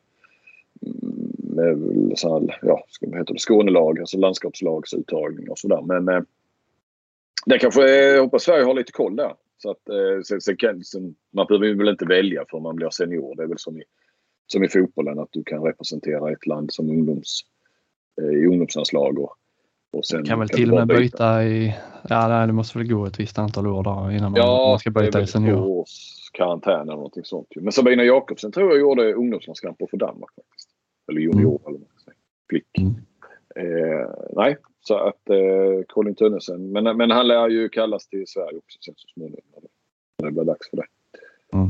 mm, 0.83 1.34
här, 1.59 2.59
ja, 2.63 2.85
man 3.07 3.19
heter 3.19 3.35
det, 3.35 3.41
Skånelag, 3.41 4.01
alltså 4.01 4.19
landskapslagsuttagning 4.19 5.51
och 5.51 5.59
sådär. 5.59 5.83
Men 5.83 6.09
eh, 6.09 6.23
det 7.47 7.59
kanske, 7.59 7.89
jag 7.89 8.23
hoppas 8.23 8.43
Sverige 8.43 8.65
har 8.65 8.75
lite 8.75 8.93
koll 8.93 9.17
där. 9.17 9.35
Så 9.59 9.71
att, 9.71 9.89
eh, 9.89 10.23
sen, 10.25 10.41
sen 10.41 10.57
kan, 10.57 10.85
sen, 10.85 11.15
man 11.33 11.47
behöver 11.47 11.75
väl 11.75 11.89
inte 11.89 12.05
välja 12.05 12.45
för 12.51 12.61
man 12.61 12.77
blir 12.77 12.91
senior. 12.91 13.37
Det 13.37 13.43
är 13.43 13.47
väl 13.47 13.59
som 13.59 13.79
i, 13.79 13.83
som 14.47 14.65
i 14.65 14.69
fotbollen 14.69 15.19
att 15.19 15.29
du 15.33 15.45
kan 15.45 15.63
representera 15.63 16.33
ett 16.33 16.47
land 16.47 16.73
som 16.73 16.91
ungdoms, 16.91 17.41
eh, 18.21 18.39
i 18.39 18.47
ungdomslandslag. 18.47 19.19
Och, 19.19 19.37
och 19.93 20.07
sen 20.07 20.25
Kan 20.25 20.39
väl 20.39 20.49
du 20.49 20.57
till 20.57 20.71
och 20.73 20.77
med 20.77 20.87
byta 20.89 21.45
i, 21.45 21.75
ja 22.09 22.29
nej, 22.29 22.47
det 22.47 22.53
måste 22.53 22.79
väl 22.79 22.89
gå 22.89 23.07
ett 23.07 23.21
visst 23.21 23.39
antal 23.39 23.67
år 23.67 23.83
där 23.83 24.11
innan 24.11 24.33
man, 24.33 24.41
Ja, 24.41 24.69
man 24.69 24.79
ska 24.79 24.91
det 24.91 25.01
är 25.01 25.05
byta 25.05 25.19
väl 25.19 25.25
i 25.25 25.31
senior. 25.31 25.57
två 25.57 25.81
års 25.81 26.15
karantän 26.33 26.81
eller 26.81 26.93
någonting 26.95 27.25
sånt. 27.25 27.49
Men 27.57 27.73
Sabina 27.73 28.05
Jakobsen 28.05 28.53
tror 28.53 28.71
jag 28.71 28.81
gjorde 28.81 29.13
ungdomslandskamper 29.13 29.87
för 29.91 29.97
Danmark 29.97 30.31
faktiskt. 30.37 30.64
Eller 31.09 31.21
junior 31.21 31.61
eller 31.67 31.79
vad 31.79 31.81
man 31.81 31.89
ska 31.97 32.05
säga. 32.05 32.17
Flick. 32.49 32.79
Mm. 32.79 32.95
Eh, 33.57 34.09
nej, 34.33 34.57
så 34.81 34.95
att 34.95 35.31
eh, 35.31 35.85
Colin 35.89 36.15
Tönnesen. 36.15 36.73
Men, 36.73 36.97
men 36.97 37.11
han 37.11 37.29
lär 37.29 37.49
ju 37.49 37.69
kallas 37.69 38.09
till 38.09 38.25
Sverige 38.27 38.59
också 38.59 38.79
sen 38.81 38.95
så 38.97 39.09
småningom. 39.09 39.41
När 40.19 40.29
det, 40.29 40.33
blir 40.33 40.45
dags 40.45 40.71
för 40.71 40.77
det. 40.77 40.87
Mm. 41.53 41.69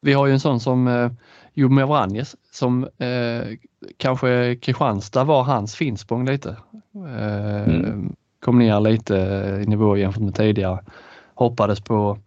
Vi 0.00 0.12
har 0.12 0.26
ju 0.26 0.32
en 0.32 0.40
sån 0.40 0.60
som 0.60 0.88
eh, 0.88 1.10
Jomir 1.54 1.86
Vranjes 1.86 2.36
som 2.50 2.84
eh, 2.84 3.56
kanske 3.96 4.56
Kristianstad 4.56 5.24
var 5.24 5.42
hans 5.42 5.76
Finspång 5.76 6.26
lite. 6.26 6.56
Eh, 6.94 7.68
Mm. 7.68 8.14
Kom 8.40 8.58
ner 8.58 8.80
lite 8.80 9.14
i 9.62 9.66
nivå 9.66 9.96
jämfört 9.96 10.22
med 10.22 10.34
tidigare. 10.34 10.78
Hoppades 11.34 11.80
på 11.80 12.18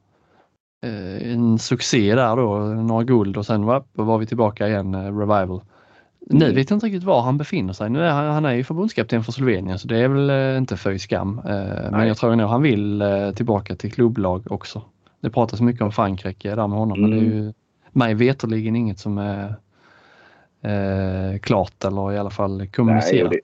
eh, 0.85 1.31
en 1.33 1.59
succé 1.59 2.15
där 2.15 2.35
då, 2.35 2.57
några 2.59 3.03
guld 3.03 3.37
och 3.37 3.45
sen 3.45 3.65
var, 3.65 3.83
var 3.93 4.17
vi 4.17 4.25
tillbaka 4.25 4.67
igen, 4.67 4.95
eh, 4.95 5.17
revival. 5.17 5.61
Nu 6.29 6.45
Mm. 6.45 6.55
vet 6.55 6.69
jag 6.69 6.75
inte 6.77 6.85
riktigt 6.85 7.03
var 7.03 7.21
han 7.21 7.37
befinner 7.37 7.73
sig. 7.73 7.89
Nu 7.89 7.99
är 8.03 8.11
han, 8.11 8.25
han 8.33 8.45
är 8.45 8.53
ju 8.53 8.63
förbundskapten 8.63 9.23
för 9.23 9.31
Slovenien 9.31 9.79
så 9.79 9.87
det 9.87 9.97
är 9.97 10.07
väl 10.07 10.29
eh, 10.29 10.57
inte 10.57 10.77
för 10.77 10.97
skam. 10.97 11.39
Eh, 11.39 11.43
men 11.53 11.91
Nej. 11.91 12.07
jag 12.07 12.17
tror 12.17 12.35
nog 12.35 12.49
han 12.49 12.61
vill 12.61 13.01
eh, 13.01 13.31
tillbaka 13.31 13.75
till 13.75 13.91
klubblag 13.91 14.51
också. 14.51 14.81
Det 15.19 15.29
pratas 15.29 15.61
mycket 15.61 15.81
om 15.81 15.91
Frankrike 15.91 16.49
där 16.55 16.67
med 16.67 16.77
honom 16.79 17.01
men 17.01 17.11
det 17.11 17.17
är 17.17 17.21
ju 17.21 17.53
mig 17.91 18.13
veterligen 18.13 18.75
inget 18.75 18.99
som 18.99 19.17
är 19.17 19.55
eh, 20.61 21.39
klart 21.39 21.85
eller 21.85 22.11
i 22.13 22.17
alla 22.17 22.29
fall 22.29 22.57
Nej 22.57 22.67
kommunicerat. 22.67 23.31
det, 23.31 23.39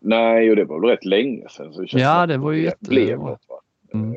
nej, 0.00 0.50
och 0.50 0.56
det 0.56 0.64
var 0.64 0.80
väl 0.80 0.90
rätt 0.90 1.04
länge 1.04 1.48
sedan. 1.48 1.72
Så 1.72 1.80
det 1.80 1.88
Ja, 1.92 2.26
det 2.26 2.36
var 2.38 2.52
ju 2.52 2.62
jätte- 2.62 2.88
blev 2.88 3.18
något, 3.18 3.40
va? 3.48 3.56
Mm. 3.98 4.14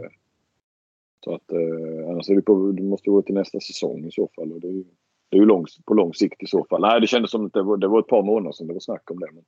Så 1.23 1.35
att, 1.35 1.51
eh, 1.51 2.09
annars 2.11 2.29
är 2.29 2.35
det 2.35 2.41
på, 2.41 2.71
det 2.71 2.83
måste 2.83 3.09
gå 3.09 3.21
till 3.21 3.35
nästa 3.35 3.59
säsong 3.59 4.05
i 4.05 4.11
så 4.11 4.29
fall. 4.35 4.51
Och 4.51 4.59
det 4.61 4.67
är 4.67 4.71
ju, 4.71 4.83
det 5.29 5.37
är 5.37 5.39
ju 5.39 5.45
lång, 5.45 5.65
på 5.85 5.93
lång 5.93 6.13
sikt 6.13 6.43
i 6.43 6.47
så 6.47 6.65
fall. 6.69 6.81
Nej, 6.81 7.01
det 7.01 7.07
kändes 7.07 7.31
som 7.31 7.45
att 7.45 7.53
det 7.53 7.63
var, 7.63 7.77
det 7.77 7.87
var 7.87 7.99
ett 7.99 8.07
par 8.07 8.23
månader 8.23 8.51
sedan 8.51 8.67
det 8.67 8.73
var 8.73 8.79
snack 8.79 9.11
om 9.11 9.19
det. 9.19 9.27
Men, 9.31 9.43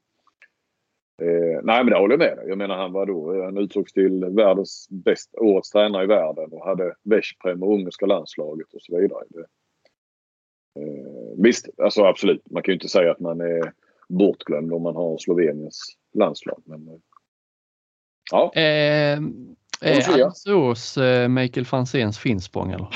eh, 1.28 1.60
nej, 1.64 1.84
men 1.84 1.86
det 1.86 2.00
håller 2.00 2.14
jag 2.14 2.20
med 2.20 2.38
dig. 2.38 2.46
Jag 2.48 2.58
menar 2.58 2.78
han 2.78 2.92
var 2.92 3.06
då, 3.06 3.44
han 3.44 3.58
utsågs 3.58 3.94
till 3.94 4.26
världens 4.26 4.88
bästa, 4.90 5.40
årets 5.40 5.70
tränare 5.70 6.04
i 6.04 6.08
världen 6.08 6.50
och 6.52 6.66
hade 6.66 6.96
Veszprem 7.04 7.64
och 7.64 7.74
ungerska 7.74 8.06
landslaget 8.06 8.74
och 8.74 8.82
så 8.82 8.98
vidare. 8.98 9.24
Det, 9.30 9.40
eh, 10.82 11.44
visst, 11.44 11.70
alltså 11.78 12.04
absolut. 12.04 12.52
Man 12.52 12.64
kan 12.64 12.72
ju 12.72 12.76
inte 12.76 12.90
säga 12.90 13.12
att 13.12 13.20
man 13.20 13.42
är 13.42 13.74
bortglömd 14.10 14.74
om 14.74 14.84
man 14.84 14.96
har 14.96 15.18
Sloveniens 15.18 15.98
landslag. 16.14 16.62
Men, 16.66 16.88
eh, 16.88 17.00
ja. 18.32 18.54
Eh, 18.54 19.20
fria. 19.82 20.26
Alingsås 20.26 20.98
eh, 20.98 21.28
Mikael 21.28 21.66
Franzéns 21.66 22.20
Finspång 22.20 22.72
eller? 22.72 22.88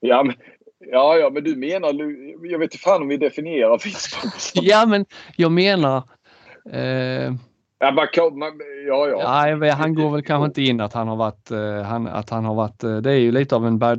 Ja, 0.00 0.22
men, 0.22 0.34
ja, 0.92 1.16
ja, 1.16 1.30
men 1.30 1.44
du 1.44 1.56
menar... 1.56 1.94
Jag 2.50 2.58
vet 2.58 2.72
inte 2.72 2.78
fan 2.78 3.02
om 3.02 3.08
vi 3.08 3.16
definierar 3.16 3.78
som... 3.78 4.62
Ja 4.64 4.86
men 4.86 5.06
jag 5.36 5.52
menar 5.52 6.02
eh, 6.72 7.32
Ja, 7.80 7.90
man, 7.90 8.06
kan- 8.12 8.38
man, 8.38 8.52
ja, 8.88 9.08
ja. 9.08 9.56
Ja, 9.66 9.72
han 9.72 9.94
går 9.94 10.10
väl 10.10 10.22
kanske 10.22 10.46
inte 10.46 10.62
in 10.62 10.80
att 10.80 10.92
han 10.92 11.08
har 11.08 11.16
varit, 11.16 11.50
eh, 11.50 11.82
han, 11.82 12.06
att 12.06 12.30
han 12.30 12.44
har 12.44 12.54
varit, 12.54 12.84
eh, 12.84 12.96
det 12.96 13.10
är 13.10 13.16
ju 13.16 13.32
lite 13.32 13.56
av 13.56 13.66
en 13.66 13.78
berg 13.78 13.98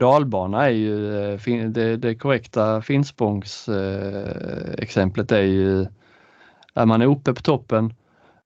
är 0.53 0.69
ju 0.69 1.23
eh, 1.33 1.69
det, 1.69 1.97
det 1.97 2.15
korrekta 2.15 2.81
Finspångs 2.81 3.69
eh, 3.69 4.73
exemplet 4.77 5.31
är 5.31 5.41
ju 5.41 5.85
Är 6.73 6.85
man 6.85 7.01
uppe 7.01 7.33
på 7.33 7.41
toppen, 7.41 7.93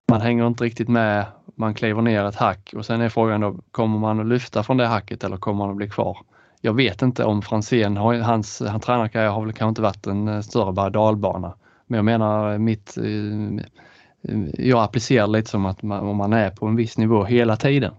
man 0.10 0.22
hänger 0.22 0.48
inte 0.48 0.64
riktigt 0.64 0.90
med, 0.90 1.26
man 1.56 1.74
kliver 1.74 2.02
ner 2.02 2.26
ett 2.26 2.36
hack 2.36 2.74
och 2.76 2.86
sen 2.86 3.02
är 3.02 3.10
frågan 3.10 3.42
då, 3.42 3.56
kommer 3.72 4.00
man 4.00 4.20
att 4.20 4.26
lyfta 4.28 4.64
från 4.64 4.78
det 4.78 4.86
hacket 4.86 5.24
eller 5.24 5.38
kommer 5.38 5.58
man 5.58 5.70
att 5.70 5.78
bli 5.78 5.90
kvar? 5.90 6.18
Jag 6.66 6.74
vet 6.74 7.02
inte 7.02 7.24
om 7.24 7.42
Franzén, 7.42 7.98
hans 7.98 8.62
han 8.62 8.80
tränarkarriär 8.80 9.30
har 9.30 9.46
väl 9.46 9.54
kanske 9.54 9.70
inte 9.70 9.82
varit 9.82 10.08
en 10.08 10.28
eh, 10.28 10.42
större 10.42 10.74
berg 10.74 10.92
dalbana. 10.92 11.58
Men 11.88 11.98
jag 11.98 12.06
menar 12.06 12.58
mitt, 12.58 12.98
eh, 12.98 13.66
jag 14.54 14.84
applicerar 14.84 15.28
lite 15.28 15.50
som 15.50 15.66
att 15.66 15.84
man, 15.84 16.00
om 16.08 16.18
man 16.18 16.34
är 16.34 16.50
på 16.50 16.66
en 16.66 16.76
viss 16.76 16.98
nivå 16.98 17.24
hela 17.24 17.58
tiden. 17.58 17.94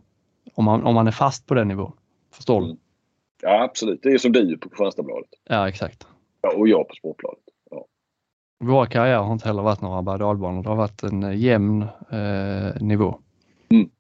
Om 0.55 0.64
man, 0.64 0.83
om 0.83 0.94
man 0.94 1.07
är 1.07 1.11
fast 1.11 1.46
på 1.46 1.55
den 1.55 1.68
nivån. 1.68 1.92
Förstår 2.33 2.61
du? 2.61 2.66
Mm. 2.66 2.77
Ja 3.42 3.62
absolut, 3.62 4.00
det 4.03 4.09
är 4.09 4.18
som 4.18 4.33
du 4.33 4.59
på 4.59 4.68
Kristianstadsbladet. 4.68 5.31
Ja 5.48 5.68
exakt. 5.68 6.07
Ja, 6.42 6.55
och 6.57 6.68
jag 6.68 6.88
på 6.88 6.94
Sportbladet. 6.94 7.44
Ja. 7.70 7.87
Våra 8.64 8.87
karriärer 8.87 9.22
har 9.22 9.33
inte 9.33 9.48
heller 9.48 9.62
varit 9.62 9.81
några 9.81 10.03
berg 10.03 10.18
Det 10.62 10.68
har 10.68 10.77
varit 10.77 11.03
en 11.03 11.22
eh, 11.22 11.37
jämn 11.37 11.83
eh, 12.11 12.83
nivå. 12.83 13.18
Mm. 13.68 13.90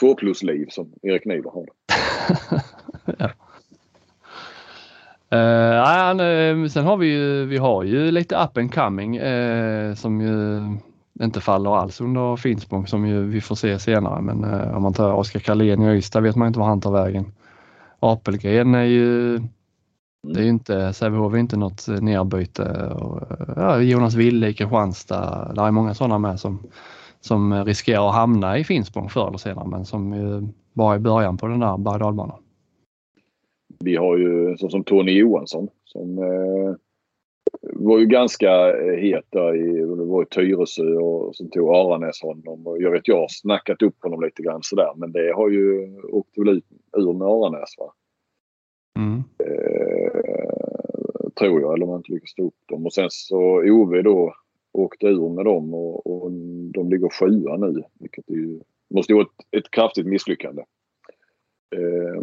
Två 0.00 0.14
plus 0.14 0.42
liv 0.42 0.66
som 0.70 0.92
Erik 1.02 1.24
Niva 1.24 1.50
har. 1.50 1.66
ja. 3.18 3.30
Uh, 5.32 6.68
sen 6.68 6.84
har 6.84 6.96
vi 6.96 7.06
ju, 7.06 7.46
vi 7.46 7.56
har 7.56 7.82
ju 7.82 8.10
lite 8.10 8.36
up 8.36 8.56
and 8.56 8.74
coming 8.74 9.20
uh, 9.20 9.94
som 9.94 10.20
ju 10.20 10.62
inte 11.24 11.40
faller 11.40 11.76
alls 11.76 12.00
under 12.00 12.36
Finspång 12.36 12.86
som 12.86 13.06
ju 13.06 13.22
vi 13.22 13.40
får 13.40 13.54
se 13.54 13.78
senare. 13.78 14.22
Men 14.22 14.44
uh, 14.44 14.76
om 14.76 14.82
man 14.82 14.94
tar 14.94 15.12
Oskar 15.12 15.40
Karlén 15.40 15.82
i 15.82 15.96
Ystad 15.96 16.20
vet 16.20 16.36
man 16.36 16.48
inte 16.48 16.58
var 16.58 16.66
han 16.66 16.80
tar 16.80 16.92
vägen. 16.92 17.32
Apelgren 18.00 18.74
är 18.74 18.84
ju 18.84 19.40
det 20.34 20.40
är 20.40 20.44
ju 20.44 20.50
inte, 20.50 20.92
Sävehof 20.92 21.34
är 21.34 21.38
inte 21.38 21.56
något 21.56 21.88
nerbyte. 21.88 22.86
Och, 22.86 23.20
ja, 23.56 23.78
Jonas 23.78 24.14
Wille 24.14 24.48
i 24.48 24.54
Kristianstad. 24.54 25.52
Det 25.54 25.60
är 25.60 25.70
många 25.70 25.94
sådana 25.94 26.18
med 26.18 26.40
som, 26.40 26.62
som 27.20 27.64
riskerar 27.64 28.08
att 28.08 28.14
hamna 28.14 28.58
i 28.58 28.64
Finspång 28.64 29.08
förr 29.08 29.28
eller 29.28 29.38
senare 29.38 29.68
men 29.68 29.84
som 29.84 30.12
ju 30.12 30.48
bara 30.72 30.94
är 30.94 30.98
början 30.98 31.36
på 31.36 31.46
den 31.46 31.60
där 31.60 31.76
berg 31.76 32.02
vi 33.84 33.96
har 33.96 34.16
ju 34.16 34.56
så 34.56 34.68
som 34.68 34.84
Tony 34.84 35.12
Johansson 35.12 35.68
som 35.84 36.18
eh, 36.18 36.74
var 37.62 37.98
ju 37.98 38.06
ganska 38.06 38.50
het 38.96 39.24
där 39.30 39.56
i, 39.56 39.72
det 39.72 40.04
var 40.04 40.22
i 40.22 40.26
Tyresö 40.26 40.96
och 40.96 41.36
sen 41.36 41.50
tog 41.50 41.74
Aranäs 41.74 42.22
honom. 42.22 42.66
Och 42.66 42.82
jag 42.82 42.90
vet 42.90 43.08
jag 43.08 43.20
har 43.20 43.28
snackat 43.30 43.82
upp 43.82 43.96
honom 44.02 44.22
lite 44.22 44.42
grann 44.42 44.62
sådär 44.62 44.92
men 44.96 45.12
det 45.12 45.32
har 45.32 45.50
ju 45.50 45.96
åkt 46.02 46.38
väl 46.38 46.48
ut 46.48 46.64
ur 46.96 47.12
med 47.12 47.28
Aranäs 47.28 47.74
va. 47.78 47.92
Mm. 48.98 49.22
Eh, 49.38 49.96
tror 51.40 51.60
jag, 51.60 51.74
eller 51.74 51.84
om 51.84 51.90
man 51.90 51.98
inte 51.98 52.12
lyckas 52.12 52.30
stå 52.30 52.46
upp 52.46 52.68
dem. 52.68 52.86
Och 52.86 52.92
sen 52.92 53.08
så 53.10 53.38
Ove 53.70 54.02
då 54.02 54.34
åkte 54.72 55.06
ur 55.06 55.28
med 55.28 55.44
dem 55.44 55.74
och, 55.74 56.06
och 56.06 56.30
de 56.74 56.90
ligger 56.90 57.08
sjua 57.08 57.56
nu. 57.56 57.82
Vilket 58.00 58.24
ju, 58.30 58.60
måste 58.94 59.12
ju 59.12 59.16
vara 59.16 59.26
ett, 59.26 59.58
ett 59.64 59.70
kraftigt 59.70 60.06
misslyckande. 60.06 60.62
Eh, 61.76 62.22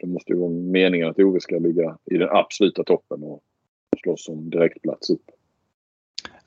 det 0.00 0.06
måste 0.06 0.32
ju 0.32 0.38
vara 0.38 0.50
meningen 0.50 1.08
att 1.08 1.18
Ove 1.18 1.40
ska 1.40 1.58
ligga 1.58 1.98
i 2.04 2.18
den 2.18 2.28
absoluta 2.32 2.84
toppen 2.84 3.22
och 3.22 3.42
slåss 4.02 4.28
om 4.28 4.50
direktplats 4.50 5.10
upp. 5.10 5.30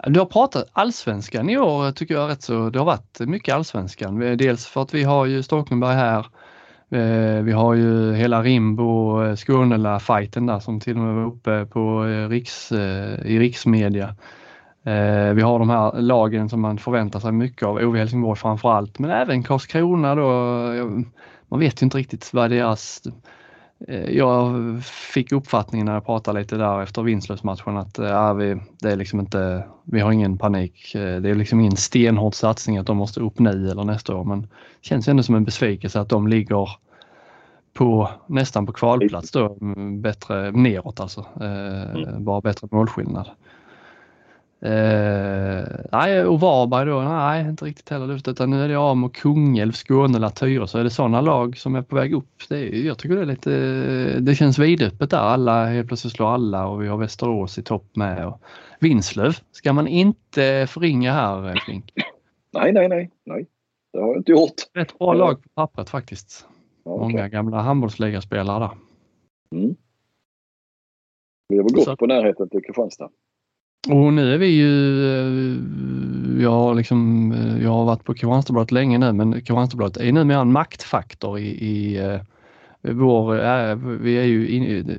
Du 0.07 0.19
har 0.19 0.25
pratat 0.25 0.69
allsvenskan 0.73 1.49
i 1.49 1.57
år 1.57 1.91
tycker 1.91 2.15
jag 2.15 2.29
rätt 2.29 2.41
så. 2.41 2.69
Det 2.69 2.79
har 2.79 2.86
varit 2.86 3.19
mycket 3.19 3.55
allsvenskan. 3.55 4.19
Dels 4.19 4.65
för 4.65 4.81
att 4.81 4.93
vi 4.93 5.03
har 5.03 5.25
ju 5.25 5.43
Stockenberg 5.43 5.95
här 5.95 6.25
eh, 6.89 7.43
vi 7.43 7.51
har 7.51 7.73
ju 7.73 8.13
hela 8.13 8.43
Rimbo 8.43 9.23
eh, 9.23 9.36
skånela 9.36 9.99
fighten 9.99 10.45
där 10.45 10.60
som 10.60 10.79
till 10.79 10.97
och 10.97 11.03
med 11.03 11.15
var 11.15 11.25
uppe 11.25 11.65
på 11.65 12.05
eh, 12.05 12.29
riks, 12.29 12.71
i 13.25 13.39
riksmedia. 13.39 14.15
Vi 15.36 15.41
har 15.41 15.60
de 15.60 15.69
här 15.69 16.01
lagen 16.01 16.49
som 16.49 16.62
man 16.62 16.77
förväntar 16.77 17.19
sig 17.19 17.31
mycket 17.31 17.63
av, 17.63 17.75
OV 17.77 17.95
Helsingborg 17.95 18.39
framförallt, 18.39 18.99
men 18.99 19.12
även 19.12 19.43
Karlskrona 19.43 20.15
då. 20.15 20.27
Man 21.47 21.60
vet 21.60 21.81
ju 21.81 21.86
inte 21.86 21.97
riktigt 21.97 22.33
vad 22.33 22.49
deras... 22.49 23.01
Jag 24.07 24.53
fick 25.13 25.31
uppfattningen 25.31 25.85
när 25.85 25.93
jag 25.93 26.05
pratade 26.05 26.39
lite 26.39 26.57
där 26.57 26.81
efter 26.81 27.01
Vinslövsmatchen 27.01 27.77
att 27.77 27.97
ja, 27.97 28.33
vi, 28.33 28.61
det 28.79 28.91
är 28.91 28.95
liksom 28.95 29.19
inte, 29.19 29.67
vi 29.83 29.99
har 29.99 30.11
ingen 30.11 30.37
panik. 30.37 30.91
Det 30.93 31.29
är 31.29 31.35
liksom 31.35 31.59
ingen 31.59 31.75
stenhård 31.75 32.35
satsning 32.35 32.77
att 32.77 32.87
de 32.87 32.97
måste 32.97 33.19
upp 33.19 33.39
nu 33.39 33.69
eller 33.69 33.83
nästa 33.83 34.15
år 34.15 34.23
men 34.23 34.41
det 34.41 34.47
känns 34.81 35.07
ändå 35.07 35.23
som 35.23 35.35
en 35.35 35.43
besvikelse 35.43 35.99
att 35.99 36.09
de 36.09 36.27
ligger 36.27 36.69
på 37.73 38.09
nästan 38.27 38.65
på 38.65 38.73
kvalplats 38.73 39.31
då, 39.31 39.57
bättre 40.01 40.51
neråt 40.51 40.99
alltså. 40.99 41.25
Eh, 41.41 41.91
mm. 41.91 42.25
Bara 42.25 42.41
bättre 42.41 42.67
målskillnad. 42.71 43.29
Eh, 44.62 45.63
nej, 45.91 46.26
och 46.26 46.39
Varberg 46.39 46.86
då, 46.86 47.02
nej 47.02 47.50
inte 47.50 47.65
riktigt 47.65 47.89
heller 47.89 48.08
luft 48.08 48.28
utan 48.28 48.50
nu 48.50 48.63
är 48.63 48.67
det 48.67 48.76
Amo, 48.76 49.10
Kungälv, 49.10 49.72
Skåne, 49.72 50.30
Tyresö. 50.30 50.67
Så 50.67 50.78
är 50.78 50.84
det 50.84 50.89
sådana 50.89 51.22
lag 51.22 51.58
som 51.58 51.76
är 51.76 51.82
på 51.82 51.96
väg 51.96 52.13
upp. 52.13 52.43
Det 52.50 52.58
är, 52.58 52.86
jag 52.86 52.98
tycker 52.98 53.15
det 53.15 53.22
är 53.22 53.26
lite, 53.26 54.20
det 54.20 54.36
känns 54.36 54.60
vidöppet 54.60 55.10
där. 55.10 55.17
Alla 55.17 55.65
helt 55.65 55.88
plötsligt 55.88 56.13
slår 56.13 56.28
alla 56.28 56.67
och 56.67 56.84
vi 56.84 56.88
har 56.88 56.98
Västerås 56.98 57.58
i 57.58 57.63
topp 57.63 57.96
med. 57.96 58.28
Och 58.28 58.41
Vinslöv 58.80 59.38
ska 59.52 59.74
man 59.74 59.88
inte 59.88 60.67
förringa 60.70 61.13
här 61.13 61.62
Flink. 61.65 61.93
Nej, 62.52 62.74
nej, 62.74 62.88
nej, 62.88 63.12
nej. 63.24 63.48
Det 63.93 64.00
har 64.00 64.08
jag 64.08 64.17
inte 64.17 64.32
gjort. 64.32 64.56
Rätt 64.74 65.00
bra 65.00 65.13
lag 65.13 65.43
på 65.43 65.50
pappret 65.50 65.89
faktiskt. 65.89 66.48
Okay. 66.84 67.00
Många 67.00 67.30
gamla 67.30 67.62
handbollsligaspelare 67.62 68.60
där. 68.60 68.72
Mm. 69.60 69.76
Vi 71.50 71.58
har 71.58 71.63
väl 71.63 71.74
gått 71.74 71.84
Så. 71.84 71.96
på 71.96 72.06
närheten 72.06 72.50
till 72.50 72.62
Kristianstad. 72.63 73.10
Och 73.89 74.13
nu 74.13 74.33
är 74.33 74.37
vi 74.37 74.47
ju, 74.47 75.03
eh, 75.05 76.43
jag 76.43 76.51
har, 76.51 76.75
liksom, 76.75 77.31
eh, 77.31 77.63
jag 77.63 77.69
har 77.69 77.85
varit 77.85 78.03
på 78.03 78.13
Kristianstadsbladet 78.13 78.71
länge 78.71 78.97
nu 78.97 79.13
men 79.13 79.33
Kristianstadsbladet 79.33 79.97
är 79.97 80.11
numera 80.11 80.41
en 80.41 80.51
maktfaktor 80.51 81.39
i, 81.39 81.47
i 81.47 81.97
eh, 81.97 82.21
vår, 82.81 83.35
äh, 83.35 83.75
vi 83.75 84.17
är 84.17 84.23
ju, 84.23 84.47
in, 84.47 84.97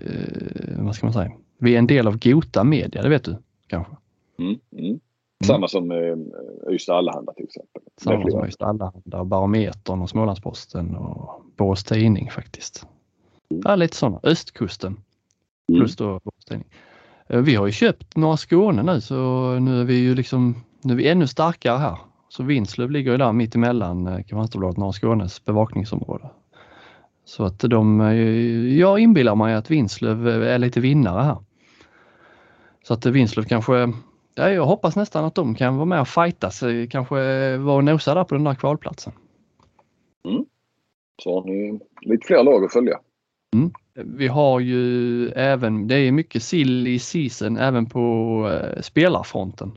vad 0.78 0.94
ska 0.94 1.06
man 1.06 1.12
säga, 1.12 1.32
vi 1.58 1.74
är 1.74 1.78
en 1.78 1.86
del 1.86 2.06
av 2.06 2.18
Gota 2.18 2.64
Media, 2.64 3.02
det 3.02 3.08
vet 3.08 3.24
du 3.24 3.36
kanske? 3.66 3.96
Mm, 4.38 4.58
mm. 4.72 4.98
Mm. 5.40 5.46
Samma 5.46 5.68
som 5.68 5.90
eh, 5.90 6.74
Ystad 6.74 6.94
Allehanda 6.96 7.32
till 7.32 7.44
exempel. 7.44 7.82
Samma 7.96 8.30
som 8.30 8.46
Ystad 8.46 8.66
Allehanda 8.66 9.24
Barometern 9.24 10.02
och 10.02 10.10
Smålandsposten 10.10 10.96
och 10.96 11.42
Borås 11.56 11.84
Tidning 11.84 12.30
faktiskt. 12.30 12.86
Mm. 13.50 13.62
Ja, 13.64 13.76
lite 13.76 13.96
sådana. 13.96 14.20
Östkusten 14.22 14.92
mm. 14.92 15.80
plus 15.80 15.96
då 15.96 16.06
Borås 16.06 16.44
Tidning. 16.48 16.68
Eh, 17.28 17.40
vi 17.40 17.54
har 17.54 17.66
ju 17.66 17.72
köpt 17.72 18.16
Norra 18.16 18.36
Skåne 18.36 18.82
nu 18.82 19.00
så 19.00 19.14
nu 19.58 19.80
är 19.80 19.84
vi 19.84 19.98
ju 19.98 20.14
liksom, 20.14 20.54
nu 20.82 20.92
är 20.92 20.96
vi 20.96 21.08
ännu 21.08 21.26
starkare 21.26 21.78
här. 21.78 21.98
Så 22.28 22.42
Vinslöv 22.42 22.90
ligger 22.90 23.12
ju 23.12 23.18
där 23.18 23.32
mitt 23.32 23.54
emellan 23.54 24.06
eh, 24.06 24.16
Kristianstadsbladet 24.16 24.74
och 24.74 24.78
Norra 24.78 24.92
Skånes 24.92 25.44
bevakningsområde. 25.44 26.30
Så 27.24 27.44
att 27.44 27.58
de, 27.58 28.00
jag 28.78 28.98
inbillar 28.98 29.34
mig 29.34 29.54
att 29.54 29.70
Vinslöv 29.70 30.28
är 30.28 30.58
lite 30.58 30.80
vinnare 30.80 31.22
här. 31.22 31.36
Så 32.82 32.94
att 32.94 33.06
Vinslöv 33.06 33.44
kanske 33.44 33.92
ja, 34.34 34.50
jag 34.50 34.66
hoppas 34.66 34.96
nästan 34.96 35.24
att 35.24 35.34
de 35.34 35.54
kan 35.54 35.76
vara 35.76 35.84
med 35.84 36.00
och 36.00 36.08
fightas, 36.08 36.62
kanske 36.90 37.56
vara 37.56 37.76
och 37.76 37.84
nosa 37.84 38.14
där 38.14 38.24
på 38.24 38.34
den 38.34 38.44
där 38.44 38.54
kvalplatsen. 38.54 39.12
Mm. 40.28 40.44
Så 41.22 41.40
har 41.40 41.46
ni 41.46 41.80
lite 42.00 42.26
fler 42.26 42.44
lag 42.44 42.64
att 42.64 42.72
följa. 42.72 42.98
Mm. 43.54 43.70
Vi 44.04 44.28
har 44.28 44.60
ju 44.60 45.28
även, 45.28 45.88
det 45.88 45.94
är 45.94 46.12
mycket 46.12 46.42
sill 46.42 46.86
i 46.86 46.98
season 46.98 47.56
även 47.56 47.86
på 47.86 48.00
eh, 48.52 48.80
spelarfronten. 48.80 49.72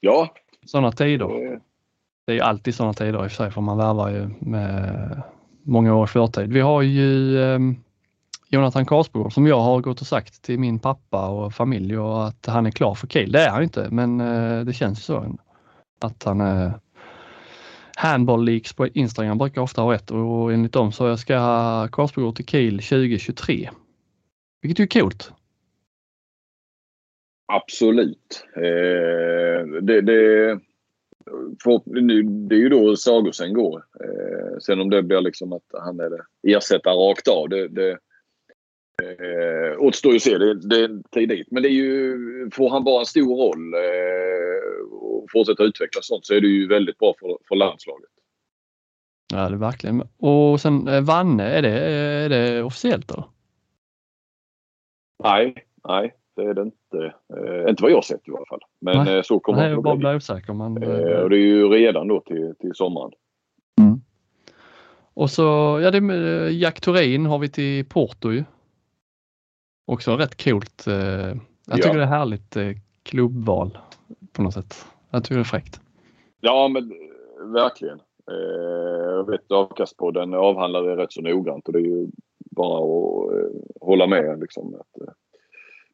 Ja. 0.00 0.34
Sådana 0.66 0.92
tider. 0.92 1.60
Det... 2.26 2.38
är 2.38 2.42
alltid 2.42 2.74
sådana 2.74 2.92
tider 2.92 3.24
i 3.24 3.26
och 3.26 3.30
för 3.30 3.36
sig 3.36 3.50
för 3.50 3.60
man 3.60 3.78
värvar 3.78 4.10
ju 4.10 4.30
med 4.38 5.22
många 5.62 5.94
år 5.94 6.04
i 6.04 6.08
förtid. 6.08 6.52
Vi 6.52 6.60
har 6.60 6.82
ju 6.82 7.38
eh, 7.42 7.58
Jonathan 8.48 8.86
Karsbogård 8.86 9.32
som 9.32 9.46
jag 9.46 9.60
har 9.60 9.80
gått 9.80 10.00
och 10.00 10.06
sagt 10.06 10.42
till 10.42 10.58
min 10.58 10.78
pappa 10.78 11.28
och 11.28 11.54
familj 11.54 11.98
och 11.98 12.26
att 12.26 12.46
han 12.46 12.66
är 12.66 12.70
klar 12.70 12.94
för 12.94 13.06
Kiel. 13.06 13.32
Det 13.32 13.40
är 13.40 13.50
han 13.50 13.62
inte 13.62 13.88
men 13.90 14.20
eh, 14.20 14.60
det 14.60 14.72
känns 14.72 15.04
så. 15.04 15.36
Att 16.00 16.24
han 16.24 16.40
är 16.40 16.72
Handball 17.96 18.44
Leaks 18.44 18.72
på 18.72 18.86
Instagram 18.86 19.38
brukar 19.38 19.62
ofta 19.62 19.82
ha 19.82 19.92
rätt 19.92 20.10
och 20.10 20.52
enligt 20.52 20.72
dem 20.72 20.92
så 20.92 21.16
ska 21.16 21.88
Karsbogård 21.92 22.36
till 22.36 22.46
Kiel 22.46 22.78
2023. 22.78 23.70
Vilket 24.62 24.94
är 24.94 25.00
coolt. 25.00 25.32
Absolut. 27.46 28.44
Eh, 28.56 29.66
det, 29.82 30.00
det, 30.00 30.60
för, 31.64 32.00
nu, 32.00 32.22
det 32.22 32.54
är 32.54 32.58
ju 32.58 32.68
då 32.68 32.96
Sagosen 32.96 33.54
går. 33.54 33.84
Eh, 34.00 34.58
sen 34.58 34.80
om 34.80 34.90
det 34.90 35.02
blir 35.02 35.20
liksom 35.20 35.52
att 35.52 35.70
han 35.72 36.00
är 36.00 36.10
ersättare 36.42 36.94
rakt 36.94 37.28
av. 37.28 37.48
Det, 37.48 37.68
det, 37.68 37.98
Eh, 39.02 39.78
återstår 39.78 40.12
ju 40.12 40.16
att 40.16 40.22
se, 40.22 40.38
det, 40.38 40.68
det 40.68 40.76
är 40.76 41.02
tidigt. 41.10 41.46
Men 41.50 41.62
det 41.62 41.68
är 41.68 41.72
ju, 41.72 42.18
får 42.52 42.70
han 42.70 42.84
bara 42.84 43.00
en 43.00 43.06
stor 43.06 43.36
roll 43.36 43.74
eh, 43.74 45.11
och 45.22 45.30
fortsätta 45.30 45.62
utveckla 45.62 46.02
sånt 46.02 46.26
så 46.26 46.34
är 46.34 46.40
det 46.40 46.46
ju 46.46 46.68
väldigt 46.68 46.98
bra 46.98 47.14
för, 47.20 47.38
för 47.48 47.56
landslaget. 47.56 48.10
Ja 49.32 49.48
det 49.48 49.54
är 49.54 49.58
verkligen. 49.58 50.08
Och 50.16 50.60
sen 50.60 50.88
eh, 50.88 51.00
Vanne, 51.00 51.44
är 51.44 51.62
det, 51.62 51.80
är 51.80 52.28
det 52.28 52.62
officiellt 52.62 53.08
då? 53.08 53.28
Nej, 55.24 55.54
nej. 55.88 56.14
det 56.36 56.42
är 56.42 56.54
det 56.54 56.62
inte. 56.62 57.14
Eh, 57.36 57.70
inte 57.70 57.82
vad 57.82 57.92
jag 57.92 58.04
sett 58.04 58.28
i 58.28 58.30
alla 58.30 58.46
fall. 58.48 58.60
Men 58.80 59.04
Nej. 59.04 59.24
så 59.24 59.40
kommer 59.40 59.68
det 59.68 59.76
att 59.76 59.82
bli. 59.82 60.02
bara 60.02 60.16
osäker. 60.16 60.52
Men... 60.52 60.72
och 61.22 61.30
det 61.30 61.36
är 61.36 61.46
ju 61.46 61.68
redan 61.68 62.08
då 62.08 62.20
till, 62.20 62.54
till 62.60 62.74
sommaren. 62.74 63.12
Mm. 63.80 64.00
Och 65.14 65.30
så, 65.30 65.42
ja 65.82 65.90
det 65.90 65.98
är 65.98 66.48
Jack 66.48 66.80
Thorin 66.80 67.26
har 67.26 67.38
vi 67.38 67.48
till 67.48 67.84
Porto 67.84 68.32
ju. 68.32 68.44
Också 69.86 70.16
rätt 70.16 70.44
coolt. 70.44 70.84
Jag 71.66 71.76
tycker 71.76 71.88
ja. 71.88 71.94
det 71.94 72.02
är 72.02 72.06
härligt 72.06 72.56
klubbval 73.02 73.78
på 74.32 74.42
något 74.42 74.54
sätt. 74.54 74.86
Jag 75.12 75.24
tycker 75.24 75.34
det 75.34 75.40
är 75.40 75.44
fräckt. 75.44 75.80
Ja 76.40 76.68
men 76.68 76.92
eh, 76.92 77.46
verkligen. 77.46 78.00
Eh, 78.30 79.10
jag 79.10 79.30
vet 79.30 79.52
Avkastpodden 79.52 80.34
avhandlar 80.34 80.82
det 80.82 80.96
rätt 80.96 81.12
så 81.12 81.20
noggrant 81.20 81.66
och 81.66 81.72
det 81.72 81.78
är 81.78 81.82
ju 81.82 82.06
bara 82.50 82.78
att 82.78 83.32
eh, 83.32 83.50
hålla 83.80 84.06
med. 84.06 84.40
Liksom, 84.40 84.74
att, 84.74 85.16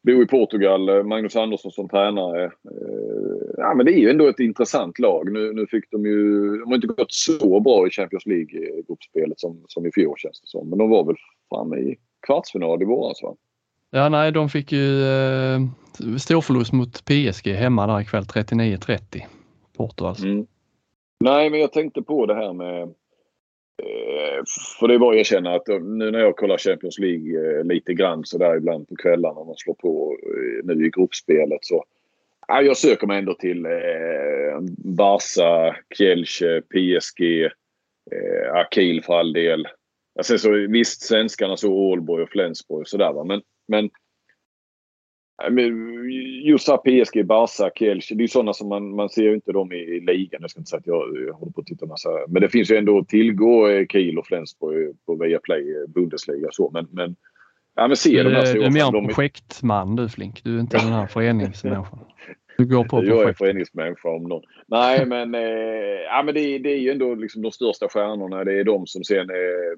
bo 0.01 0.11
i 0.11 0.25
Portugal, 0.25 1.03
Magnus 1.03 1.35
Andersson 1.35 1.71
som 1.71 1.89
tränare. 1.89 2.51
Ja, 3.57 3.73
men 3.73 3.85
det 3.85 3.91
är 3.91 3.99
ju 3.99 4.09
ändå 4.09 4.27
ett 4.27 4.39
intressant 4.39 4.99
lag. 4.99 5.31
Nu, 5.33 5.53
nu 5.53 5.67
fick 5.67 5.91
de 5.91 6.05
ju... 6.05 6.49
De 6.57 6.67
har 6.67 6.75
inte 6.75 6.87
gått 6.87 7.11
så 7.11 7.59
bra 7.59 7.87
i 7.87 7.89
Champions 7.89 8.25
League-gruppspelet 8.25 9.39
som, 9.39 9.63
som 9.67 9.85
i 9.85 9.91
fjol 9.91 10.17
känns 10.17 10.41
det 10.41 10.47
som. 10.47 10.69
Men 10.69 10.79
de 10.79 10.89
var 10.89 11.03
väl 11.03 11.15
framme 11.49 11.77
i 11.77 11.97
kvartsfinal 12.27 12.81
i 12.81 12.85
våras 12.85 13.23
va? 13.23 13.35
Ja, 13.91 14.09
nej, 14.09 14.31
de 14.31 14.49
fick 14.49 14.71
ju 14.71 15.03
eh, 15.03 15.59
storförlust 16.19 16.73
mot 16.73 17.05
PSG 17.05 17.47
hemma 17.47 17.87
där 17.87 18.01
ikväll 18.01 18.23
39-30. 18.23 19.21
Porto 19.77 20.05
alltså. 20.05 20.25
Mm. 20.25 20.47
Nej, 21.19 21.49
men 21.49 21.59
jag 21.59 21.73
tänkte 21.73 22.01
på 22.01 22.25
det 22.25 22.35
här 22.35 22.53
med 22.53 22.93
Eh, 23.83 24.43
för 24.79 24.87
det 24.87 24.93
är 24.93 24.99
bara 24.99 25.15
att 25.15 25.19
erkänna 25.19 25.55
att 25.55 25.69
eh, 25.69 25.79
nu 25.79 26.11
när 26.11 26.19
jag 26.19 26.35
kollar 26.35 26.57
Champions 26.57 26.99
League 26.99 27.59
eh, 27.59 27.63
lite 27.63 27.93
grann 27.93 28.25
sådär 28.25 28.57
ibland 28.57 28.87
på 28.87 28.95
kvällarna 28.95 29.39
och 29.39 29.47
man 29.47 29.55
slår 29.57 29.73
på 29.73 30.17
eh, 30.23 30.65
nu 30.65 30.85
i 30.85 30.89
gruppspelet 30.89 31.65
så 31.65 31.85
ja, 32.47 32.61
jag 32.61 32.77
söker 32.77 33.07
mig 33.07 33.19
ändå 33.19 33.33
till 33.33 33.65
eh, 33.65 34.59
Barca, 34.77 35.75
Kielce, 35.97 36.61
PSG, 36.61 37.43
eh, 38.11 38.53
Akil 38.53 39.03
för 39.03 39.19
all 39.19 39.33
del. 39.33 39.67
Alltså, 40.19 40.37
så, 40.37 40.67
visst 40.69 41.01
svenskarna 41.01 41.57
så 41.57 41.73
Ålborg 41.73 42.23
och 42.23 42.29
Flensburg 42.29 42.81
och 42.81 42.87
sådär 42.87 43.13
va 43.13 43.23
men, 43.23 43.41
men 43.67 43.89
Just 46.43 46.67
här 46.67 46.77
PSG, 46.77 47.25
Barca, 47.25 47.69
Kielce. 47.75 48.15
Det 48.15 48.23
är 48.23 48.27
sådana 48.27 48.53
som 48.53 48.69
man, 48.69 48.95
man 48.95 49.09
ser 49.09 49.33
inte 49.33 49.51
dem 49.51 49.71
i, 49.71 49.99
ligan. 49.99 50.41
Jag 50.41 50.49
ska 50.49 50.59
inte 50.59 50.69
säga 50.69 50.79
att 50.79 50.87
jag, 50.87 51.17
jag 51.27 51.33
håller 51.33 51.51
på 51.51 51.61
att 51.61 51.67
titta 51.67 51.85
massa. 51.85 52.09
Men 52.27 52.41
det 52.41 52.49
finns 52.49 52.71
ju 52.71 52.75
ändå 52.75 52.97
att 52.97 53.07
tillgå 53.07 53.69
eh, 53.69 53.85
Kiel 53.85 54.19
och 54.19 54.27
Flensburg 54.27 54.95
på 55.05 55.15
Viaplay 55.15 55.61
eh, 55.61 55.89
Bundesliga 55.89 56.47
och 56.47 56.53
så. 56.53 56.69
Men, 56.73 56.87
men, 56.91 57.15
ja, 57.75 57.87
men 57.87 57.97
se 57.97 58.09
du, 58.09 58.23
de 58.23 58.35
här 58.35 58.53
du 58.53 58.63
är 58.63 58.71
mer 58.71 58.97
en 58.97 59.07
projektman 59.07 59.95
du 59.95 60.09
Flink. 60.09 60.43
Du 60.43 60.55
är 60.55 60.59
inte 60.59 60.77
den 60.77 60.93
här 60.93 61.07
föreningsmänniskan. 61.07 61.99
Du 62.57 62.65
går 62.65 62.83
på 62.83 62.89
projekt. 62.89 63.09
Jag 63.15 63.29
är 63.29 63.33
föreningsmänniska 63.33 64.09
om 64.09 64.23
någon. 64.23 64.43
Nej 64.67 65.05
men, 65.05 65.35
eh, 65.35 65.41
ja, 66.09 66.23
men 66.25 66.33
det, 66.33 66.59
det, 66.59 66.69
är 66.69 66.79
ju 66.79 66.91
ändå 66.91 67.15
liksom 67.15 67.41
de 67.41 67.51
största 67.51 67.89
stjärnorna. 67.89 68.43
Det 68.43 68.59
är 68.59 68.63
de 68.63 68.87
som 68.87 69.03
sen 69.03 69.29
är, 69.29 69.75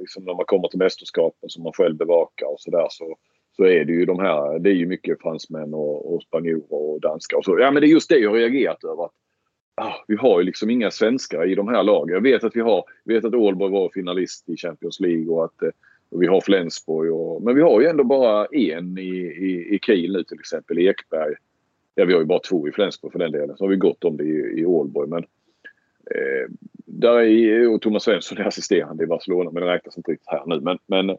liksom 0.00 0.24
när 0.24 0.34
man 0.34 0.44
kommer 0.44 0.68
till 0.68 0.78
mästerskapen 0.78 1.50
som 1.50 1.62
man 1.62 1.72
själv 1.72 1.96
bevakar 1.96 2.46
och 2.46 2.60
sådär. 2.60 2.86
Så, 2.90 3.16
så 3.56 3.64
är 3.64 3.84
det 3.84 3.92
ju 3.92 4.04
de 4.04 4.18
här, 4.18 4.58
det 4.58 4.70
är 4.70 4.74
ju 4.74 4.86
mycket 4.86 5.22
fransmän 5.22 5.74
och, 5.74 6.14
och 6.14 6.22
spanjorer 6.22 6.74
och 6.74 7.00
danskar 7.00 7.36
och 7.36 7.44
så. 7.44 7.58
Ja 7.58 7.70
men 7.70 7.80
det 7.80 7.86
är 7.86 7.90
just 7.90 8.08
det 8.08 8.18
jag 8.18 8.30
har 8.30 8.36
reagerat 8.36 8.84
över. 8.84 9.04
Att, 9.04 9.12
ah, 9.74 10.04
vi 10.08 10.16
har 10.16 10.40
ju 10.40 10.46
liksom 10.46 10.70
inga 10.70 10.90
svenskar 10.90 11.50
i 11.50 11.54
de 11.54 11.68
här 11.68 11.82
lagen. 11.82 12.14
Jag 12.14 12.22
vet 12.22 12.44
att 12.44 12.56
vi 12.56 12.60
har, 12.60 12.84
jag 13.04 13.14
vet 13.14 13.24
att 13.24 13.34
Ålborg 13.34 13.72
var 13.72 13.90
finalist 13.94 14.48
i 14.48 14.56
Champions 14.56 15.00
League 15.00 15.28
och 15.28 15.44
att 15.44 15.74
och 16.14 16.22
vi 16.22 16.26
har 16.26 16.40
Flensburg. 16.40 17.12
Och, 17.12 17.42
men 17.42 17.54
vi 17.54 17.62
har 17.62 17.80
ju 17.80 17.86
ändå 17.86 18.04
bara 18.04 18.46
en 18.46 18.98
i, 18.98 19.08
i, 19.18 19.74
i 19.74 19.78
Kiel 19.78 20.12
nu 20.12 20.24
till 20.24 20.38
exempel, 20.38 20.78
Ekberg. 20.78 21.34
Ja 21.94 22.04
vi 22.04 22.12
har 22.12 22.20
ju 22.20 22.26
bara 22.26 22.38
två 22.38 22.68
i 22.68 22.72
Flensburg 22.72 23.12
för 23.12 23.18
den 23.18 23.32
delen. 23.32 23.56
Så 23.56 23.64
har 23.64 23.68
vi 23.68 23.76
gott 23.76 24.04
om 24.04 24.16
det 24.16 24.24
i, 24.24 24.60
i 24.60 24.66
Ålborg. 24.66 25.08
Men, 25.08 25.24
eh, 26.10 26.50
där 26.86 27.20
är, 27.20 27.68
och 27.68 27.82
Thomas 27.82 28.02
Svensson 28.02 28.38
är 28.38 28.44
assisterande 28.44 29.04
i 29.04 29.06
Barcelona 29.06 29.50
men 29.50 29.62
det 29.62 29.72
räknas 29.72 29.96
inte 29.96 30.12
riktigt 30.12 30.30
här 30.30 30.42
nu. 30.46 30.60
Men, 30.60 30.78
men 30.86 31.16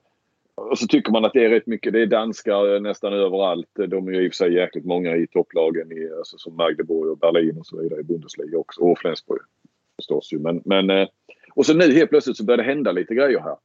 och 0.55 0.77
så 0.77 0.87
tycker 0.87 1.11
man 1.11 1.25
att 1.25 1.33
det 1.33 1.45
är 1.45 1.49
rätt 1.49 1.67
mycket. 1.67 1.93
Det 1.93 2.01
är 2.01 2.05
danskar 2.05 2.79
nästan 2.79 3.13
överallt. 3.13 3.69
De 3.87 4.07
är 4.07 4.11
ju 4.11 4.25
i 4.25 4.29
och 4.29 4.33
för 4.33 4.35
sig 4.35 4.53
jäkligt 4.53 4.85
många 4.85 5.15
i 5.15 5.27
topplagen 5.27 5.91
i, 5.91 6.09
alltså 6.17 6.37
som 6.37 6.55
Magdeburg 6.55 7.11
och 7.11 7.17
Berlin 7.17 7.57
och 7.57 7.65
så 7.65 7.81
vidare 7.81 7.99
i 7.99 8.03
Bundesliga 8.03 8.57
också. 8.57 8.81
Och 8.81 8.99
Flensburg 8.99 9.41
förstås 9.95 10.33
ju. 10.33 10.39
Men, 10.39 10.61
men, 10.65 10.89
eh, 10.89 11.07
och 11.55 11.65
så 11.65 11.73
nu 11.73 11.93
helt 11.93 12.09
plötsligt 12.09 12.37
så 12.37 12.45
börjar 12.45 12.57
det 12.57 12.63
hända 12.63 12.91
lite 12.91 13.15
grejer 13.15 13.39
här. 13.39 13.57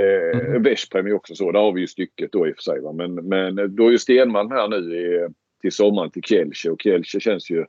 Eh, 0.00 0.46
mm. 0.46 0.62
Veszprem 0.62 1.06
är 1.06 1.12
också 1.12 1.34
så. 1.34 1.52
Där 1.52 1.60
har 1.60 1.72
vi 1.72 1.80
ju 1.80 1.86
stycket 1.86 2.32
då 2.32 2.48
i 2.48 2.52
och 2.52 2.56
för 2.56 2.62
sig. 2.62 2.80
Va? 2.80 2.92
Men, 2.92 3.14
men 3.14 3.76
då 3.76 3.86
är 3.86 3.90
ju 3.90 3.98
Stenman 3.98 4.50
här 4.50 4.68
nu 4.68 4.76
i, 4.76 5.28
till 5.60 5.72
sommaren 5.72 6.10
till 6.10 6.22
Kielce 6.22 6.70
och 6.70 6.82
Kielce 6.82 7.20
känns 7.20 7.50
ju... 7.50 7.64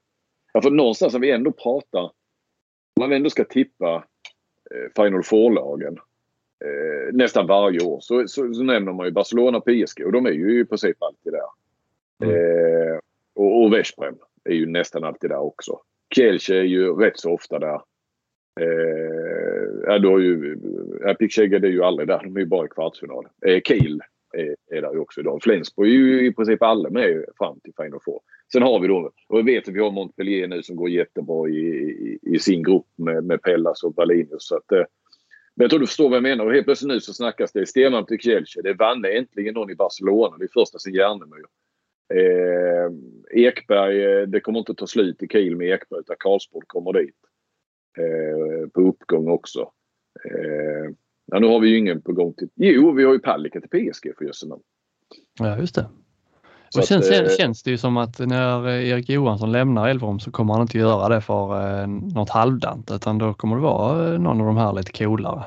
Ja, 0.54 0.62
för 0.62 0.72
någonstans 0.72 1.14
har 1.14 1.20
vi 1.20 1.32
ändå 1.32 1.52
pratar... 1.52 2.12
Man 3.00 3.14
ändå 3.14 3.30
ska 3.30 3.44
tippa 3.44 4.04
eh, 4.72 5.04
Final 5.04 5.24
Four-lagen 5.24 5.98
eh, 6.66 7.14
nästan 7.14 7.48
varje 7.48 7.84
år 7.84 8.00
så, 8.02 8.28
så, 8.28 8.54
så, 8.54 8.64
nämner 8.64 8.94
man 8.94 9.06
ju 9.06 9.12
Barcelona 9.12 9.58
och 9.58 9.66
PSG 9.66 10.06
och 10.06 10.12
de 10.12 10.26
är 10.26 10.32
ju 10.32 10.60
i 10.60 10.66
princip 10.66 11.04
alltid 11.04 11.34
där. 11.34 11.50
Mm. 12.24 12.36
Eh, 12.36 13.00
och, 13.36 13.64
och 13.64 13.74
Veszprem 13.74 14.16
är 14.44 14.54
ju 14.54 14.66
nästan 14.66 15.04
alltid 15.04 15.30
där 15.30 15.40
också. 15.40 15.80
Kielce 16.16 16.56
är 16.56 16.64
ju 16.64 16.94
rätt 16.96 17.20
så 17.20 17.34
ofta 17.34 17.60
där. 17.60 17.82
Eh, 18.60 20.02
då 20.02 20.18
är 20.18 20.22
ju, 20.22 20.58
ja, 21.02 21.14
Picksheged 21.14 21.66
är 21.66 21.70
ju 21.70 21.84
aldrig 21.84 22.08
där. 22.08 22.20
De 22.24 22.36
är 22.36 22.40
ju 22.40 22.46
bara 22.46 22.66
i 22.66 22.70
kvartsfinal. 22.70 23.28
Eh, 23.46 23.62
Kiel 23.62 24.02
är, 24.34 24.56
är 24.78 24.82
där 24.82 24.94
ju 24.94 25.00
också 25.00 25.22
idag. 25.22 25.44
Flensburg 25.44 25.90
är 25.90 25.94
ju 25.94 26.26
i 26.26 26.34
princip 26.34 26.64
alla 26.64 26.90
med 26.90 27.26
fram 27.38 27.60
till 27.60 27.74
Final 27.78 28.00
Four. 28.06 28.22
Sen 28.52 28.62
har 28.62 28.80
vi 28.80 28.88
då, 28.88 29.12
och 29.28 29.40
vi 29.40 29.54
vet 29.54 29.68
att 29.68 29.74
vi 29.74 29.80
har 29.80 29.92
Montpellier 29.92 30.48
nu 30.48 30.64
som 30.64 30.76
går 30.76 30.90
jättebra 30.90 31.50
i, 31.50 31.60
i, 31.60 32.20
i 32.22 32.40
sin 32.40 32.64
grupp 32.64 32.88
med, 32.96 33.24
med 33.24 33.42
Pellas 33.42 33.84
och 33.84 33.94
Berlinus. 33.94 34.48
Så 34.48 34.56
att, 34.56 34.72
eh, 34.72 34.84
men 35.56 35.64
jag 35.64 35.70
tror 35.70 35.80
du 35.80 35.88
förstår 35.88 36.10
vad 36.10 36.16
jag 36.16 36.24
menar. 36.24 36.46
Och 36.46 36.54
helt 36.54 36.66
plötsligt 36.66 36.88
nu 36.88 37.00
så 37.00 37.14
snackas 37.14 37.52
det 37.52 37.66
Stenman 37.66 38.06
till 38.06 38.20
Kielce. 38.20 38.62
Det 38.62 38.74
vann 38.74 39.06
äntligen 39.06 39.54
någon 39.54 39.72
i 39.72 39.76
Barcelona. 39.76 40.38
Det 40.38 40.46
är 40.46 40.50
första 40.54 40.80
sen 40.80 40.94
Järnemyr. 40.94 41.46
Eh, 42.14 42.92
Ekberg, 43.46 44.06
eh, 44.06 44.28
det 44.28 44.40
kommer 44.40 44.60
inte 44.60 44.74
ta 44.74 44.88
slut 44.88 45.24
i 45.24 45.28
Kiel 45.28 45.56
med 45.56 45.68
Ekberg 45.68 46.00
utan 46.00 46.16
Karlsborg 46.20 46.66
kommer 46.68 46.94
dit. 46.94 47.16
Eh, 47.98 48.70
på 48.70 48.82
uppgång 48.82 49.30
också. 49.30 49.72
Eh, 50.26 50.92
ja, 51.26 51.40
nu 51.40 51.48
har 51.48 51.60
vi 51.60 51.70
ju 51.70 51.78
ingen 51.78 52.02
på 52.02 52.14
gång 52.14 52.34
till... 52.34 52.50
Jo, 52.56 52.92
vi 52.92 53.04
har 53.04 53.14
ju 53.14 53.20
Palicka 53.20 53.62
till 53.62 53.70
PSG 53.70 54.14
för 54.18 54.26
jösse 54.26 54.48
Ja, 55.40 55.60
just 55.60 55.76
det 55.76 55.86
och 56.78 56.84
sen, 56.84 57.00
att, 57.00 57.12
eh, 57.12 57.36
känns 57.38 57.64
det 57.64 57.72
ju 57.72 57.78
som 57.78 57.98
att 57.98 58.20
när 58.20 58.70
Erik 58.70 59.10
Johansson 59.10 59.52
lämnar 59.52 59.90
Elverum 59.90 60.20
så 60.20 60.32
kommer 60.32 60.54
han 60.54 60.62
inte 60.62 60.78
göra 60.78 61.10
det 61.10 61.22
för 61.22 61.80
eh, 61.82 61.88
något 61.88 62.30
halvdant 62.30 62.92
utan 62.92 63.18
då 63.18 63.34
kommer 63.34 63.56
det 63.56 63.62
vara 63.62 64.18
någon 64.18 64.42
av 64.42 64.48
de 64.48 64.58
här 64.58 64.74
lite 64.74 64.92
coolare. 64.92 65.44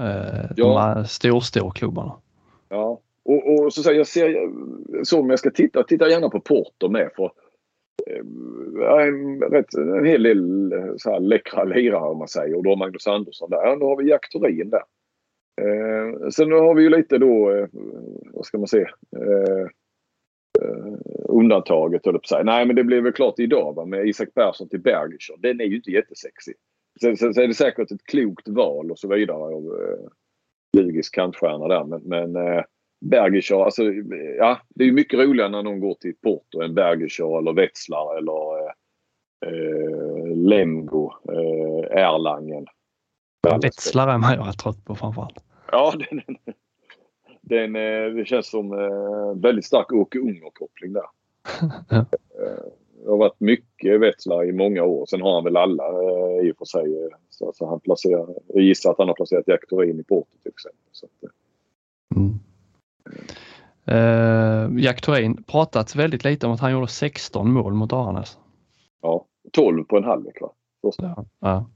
Eh, 0.00 0.50
ja. 0.56 0.66
De 0.66 0.76
här 0.76 1.04
stor, 1.04 1.40
storklubbarna. 1.40 2.12
Ja, 2.68 3.00
och, 3.24 3.54
och 3.54 3.72
så 3.72 3.82
säger 3.82 3.98
jag 3.98 4.06
ser 4.06 4.50
så 5.02 5.20
om 5.20 5.30
jag 5.30 5.38
ska 5.38 5.50
titta, 5.50 5.82
titta 5.82 6.08
gärna 6.08 6.28
på 6.28 6.40
Porto 6.40 6.88
med 6.88 7.10
för 7.16 7.30
eh, 8.06 9.06
en, 9.06 9.40
rätt, 9.40 9.74
en 9.74 10.06
hel 10.06 10.22
del 10.22 10.72
så 10.98 11.10
här 11.10 11.20
läckra 11.20 11.64
lirare 11.64 12.10
om 12.10 12.18
man 12.18 12.28
säger 12.28 12.56
och 12.56 12.64
då 12.64 12.76
Magnus 12.76 13.06
Andersson 13.06 13.50
där. 13.50 13.76
Nu 13.76 13.84
har 13.84 13.96
vi 13.96 14.10
Jack 14.10 14.30
Thorin 14.32 14.70
där. 14.70 14.82
Eh, 15.60 16.28
sen 16.28 16.52
har 16.52 16.74
vi 16.74 16.82
ju 16.82 16.90
lite 16.90 17.18
då, 17.18 17.50
eh, 17.50 17.66
vad 18.32 18.44
ska 18.44 18.58
man 18.58 18.68
säga, 18.68 18.88
eh, 19.16 19.66
undantaget 21.28 22.06
höll 22.06 22.18
på 22.18 22.26
sig. 22.28 22.44
Nej 22.44 22.66
men 22.66 22.76
det 22.76 22.84
blev 22.84 23.02
väl 23.02 23.12
klart 23.12 23.38
idag 23.38 23.74
va, 23.74 23.84
med 23.84 24.08
Isak 24.08 24.34
Persson 24.34 24.68
till 24.68 24.80
Bergischer. 24.80 25.36
Den 25.38 25.60
är 25.60 25.64
ju 25.64 25.76
inte 25.76 25.90
jättesexig. 25.90 26.54
Sen, 27.00 27.16
sen, 27.16 27.34
sen 27.34 27.44
är 27.44 27.48
det 27.48 27.54
säkert 27.54 27.90
ett 27.90 28.06
klokt 28.06 28.48
val 28.48 28.90
och 28.90 28.98
så 28.98 29.08
vidare 29.08 29.36
av 29.36 29.64
uh, 29.64 30.08
Lugis 30.76 31.10
kantstjärna 31.10 31.68
där. 31.68 31.84
Men, 31.84 32.02
men 32.02 32.36
uh, 32.36 32.62
Bergischer, 33.00 33.64
alltså 33.64 33.82
ja 34.38 34.60
det 34.68 34.84
är 34.84 34.86
ju 34.86 34.92
mycket 34.92 35.18
roligare 35.18 35.50
när 35.50 35.62
någon 35.62 35.80
går 35.80 35.94
till 35.94 36.14
Porto 36.22 36.60
än 36.60 36.74
Bergischer 36.74 37.38
eller 37.38 37.52
Wetzlar 37.52 38.18
eller 38.18 38.62
uh, 39.46 40.36
Lemgo, 40.36 41.12
uh, 41.30 41.98
Erlangen. 41.98 42.66
Wetzlar 43.62 44.08
är 44.08 44.18
man 44.18 44.46
ju 44.46 44.52
trött 44.52 44.84
på 44.84 44.94
framförallt. 44.94 45.44
Ja, 45.72 45.92
den, 46.10 46.22
den, 46.26 46.54
eh, 47.50 48.14
det 48.14 48.24
känns 48.26 48.50
som 48.50 48.72
eh, 48.72 49.42
väldigt 49.42 49.64
stark 49.64 49.92
Åke 49.92 50.18
Unger-koppling 50.18 50.92
där. 50.92 51.06
Eh, 52.38 52.72
det 53.04 53.10
har 53.10 53.16
varit 53.16 53.40
mycket 53.40 54.00
Wetzlar 54.00 54.44
i 54.44 54.52
många 54.52 54.82
år. 54.82 55.06
Sen 55.06 55.22
har 55.22 55.34
han 55.34 55.44
väl 55.44 55.56
alla 55.56 55.84
i 56.42 56.52
och 56.52 56.56
för 56.58 56.64
sig. 56.64 57.08
Så 57.30 57.46
alltså 57.46 57.66
han 57.66 57.80
placerar, 57.80 58.26
jag 58.46 58.62
gissar 58.62 58.90
att 58.90 58.98
han 58.98 59.08
har 59.08 59.14
placerat 59.14 59.48
Jack 59.48 59.68
Thorin 59.68 60.00
i 60.00 60.04
Porto 60.04 60.36
till 60.42 60.52
exempel. 60.52 60.88
Så 60.92 61.06
att, 61.06 61.30
mm. 62.16 62.38
Uh, 63.90 64.80
Jack 64.84 65.00
Thorin 65.00 65.42
pratats 65.42 65.96
väldigt 65.96 66.24
lite 66.24 66.46
om 66.46 66.52
att 66.52 66.60
han 66.60 66.72
gjorde 66.72 66.88
16 66.88 67.52
mål 67.52 67.74
mot 67.74 67.92
Aranäs. 67.92 68.38
Ja, 69.02 69.26
12 69.52 69.84
på 69.84 69.96
en 69.96 70.04
halvlek 70.04 70.40
va? 70.40 70.52
Ja, 70.80 71.24
ja. 71.40 71.66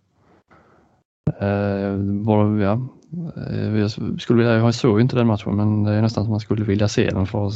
Uh, 1.43 2.63
ja. 2.63 2.89
Eh, 3.37 3.79
jag 3.79 3.91
skulle 4.21 4.39
vilja, 4.39 4.55
jag 4.55 4.75
såg 4.75 5.01
inte 5.01 5.17
den 5.17 5.27
matchen 5.27 5.57
men 5.57 5.85
det 5.85 5.93
är 5.93 6.03
nästan 6.03 6.25
som 6.25 6.31
man 6.31 6.41
skulle 6.41 6.65
vilja 6.65 6.89
se 6.89 7.11
den 7.11 7.27
för 7.27 7.47
att 7.47 7.55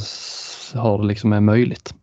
hur 0.73 0.97
det 0.97 1.05
liksom 1.05 1.33
är 1.33 1.41
möjligt. 1.41 1.95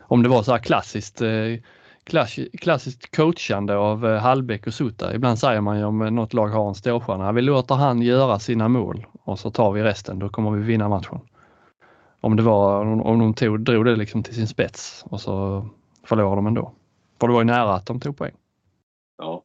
Om 0.00 0.22
det 0.22 0.28
var 0.28 0.42
så 0.42 0.52
här 0.52 0.58
klassiskt 0.58 1.22
eh, 1.22 1.60
klass, 2.04 2.38
klassiskt 2.58 3.16
coachande 3.16 3.76
av 3.76 4.06
eh, 4.06 4.18
Hallbäck 4.18 4.66
och 4.66 4.74
Sutta. 4.74 5.14
Ibland 5.14 5.38
säger 5.38 5.60
man 5.60 5.78
ju 5.78 5.84
om 5.84 5.98
något 5.98 6.34
lag 6.34 6.48
har 6.48 6.68
en 6.68 6.74
storstjärna, 6.74 7.32
vi 7.32 7.42
låter 7.42 7.74
han 7.74 8.02
göra 8.02 8.38
sina 8.38 8.68
mål 8.68 9.06
och 9.22 9.38
så 9.38 9.50
tar 9.50 9.72
vi 9.72 9.82
resten, 9.82 10.18
då 10.18 10.28
kommer 10.28 10.50
vi 10.50 10.62
vinna 10.62 10.88
matchen. 10.88 11.20
Om 12.20 12.36
det 12.36 12.42
var, 12.42 12.84
om 12.84 13.18
de 13.18 13.34
tog, 13.34 13.60
drog 13.60 13.84
det 13.84 13.96
liksom 13.96 14.22
till 14.22 14.34
sin 14.34 14.46
spets 14.46 15.04
och 15.08 15.20
så 15.20 15.66
förlorade 16.04 16.36
de 16.36 16.46
ändå. 16.46 16.72
För 17.20 17.26
det 17.26 17.32
var 17.32 17.40
ju 17.40 17.46
nära 17.46 17.74
att 17.74 17.86
de 17.86 18.00
tog 18.00 18.16
poäng. 18.16 18.34
Ja. 19.18 19.42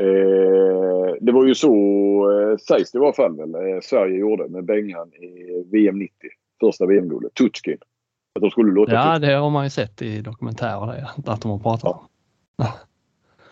Eh, 0.00 0.53
det 1.20 1.32
var 1.32 1.46
ju 1.46 1.54
så, 1.54 1.70
eh, 2.30 2.56
sägs 2.56 2.92
det 2.92 2.98
i 2.98 3.02
alla 3.02 3.12
fall 3.12 3.36
väl, 3.36 3.54
eh, 3.54 3.80
Sverige 3.82 4.18
gjorde 4.18 4.48
med 4.48 4.64
Bengan 4.64 5.14
i 5.14 5.64
VM 5.72 5.98
90. 5.98 6.12
Första 6.60 6.86
VM-guldet. 6.86 7.34
Tutjkin. 7.34 7.78
Att 8.34 8.42
de 8.42 8.50
skulle 8.50 8.72
låta 8.72 8.92
Ja, 8.92 9.18
det 9.18 9.32
har 9.34 9.50
man 9.50 9.64
ju 9.64 9.70
sett 9.70 10.02
i 10.02 10.20
dokumentärer 10.20 10.86
det, 10.86 11.32
att 11.32 11.42
de 11.42 11.50
har 11.50 11.58
pratat 11.58 11.84
om. 11.84 12.06
Ja. 12.56 12.74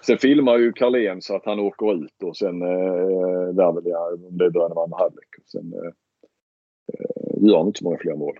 Sen 0.06 0.18
filmar 0.18 0.58
ju 0.58 0.72
Carlén 0.72 1.22
så 1.22 1.36
att 1.36 1.46
han 1.46 1.60
åker 1.60 1.94
ut 1.94 2.22
och 2.22 2.36
sen 2.36 2.62
eh, 2.62 3.54
där 3.54 3.72
väl 3.72 3.86
jag, 3.86 4.20
det 4.20 4.50
början 4.50 4.72
av 4.72 4.78
andra 4.78 4.98
halvlek. 4.98 5.28
Sen 5.46 5.72
eh, 5.72 5.90
eh, 6.92 7.48
gör 7.48 7.58
han 7.58 7.66
inte 7.66 7.78
så 7.78 7.84
många 7.84 7.98
fler 7.98 8.14
mål. 8.14 8.38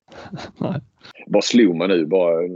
Nej. 0.58 0.80
Bara 1.26 1.42
slog 1.42 1.76
mig 1.76 1.88
nu 1.88 2.06
bara 2.06 2.44
eh, 2.44 2.50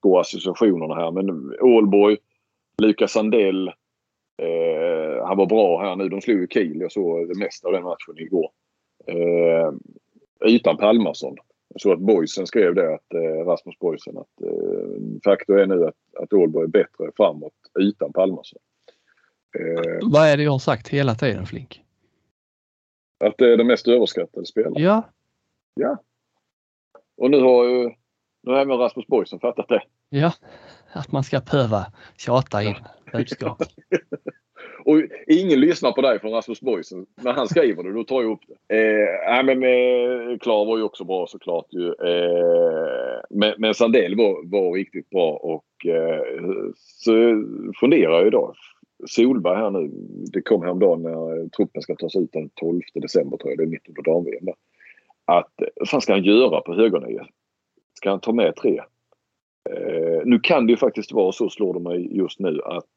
gå 0.00 0.20
associationerna 0.20 0.94
här 0.94 1.10
men 1.10 1.54
Ålborg, 1.60 2.16
Lukas 2.82 3.12
Sandell. 3.12 3.72
Eh, 4.40 5.26
han 5.26 5.36
var 5.36 5.46
bra 5.46 5.82
här 5.82 5.96
nu. 5.96 6.08
De 6.08 6.20
slog 6.20 6.38
ju 6.38 6.46
Kiel. 6.48 6.80
Jag 6.80 6.92
såg 6.92 7.28
det 7.28 7.38
mesta 7.38 7.66
av 7.68 7.72
den 7.72 7.82
matchen 7.82 8.18
igår. 8.18 8.50
Eh, 9.06 9.72
utan 10.40 10.76
Palmarsson. 10.76 11.36
Jag 11.68 11.80
såg 11.80 11.92
att 11.92 11.98
Boysen 11.98 12.46
skrev 12.46 12.74
det, 12.74 12.94
att 12.94 13.14
eh, 13.14 13.46
Rasmus 13.46 13.78
Boysen, 13.78 14.18
att 14.18 14.42
eh, 14.42 15.20
faktum 15.24 15.58
är 15.58 15.66
nu 15.66 15.86
att, 15.86 16.22
att 16.22 16.32
Ålborg 16.32 16.64
är 16.64 16.68
bättre 16.68 17.10
framåt 17.16 17.52
utan 17.78 18.12
Palmarsson. 18.12 18.58
Eh, 19.58 19.98
Vad 20.02 20.26
är 20.28 20.36
det 20.36 20.42
jag 20.42 20.50
har 20.50 20.58
sagt 20.58 20.88
hela 20.88 21.14
tiden 21.14 21.46
Flink? 21.46 21.82
Att 23.24 23.38
det 23.38 23.52
är 23.52 23.56
den 23.56 23.66
mest 23.66 23.88
överskattade 23.88 24.46
spelaren. 24.46 24.82
Ja. 24.82 25.02
Ja. 25.74 25.98
Och 27.16 27.30
nu 27.30 27.40
har 27.40 27.64
ju 27.64 27.90
nu 28.42 28.52
har 28.52 28.58
även 28.58 28.78
Rasmus 28.78 29.06
Boysen 29.06 29.40
fattat 29.40 29.68
det. 29.68 29.82
Ja, 30.08 30.32
att 30.92 31.12
man 31.12 31.24
ska 31.24 31.40
behöva 31.40 31.86
tjata 32.16 32.62
in 32.62 32.74
budskap. 33.12 33.62
Och 34.84 35.02
ingen 35.26 35.60
lyssnar 35.60 35.92
på 35.92 36.00
dig 36.00 36.20
från 36.20 36.32
Rasmus 36.32 36.60
Boysen. 36.60 37.06
När 37.22 37.32
han 37.32 37.48
skriver 37.48 37.82
det, 37.82 37.92
då 37.92 38.04
tar 38.04 38.22
jag 38.22 38.32
upp 38.32 38.40
det. 38.48 38.76
Eh, 38.76 39.44
men 39.44 39.62
eh, 39.62 40.38
Klar 40.38 40.64
var 40.64 40.76
ju 40.76 40.82
också 40.82 41.04
bra 41.04 41.26
såklart. 41.26 41.66
Ju. 41.70 41.86
Eh, 41.86 43.20
men, 43.30 43.54
men 43.58 43.74
Sandell 43.74 44.16
var, 44.16 44.50
var 44.50 44.72
riktigt 44.72 45.10
bra 45.10 45.32
och 45.32 45.86
eh, 45.86 46.22
så 46.76 47.12
funderar 47.80 48.12
jag 48.12 48.26
idag. 48.26 48.54
Solberg 49.06 49.56
här 49.56 49.70
nu. 49.70 49.90
Det 50.32 50.42
kom 50.42 50.62
häromdagen 50.62 51.02
när 51.02 51.48
truppen 51.48 51.82
ska 51.82 51.94
tas 51.94 52.16
ut 52.16 52.32
den 52.32 52.50
12 52.54 52.80
december 52.94 53.36
tror 53.36 53.50
jag. 53.50 53.58
Det 53.58 53.64
är 53.64 53.66
mitt 53.66 53.88
under 53.88 54.02
dam-VM. 54.02 54.54
Att 55.24 55.52
vad 55.76 55.88
fan 55.88 56.00
ska 56.00 56.12
han 56.12 56.24
göra 56.24 56.60
på 56.60 56.74
högernie? 56.74 57.20
Ska 58.00 58.10
han 58.10 58.20
ta 58.20 58.32
med 58.32 58.56
tre? 58.56 58.78
Eh, 59.70 60.22
nu 60.24 60.38
kan 60.38 60.66
det 60.66 60.70
ju 60.70 60.76
faktiskt 60.76 61.12
vara 61.12 61.32
så, 61.32 61.50
slår 61.50 61.74
det 61.74 61.80
mig 61.80 62.16
just 62.16 62.40
nu, 62.40 62.60
att 62.64 62.88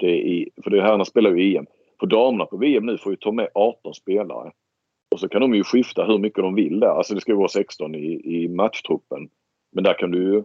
det 0.00 0.06
är, 0.06 0.48
för 0.62 0.70
det 0.70 0.82
herrarna 0.82 1.04
spelar 1.04 1.30
ju 1.30 1.56
EM. 1.56 1.66
För 2.00 2.06
damerna 2.06 2.46
på 2.46 2.56
VM 2.56 2.86
nu 2.86 2.98
får 2.98 3.12
ju 3.12 3.16
ta 3.16 3.32
med 3.32 3.48
18 3.54 3.94
spelare. 3.94 4.52
Och 5.10 5.20
så 5.20 5.28
kan 5.28 5.40
de 5.40 5.54
ju 5.54 5.64
skifta 5.64 6.04
hur 6.04 6.18
mycket 6.18 6.44
de 6.44 6.54
vill 6.54 6.80
där. 6.80 6.88
Alltså 6.88 7.14
det 7.14 7.20
ska 7.20 7.32
ju 7.32 7.38
vara 7.38 7.48
16 7.48 7.94
i, 7.94 8.20
i 8.24 8.48
matchtruppen. 8.48 9.28
Men 9.72 9.84
där 9.84 9.94
kan 9.94 10.10
du 10.10 10.22
ju 10.22 10.44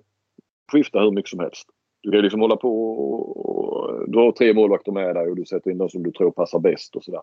skifta 0.71 0.99
hur 0.99 1.11
mycket 1.11 1.29
som 1.29 1.39
helst. 1.39 1.67
Du 2.01 2.09
kan 2.09 2.17
ju 2.17 2.21
liksom 2.21 2.41
hålla 2.41 2.55
på 2.55 2.91
och, 2.91 4.09
du 4.09 4.17
har 4.17 4.31
tre 4.31 4.53
målvakter 4.53 4.91
med 4.91 5.15
dig 5.15 5.29
och 5.29 5.35
du 5.35 5.45
sätter 5.45 5.71
in 5.71 5.77
de 5.77 5.89
som 5.89 6.03
du 6.03 6.11
tror 6.11 6.31
passar 6.31 6.59
bäst 6.59 6.95
och 6.95 7.03
sådär. 7.03 7.21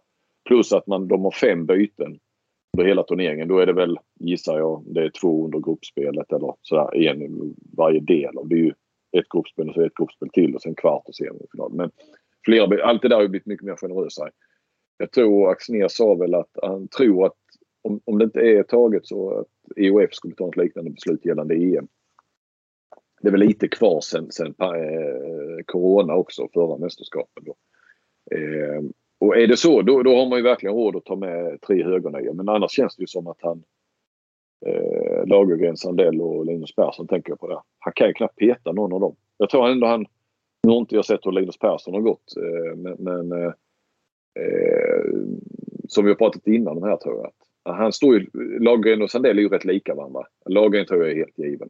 Plus 0.48 0.72
att 0.72 0.86
man, 0.86 1.08
de 1.08 1.24
har 1.24 1.30
fem 1.30 1.66
byten 1.66 2.18
under 2.72 2.88
hela 2.88 3.02
turneringen. 3.02 3.48
Då 3.48 3.58
är 3.58 3.66
det 3.66 3.72
väl, 3.72 3.98
gissar 4.20 4.58
jag, 4.58 4.84
det 4.86 5.02
är 5.02 5.10
två 5.10 5.44
under 5.44 5.58
gruppspelet 5.58 6.32
eller 6.32 6.54
sådär, 6.62 6.96
en 6.96 7.22
i 7.22 7.54
varje 7.76 8.00
del. 8.00 8.36
Och 8.36 8.48
det 8.48 8.54
är 8.54 8.64
ju 8.64 8.72
ett 9.18 9.28
gruppspel 9.28 9.68
och 9.68 9.74
så 9.74 9.82
ett 9.82 9.94
gruppspel 9.94 10.28
till 10.28 10.54
och 10.54 10.62
sen 10.62 10.74
kvart 10.74 11.02
och 11.08 11.14
semifinal. 11.14 11.72
Men 11.72 11.90
flera, 12.44 12.84
allt 12.84 13.02
det 13.02 13.08
där 13.08 13.16
har 13.16 13.22
ju 13.22 13.28
blivit 13.28 13.46
mycket 13.46 13.66
mer 13.66 13.76
generösare. 13.76 14.30
Jag 14.98 15.12
tror 15.12 15.50
Axnér 15.50 15.88
sa 15.88 16.14
väl 16.14 16.34
att 16.34 16.50
han 16.62 16.88
tror 16.88 17.26
att 17.26 17.36
om, 17.82 18.00
om 18.04 18.18
det 18.18 18.24
inte 18.24 18.40
är 18.40 18.62
taget 18.62 19.06
så 19.06 19.38
att 19.38 19.46
EOF 19.76 20.14
skulle 20.14 20.34
ta 20.34 20.48
ett 20.48 20.56
liknande 20.56 20.90
beslut 20.90 21.26
gällande 21.26 21.54
EM. 21.54 21.88
Det 23.22 23.28
är 23.28 23.32
väl 23.32 23.40
lite 23.40 23.68
kvar 23.68 24.00
sen, 24.00 24.30
sen 24.30 24.54
eh, 24.60 25.64
Corona 25.66 26.14
också, 26.14 26.48
förra 26.54 26.78
mästerskapen. 26.78 27.44
Då. 27.44 27.56
Eh, 28.36 28.82
och 29.20 29.36
är 29.36 29.46
det 29.46 29.56
så, 29.56 29.82
då, 29.82 30.02
då 30.02 30.16
har 30.16 30.28
man 30.28 30.38
ju 30.38 30.42
verkligen 30.42 30.74
råd 30.74 30.96
att 30.96 31.04
ta 31.04 31.16
med 31.16 31.60
tre 31.60 31.84
högernior. 31.84 32.32
Men 32.32 32.48
annars 32.48 32.70
känns 32.70 32.96
det 32.96 33.02
ju 33.02 33.06
som 33.06 33.26
att 33.26 33.38
han 33.42 33.62
eh, 34.66 35.26
Lagergren, 35.26 35.76
Sandell 35.76 36.20
och 36.20 36.46
Linus 36.46 36.74
Persson 36.74 37.06
tänker 37.06 37.30
jag 37.30 37.40
på 37.40 37.48
det. 37.48 37.60
Han 37.78 37.92
kan 37.96 38.08
ju 38.08 38.14
knappt 38.14 38.36
peta 38.36 38.72
någon 38.72 38.92
av 38.92 39.00
dem. 39.00 39.16
Jag 39.38 39.50
tror 39.50 39.68
ändå 39.68 39.86
han... 39.86 40.06
Nu 40.62 40.70
har 40.70 40.78
inte 40.78 40.94
jag 40.94 41.04
sett 41.04 41.26
hur 41.26 41.32
Linus 41.32 41.58
Persson 41.58 41.94
har 41.94 42.00
gått 42.00 42.36
eh, 42.36 42.76
men, 42.76 42.96
men 42.98 43.32
eh, 43.32 43.52
eh 44.42 45.04
som 45.88 46.04
vi 46.04 46.10
har 46.10 46.16
pratat 46.16 46.46
innan 46.46 46.76
om 46.76 46.82
här 46.82 46.96
tror 46.96 47.16
jag. 47.16 47.26
Att 47.26 47.76
han 47.76 47.92
står 47.92 48.14
ju, 48.14 48.26
Lagergren 48.58 49.02
och 49.02 49.10
Sandell 49.10 49.38
är 49.38 49.42
ju 49.42 49.48
rätt 49.48 49.64
lika 49.64 49.94
varandra. 49.94 50.26
Lagergren 50.48 50.86
tror 50.86 51.02
jag 51.02 51.10
är 51.10 51.16
helt 51.16 51.38
given. 51.38 51.68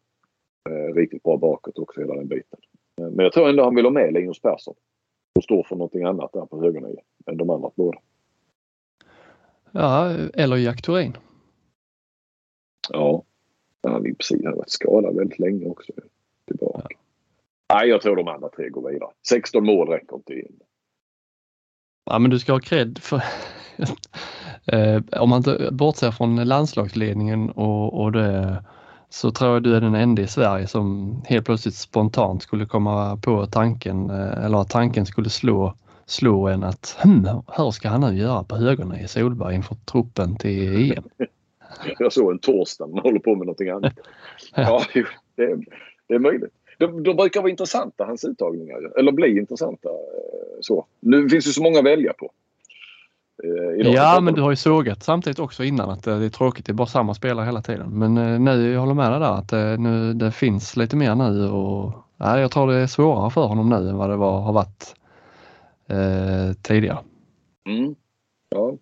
Eh, 0.71 0.95
riktigt 0.95 1.23
bra 1.23 1.37
bakåt 1.37 1.79
också 1.79 2.01
hela 2.01 2.15
den 2.15 2.29
biten. 2.29 2.59
Men 2.97 3.19
jag 3.19 3.33
tror 3.33 3.49
ändå 3.49 3.65
han 3.65 3.75
vill 3.75 3.85
ha 3.85 3.93
med 3.93 4.13
Linus 4.13 4.41
Persson. 4.41 4.75
Och 5.35 5.45
står 5.45 5.63
för 5.63 5.77
någonting 5.77 6.03
annat 6.03 6.33
där 6.33 6.47
på 6.47 6.63
högernio 6.63 7.01
än 7.27 7.37
de 7.37 7.51
andra 7.51 7.71
båda. 7.75 7.99
Ja, 9.71 10.11
eller 10.35 10.57
Jack 10.57 10.83
Thorin. 10.83 11.17
Ja. 12.93 13.23
Han 13.83 14.03
princip 14.03 14.45
har 14.45 14.57
varit 14.57 14.71
skadad 14.71 15.17
väldigt 15.17 15.39
länge 15.39 15.67
också. 15.67 15.93
Tillbaka. 16.47 16.87
Ja. 16.89 16.97
Nej, 17.75 17.89
jag 17.89 18.03
tror 18.03 18.17
de 18.17 18.29
andra 18.29 18.49
tre 18.49 18.69
går 18.69 18.91
vidare. 18.91 19.11
16 19.29 19.65
mål 19.65 19.89
räcker 19.89 20.17
inte 20.17 20.35
in. 20.35 20.61
Ja, 22.05 22.19
men 22.19 22.31
du 22.31 22.39
ska 22.39 22.53
ha 22.53 22.61
cred 22.61 22.99
för 22.99 23.17
eh, 24.73 25.03
om 25.21 25.31
man 25.31 25.43
bortser 25.73 26.11
från 26.11 26.37
landslagsledningen 26.37 27.51
och, 27.51 28.01
och 28.01 28.13
det 28.13 28.65
så 29.11 29.31
tror 29.31 29.53
jag 29.53 29.63
du 29.63 29.77
är 29.77 29.81
den 29.81 29.95
enda 29.95 30.23
i 30.23 30.27
Sverige 30.27 30.67
som 30.67 31.17
helt 31.27 31.47
plötsligt 31.47 31.75
spontant 31.75 32.43
skulle 32.43 32.67
komma 32.67 33.17
på 33.17 33.47
tanken 33.47 34.11
eh, 34.11 34.45
eller 34.45 34.61
att 34.61 34.71
tanken 34.71 35.07
skulle 35.07 35.31
slå, 35.31 35.75
slå 36.07 36.49
en 36.49 36.65
att 36.65 36.97
hm, 37.03 37.29
hur 37.57 37.71
ska 37.71 37.89
han 37.89 38.01
nu 38.01 38.19
göra 38.19 38.45
på 38.45 38.57
högerna 38.57 39.01
i 39.01 39.09
Solberg 39.09 39.55
inför 39.55 39.75
truppen 39.75 40.37
till 40.37 40.93
EM? 40.93 41.05
Jag 41.99 42.13
såg 42.13 42.31
en 42.33 42.39
torsdag 42.39 42.87
man 42.87 42.99
håller 42.99 43.19
på 43.19 43.31
med 43.31 43.47
någonting 43.47 43.69
annat. 43.69 43.93
Ja, 44.55 44.83
det 45.37 45.43
är, 45.43 45.59
det 46.09 46.15
är 46.15 46.19
möjligt. 46.19 46.53
De, 46.79 47.03
de 47.03 47.17
brukar 47.17 47.41
vara 47.41 47.51
intressanta, 47.51 48.05
hans 48.05 48.25
uttagningar. 48.25 48.99
Eller 48.99 49.13
bli 49.13 49.39
intressanta. 49.39 49.89
Eh, 49.89 50.59
så. 50.61 50.87
Nu 51.01 51.29
finns 51.29 51.45
det 51.45 51.51
så 51.51 51.63
många 51.63 51.79
att 51.79 51.85
välja 51.85 52.13
på. 52.13 52.31
Eh, 53.45 53.93
ja, 53.93 54.21
men 54.21 54.35
du 54.35 54.43
har 54.43 54.51
ju 54.51 54.57
sågat 54.57 55.03
samtidigt 55.03 55.39
också 55.39 55.65
innan 55.65 55.91
att 55.91 56.03
det 56.03 56.13
är 56.13 56.29
tråkigt. 56.29 56.67
Det 56.67 56.73
är 56.73 56.75
bara 56.75 56.87
samma 56.87 57.15
spelare 57.15 57.47
hela 57.47 57.63
tiden. 57.63 57.99
Men 57.99 58.19
eh, 58.19 58.41
nu, 58.41 58.73
jag 58.73 58.81
håller 58.81 58.95
med 58.95 59.13
dig 59.13 59.21
där 59.21 59.33
att 59.33 59.49
det, 59.49 59.77
nu, 59.77 60.15
det 60.15 60.33
finns 60.33 60.77
lite 60.77 60.97
mer 60.97 61.15
nu 61.15 61.49
och 61.49 61.93
ja, 62.17 62.41
jag 62.41 62.51
tror 62.51 62.67
det 62.67 62.77
är 62.77 62.87
svårare 62.87 63.31
för 63.31 63.47
honom 63.47 63.69
nu 63.69 63.89
än 63.89 63.97
vad 63.97 64.11
det 64.11 64.17
var, 64.17 64.41
har 64.41 64.53
varit 64.53 64.95
eh, 65.89 66.53
tidigare. 66.63 66.99
Mm. 67.69 67.95
Ja, 68.49 68.73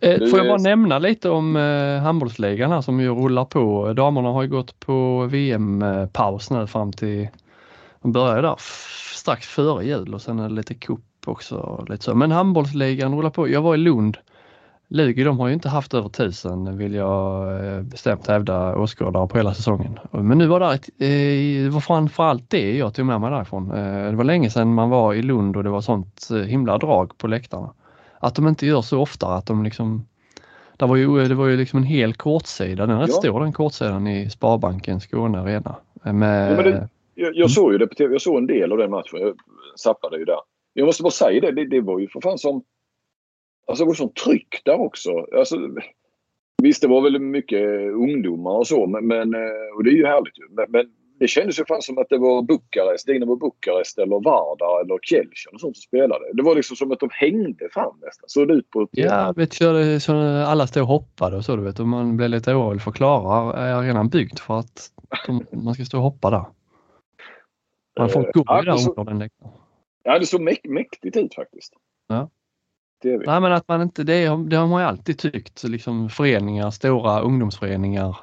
Eh, 0.00 0.28
får 0.28 0.38
jag 0.38 0.48
bara 0.48 0.58
nämna 0.58 0.98
lite 0.98 1.30
om 1.30 1.56
eh, 1.56 2.02
handbollsligan 2.02 2.70
här 2.70 2.80
som 2.80 3.00
ju 3.00 3.14
rullar 3.14 3.44
på. 3.44 3.92
Damerna 3.92 4.28
har 4.28 4.42
ju 4.42 4.48
gått 4.48 4.80
på 4.80 5.26
VM-paus 5.30 6.50
nu 6.50 6.66
fram 6.66 6.92
till, 6.92 7.28
de 8.02 8.12
började 8.12 8.42
där 8.42 8.56
strax 9.14 9.46
före 9.46 9.84
jul 9.84 10.14
och 10.14 10.22
sen 10.22 10.38
är 10.38 10.48
det 10.48 10.54
lite 10.54 10.74
cup 10.74 11.00
också. 11.28 11.86
Lite 11.88 12.04
så. 12.04 12.14
Men 12.14 12.30
handbollsligan 12.30 13.16
rullar 13.16 13.30
på. 13.30 13.48
Jag 13.48 13.62
var 13.62 13.74
i 13.74 13.78
Lund. 13.78 14.16
Lugi 14.92 15.24
de 15.24 15.38
har 15.38 15.48
ju 15.48 15.54
inte 15.54 15.68
haft 15.68 15.94
över 15.94 16.08
tusen 16.08 16.78
vill 16.78 16.94
jag 16.94 17.52
eh, 17.66 17.82
bestämt 17.82 18.26
hävda 18.26 18.76
åskådare 18.76 19.28
på 19.28 19.36
hela 19.36 19.54
säsongen. 19.54 19.98
Men 20.10 20.38
nu 20.38 20.46
var 20.46 20.60
det, 20.60 20.66
ett, 20.66 20.88
eh, 20.98 21.64
det 21.64 21.70
var 21.70 21.80
framförallt 21.80 22.50
det 22.50 22.76
jag 22.76 22.94
tog 22.94 23.06
med 23.06 23.20
mig 23.20 23.30
därifrån. 23.30 23.70
Eh, 23.70 24.10
det 24.10 24.16
var 24.16 24.24
länge 24.24 24.50
sedan 24.50 24.74
man 24.74 24.90
var 24.90 25.14
i 25.14 25.22
Lund 25.22 25.56
och 25.56 25.64
det 25.64 25.70
var 25.70 25.80
sånt 25.80 26.28
himla 26.46 26.78
drag 26.78 27.18
på 27.18 27.26
läktarna 27.26 27.70
att 28.20 28.34
de 28.34 28.48
inte 28.48 28.66
gör 28.66 28.82
så 28.82 29.00
ofta 29.00 29.26
att 29.26 29.46
de 29.46 29.64
liksom 29.64 30.06
det 30.76 30.86
var 30.86 30.96
ju, 30.96 31.28
det 31.28 31.34
var 31.34 31.46
ju 31.46 31.56
liksom 31.56 31.76
en 31.76 31.84
hel 31.84 32.14
kortsida, 32.14 32.86
den 32.86 32.96
är 32.96 33.00
rätt 33.00 33.10
ja. 33.10 33.14
stor 33.14 33.40
den 33.40 33.52
kortsidan 33.52 34.06
i 34.06 34.30
Sparbanken 34.30 35.00
Skåne 35.00 35.40
Arena. 35.40 35.76
Med... 36.02 36.58
Ja, 36.58 36.62
det, 36.62 36.88
jag, 37.14 37.36
jag, 37.36 37.50
såg 37.50 37.72
ju 37.72 37.78
det 37.78 37.86
på 37.86 37.94
TV, 37.94 38.14
jag 38.14 38.22
såg 38.22 38.38
en 38.38 38.46
del 38.46 38.72
av 38.72 38.78
den 38.78 38.90
matchen, 38.90 39.20
jag 39.20 39.34
zappade 39.76 40.18
ju 40.18 40.24
där. 40.24 40.40
Jag 40.72 40.86
måste 40.86 41.02
bara 41.02 41.10
säga 41.10 41.40
det, 41.40 41.52
det, 41.52 41.66
det 41.66 41.80
var 41.80 41.98
ju 41.98 42.08
för 42.08 42.20
fan 42.20 42.38
som... 42.38 42.64
Alltså 43.66 43.84
det 43.84 43.88
var 43.88 43.94
som 43.94 44.12
tryck 44.12 44.60
där 44.64 44.80
också. 44.80 45.26
Alltså, 45.36 45.56
Visst, 46.62 46.82
det 46.82 46.88
var 46.88 47.00
väl 47.00 47.18
mycket 47.18 47.62
ungdomar 47.92 48.50
och 48.50 48.66
så, 48.66 48.86
men, 48.86 49.06
men 49.06 49.34
och 49.76 49.84
det 49.84 49.90
är 49.90 49.94
ju 49.94 50.06
härligt 50.06 50.38
ju. 50.38 50.48
Men, 50.50 50.66
men 50.68 50.86
det 51.20 51.28
kändes 51.28 51.60
ju 51.60 51.64
fan 51.64 51.82
som 51.82 51.98
att 51.98 52.08
det 52.08 52.18
var 52.18 52.42
Bukarest, 52.42 53.06
Dinamo 53.06 53.36
Bukarest 53.36 53.98
eller 53.98 54.20
Vardar 54.20 54.80
eller 54.84 54.98
Kielce 55.02 55.48
och 55.52 55.60
sånt 55.60 55.76
som 55.76 55.82
spelade. 55.82 56.24
Det 56.32 56.42
var 56.42 56.54
liksom 56.54 56.76
som 56.76 56.92
att 56.92 57.00
de 57.00 57.08
hängde 57.12 57.68
fram 57.72 57.94
nästan. 58.02 58.24
Såg 58.28 58.48
det 58.48 58.54
ut 58.54 58.70
på 58.70 58.82
ett... 58.82 58.88
Ja, 58.92 59.32
vet 59.36 59.58
du, 59.58 60.00
så 60.00 60.12
alla 60.46 60.66
stod 60.66 60.82
och 60.82 60.88
hoppade 60.88 61.36
och 61.36 61.44
så 61.44 61.56
du 61.56 61.62
vet 61.62 61.80
och 61.80 61.86
man 61.86 62.16
blev 62.16 62.30
lite 62.30 62.54
orolig 62.54 62.82
för 62.82 62.90
Klara 62.90 63.58
är 63.58 63.74
arenan 63.74 64.08
byggd 64.08 64.38
för 64.38 64.58
att 64.58 64.90
de, 65.26 65.46
man 65.52 65.74
ska 65.74 65.84
stå 65.84 65.96
och 65.96 66.04
hoppa 66.04 66.30
där. 66.30 66.44
Man 67.98 68.08
folk 68.08 68.34
går 68.34 68.58
ju 68.58 68.64
där 68.64 68.88
under 68.88 69.04
den 69.04 69.18
läktaren. 69.18 69.52
Ja, 70.02 70.18
det 70.18 70.26
såg 70.26 70.40
mäk 70.40 70.60
mäktigt 70.64 71.16
ut 71.16 71.34
faktiskt. 71.34 71.72
Ja. 72.08 72.30
Det 73.02 73.16
Nej 73.16 73.40
men 73.40 73.52
att 73.52 73.68
man 73.68 73.82
inte, 73.82 74.02
det, 74.04 74.14
det 74.48 74.56
har 74.56 74.66
man 74.66 74.82
ju 74.82 74.88
alltid 74.88 75.18
tyckt, 75.18 75.64
liksom 75.64 76.08
föreningar, 76.08 76.70
stora 76.70 77.20
ungdomsföreningar 77.20 78.16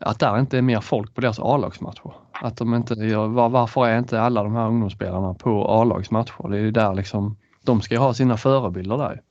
att 0.00 0.20
där 0.20 0.38
inte 0.38 0.58
är 0.58 0.62
mer 0.62 0.80
folk 0.80 1.14
på 1.14 1.20
deras 1.20 1.38
A-lagsmatcher. 1.40 2.12
Att 2.32 2.56
de 2.56 2.74
inte 2.74 2.94
gör, 2.94 3.26
var, 3.26 3.48
varför 3.48 3.86
är 3.86 3.98
inte 3.98 4.20
alla 4.20 4.42
de 4.42 4.54
här 4.54 4.68
ungdomsspelarna 4.68 5.34
på 5.34 5.64
A-lagsmatcher? 5.68 6.48
Det 6.48 6.56
är 6.56 6.60
ju 6.60 6.70
där 6.70 6.94
liksom, 6.94 7.36
de 7.64 7.80
ska 7.80 7.94
ju 7.94 8.00
ha 8.00 8.14
sina 8.14 8.36
förebilder 8.36 8.96
där. 8.98 9.22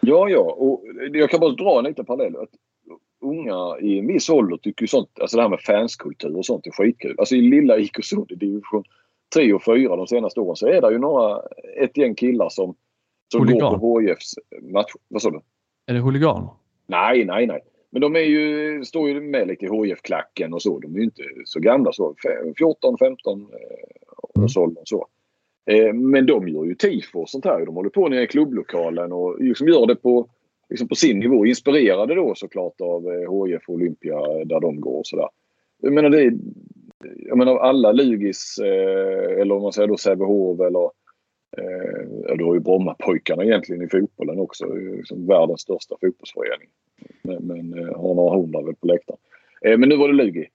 Ja, 0.00 0.28
ja, 0.28 0.40
och 0.40 0.82
jag 1.12 1.30
kan 1.30 1.40
bara 1.40 1.50
dra 1.50 1.78
en 1.78 1.84
liten 1.84 2.04
parallell. 2.04 2.36
Att 2.36 2.48
unga 3.20 3.78
i 3.80 3.98
en 3.98 4.06
viss 4.06 4.30
ålder 4.30 4.56
tycker 4.56 4.82
ju 4.82 4.88
sånt, 4.88 5.10
alltså 5.20 5.36
det 5.36 5.42
här 5.42 5.50
med 5.50 5.60
fanskultur 5.60 6.36
och 6.36 6.46
sånt 6.46 6.66
är 6.66 6.70
skitkul. 6.70 7.14
Alltså 7.18 7.34
i 7.34 7.40
lilla 7.40 7.78
IK 7.78 8.04
Sund 8.04 8.32
i 8.32 8.34
division 8.34 8.84
3 9.34 9.52
och 9.52 9.64
4 9.64 9.96
de 9.96 10.06
senaste 10.06 10.40
åren 10.40 10.56
så 10.56 10.66
är 10.66 10.80
det 10.80 10.92
ju 10.92 10.98
några, 10.98 11.42
ett 11.76 11.96
gäng 11.96 12.14
killar 12.14 12.48
som, 12.48 12.74
som 13.32 13.46
går 13.46 13.78
på 13.78 14.00
HIFs 14.00 14.34
match. 14.62 14.92
Vad 15.08 15.22
sa 15.22 15.30
du? 15.30 15.40
Är 15.86 15.94
det 15.94 16.00
huliganer? 16.00 16.48
Nej, 16.86 17.24
nej, 17.24 17.46
nej. 17.46 17.60
Men 17.90 18.00
de 18.00 18.16
är 18.16 18.20
ju, 18.20 18.84
står 18.84 19.08
ju 19.08 19.20
med 19.20 19.48
lite 19.48 19.64
i 19.64 19.68
HIF-klacken 19.68 20.54
och 20.54 20.62
så. 20.62 20.78
De 20.78 20.94
är 20.94 20.98
ju 20.98 21.04
inte 21.04 21.22
så 21.44 21.60
gamla 21.60 21.92
så. 21.92 22.14
14, 22.58 22.98
15 22.98 23.48
och 24.34 24.50
så. 24.84 25.06
Eh, 25.70 25.92
men 25.92 26.26
de 26.26 26.48
gör 26.48 26.64
ju 26.64 26.74
tifo 26.74 27.20
och 27.20 27.28
sånt 27.28 27.44
här. 27.44 27.66
De 27.66 27.74
håller 27.74 27.90
på 27.90 28.08
nere 28.08 28.22
i 28.22 28.26
klubblokalen 28.26 29.12
och 29.12 29.40
liksom 29.40 29.68
gör 29.68 29.86
det 29.86 29.96
på, 29.96 30.28
liksom 30.68 30.88
på 30.88 30.94
sin 30.94 31.18
nivå. 31.18 31.46
Inspirerade 31.46 32.14
då 32.14 32.34
såklart 32.34 32.80
av 32.80 33.02
HIF 33.46 33.68
eh, 33.68 33.74
Olympia 33.74 34.20
där 34.44 34.60
de 34.60 34.80
går 34.80 34.98
och 34.98 35.06
sådär. 35.06 35.28
Jag 35.80 35.92
menar 35.92 36.10
det 36.10 36.32
jag 37.16 37.38
menar 37.38 37.56
alla 37.56 37.92
Lugis 37.92 38.58
eh, 38.58 39.40
eller 39.40 39.54
om 39.54 39.62
man 39.62 39.72
säger 39.72 39.88
då 39.88 39.96
Sävehof 39.96 40.60
eller 40.60 40.84
eh, 41.56 42.36
du 42.36 42.44
har 42.44 42.54
ju 42.54 42.60
Brommapojkarna 42.60 43.44
egentligen 43.44 43.82
i 43.82 43.88
fotbollen 43.88 44.38
också. 44.38 44.66
Liksom 44.74 45.26
världens 45.26 45.60
största 45.60 45.96
fotbollsförening. 46.00 46.68
Men, 47.22 47.42
men 47.42 47.78
eh, 47.78 48.00
har 48.00 48.14
några 48.14 48.36
hundra 48.36 48.62
väl 48.62 48.74
på 48.74 48.86
läktaren. 48.86 49.20
Eh, 49.64 49.78
men 49.78 49.88
nu 49.88 49.96
var 49.96 50.08
det 50.08 50.14
Lugi. 50.14 50.48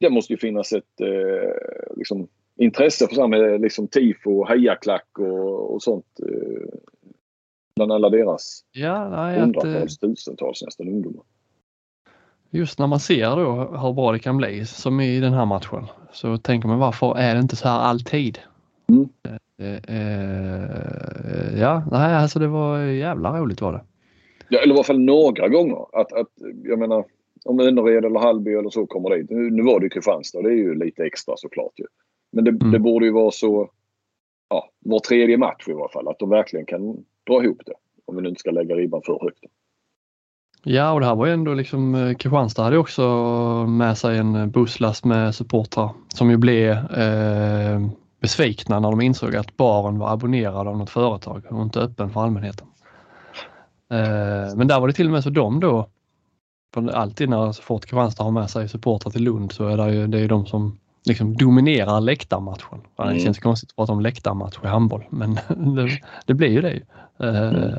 Det 0.00 0.10
måste 0.10 0.32
ju 0.32 0.36
finnas 0.36 0.72
ett 0.72 1.00
eh, 1.00 1.96
liksom, 1.96 2.28
intresse 2.56 3.06
för 3.06 3.14
samma 3.14 3.36
liksom 3.36 3.88
tifo, 3.88 4.44
hejaklack 4.44 5.18
och, 5.18 5.74
och 5.74 5.82
sånt. 5.82 6.06
Bland 7.76 7.92
alla 7.92 8.10
deras 8.10 8.64
ja, 8.72 9.08
nej, 9.08 9.40
hundratals, 9.40 9.94
att, 9.94 10.00
tusentals 10.00 10.62
nästan 10.62 10.88
ungdomar. 10.88 11.24
Just 12.50 12.78
när 12.78 12.86
man 12.86 13.00
ser 13.00 13.36
då 13.36 13.78
hur 13.78 13.92
bra 13.92 14.12
det 14.12 14.18
kan 14.18 14.36
bli 14.36 14.66
som 14.66 15.00
i 15.00 15.20
den 15.20 15.32
här 15.32 15.46
matchen 15.46 15.86
så 16.12 16.38
tänker 16.38 16.68
man 16.68 16.78
varför 16.78 17.18
är 17.18 17.34
det 17.34 17.40
inte 17.40 17.56
så 17.56 17.68
här 17.68 17.78
alltid? 17.78 18.38
Mm. 18.88 19.08
ja, 21.60 21.82
nej 21.90 22.14
alltså 22.14 22.38
det 22.38 22.48
var 22.48 22.78
jävla 22.78 23.38
roligt 23.40 23.60
var 23.60 23.72
det. 23.72 23.80
Ja, 24.48 24.58
eller 24.58 24.74
i 24.74 24.76
alla 24.76 24.84
fall 24.84 25.00
några 25.00 25.48
gånger. 25.48 26.00
Att, 26.00 26.12
att, 26.12 26.28
jag 26.64 26.78
menar, 26.78 27.04
om 27.44 27.60
Önnered 27.60 28.04
eller 28.04 28.20
Hallby 28.20 28.54
eller 28.54 28.70
så 28.70 28.86
kommer 28.86 29.16
dit. 29.16 29.30
Nu, 29.30 29.50
nu 29.50 29.62
var 29.62 29.80
det 29.80 29.88
Kristianstad. 29.88 30.42
Det 30.42 30.48
är 30.48 30.56
ju 30.56 30.74
lite 30.74 31.04
extra 31.04 31.36
såklart 31.36 31.72
ju. 31.76 31.84
Men 32.32 32.44
det, 32.44 32.50
mm. 32.50 32.72
det 32.72 32.78
borde 32.78 33.06
ju 33.06 33.12
vara 33.12 33.30
så 33.30 33.70
ja, 34.48 34.70
var 34.78 35.00
tredje 35.00 35.36
match 35.36 35.68
i 35.68 35.72
alla 35.72 35.88
fall. 35.88 36.08
Att 36.08 36.18
de 36.18 36.30
verkligen 36.30 36.66
kan 36.66 37.04
dra 37.26 37.44
ihop 37.44 37.62
det. 37.66 37.74
Om 38.04 38.16
vi 38.16 38.22
nu 38.22 38.28
inte 38.28 38.40
ska 38.40 38.50
lägga 38.50 38.74
ribban 38.74 39.02
för 39.06 39.18
högt. 39.22 39.44
Ja, 40.62 40.92
och 40.92 41.00
det 41.00 41.06
här 41.06 41.14
var 41.14 41.26
ju 41.26 41.32
ändå 41.32 41.54
liksom 41.54 41.94
eh, 41.94 42.14
Kristianstad 42.14 42.62
hade 42.62 42.78
också 42.78 43.02
med 43.68 43.98
sig 43.98 44.18
en 44.18 44.50
busslast 44.50 45.04
med 45.04 45.34
supportrar 45.34 45.90
som 46.14 46.30
ju 46.30 46.36
blev 46.36 46.72
eh, 46.72 47.80
besvikna 48.20 48.80
när 48.80 48.90
de 48.90 49.00
insåg 49.00 49.36
att 49.36 49.56
baren 49.56 49.98
var 49.98 50.12
abonnerad 50.12 50.68
av 50.68 50.78
något 50.78 50.90
företag 50.90 51.42
och 51.50 51.62
inte 51.62 51.80
öppen 51.80 52.10
för 52.10 52.22
allmänheten. 52.22 52.66
Eh, 53.90 54.56
men 54.56 54.68
där 54.68 54.80
var 54.80 54.86
det 54.86 54.92
till 54.92 55.06
och 55.06 55.12
med 55.12 55.22
så 55.22 55.30
de 55.30 55.60
då, 55.60 55.88
för 56.74 56.88
alltid 56.88 57.28
när 57.28 57.52
så 57.52 57.62
fort 57.62 57.86
Kristianstad 57.86 58.24
har 58.24 58.30
med 58.30 58.50
sig 58.50 58.68
supportrar 58.68 59.12
till 59.12 59.24
Lund 59.24 59.52
så 59.52 59.68
är 59.68 59.76
det 59.76 59.92
ju 59.92 60.06
det 60.06 60.20
är 60.20 60.28
de 60.28 60.46
som 60.46 60.78
liksom 61.04 61.36
dominerar 61.36 62.00
läktarmatchen. 62.00 62.80
Mm. 62.98 63.14
Det 63.14 63.20
känns 63.20 63.38
konstigt 63.38 63.70
att 63.70 63.76
prata 63.76 63.92
om 63.92 64.00
läktarmatch 64.00 64.58
i 64.64 64.66
handboll 64.66 65.04
men 65.10 65.34
det, 65.76 66.00
det 66.26 66.34
blir 66.34 66.48
ju 66.48 66.60
det. 66.60 66.72
Ju. 66.72 66.82
Eh, 67.20 67.48
mm. 67.48 67.74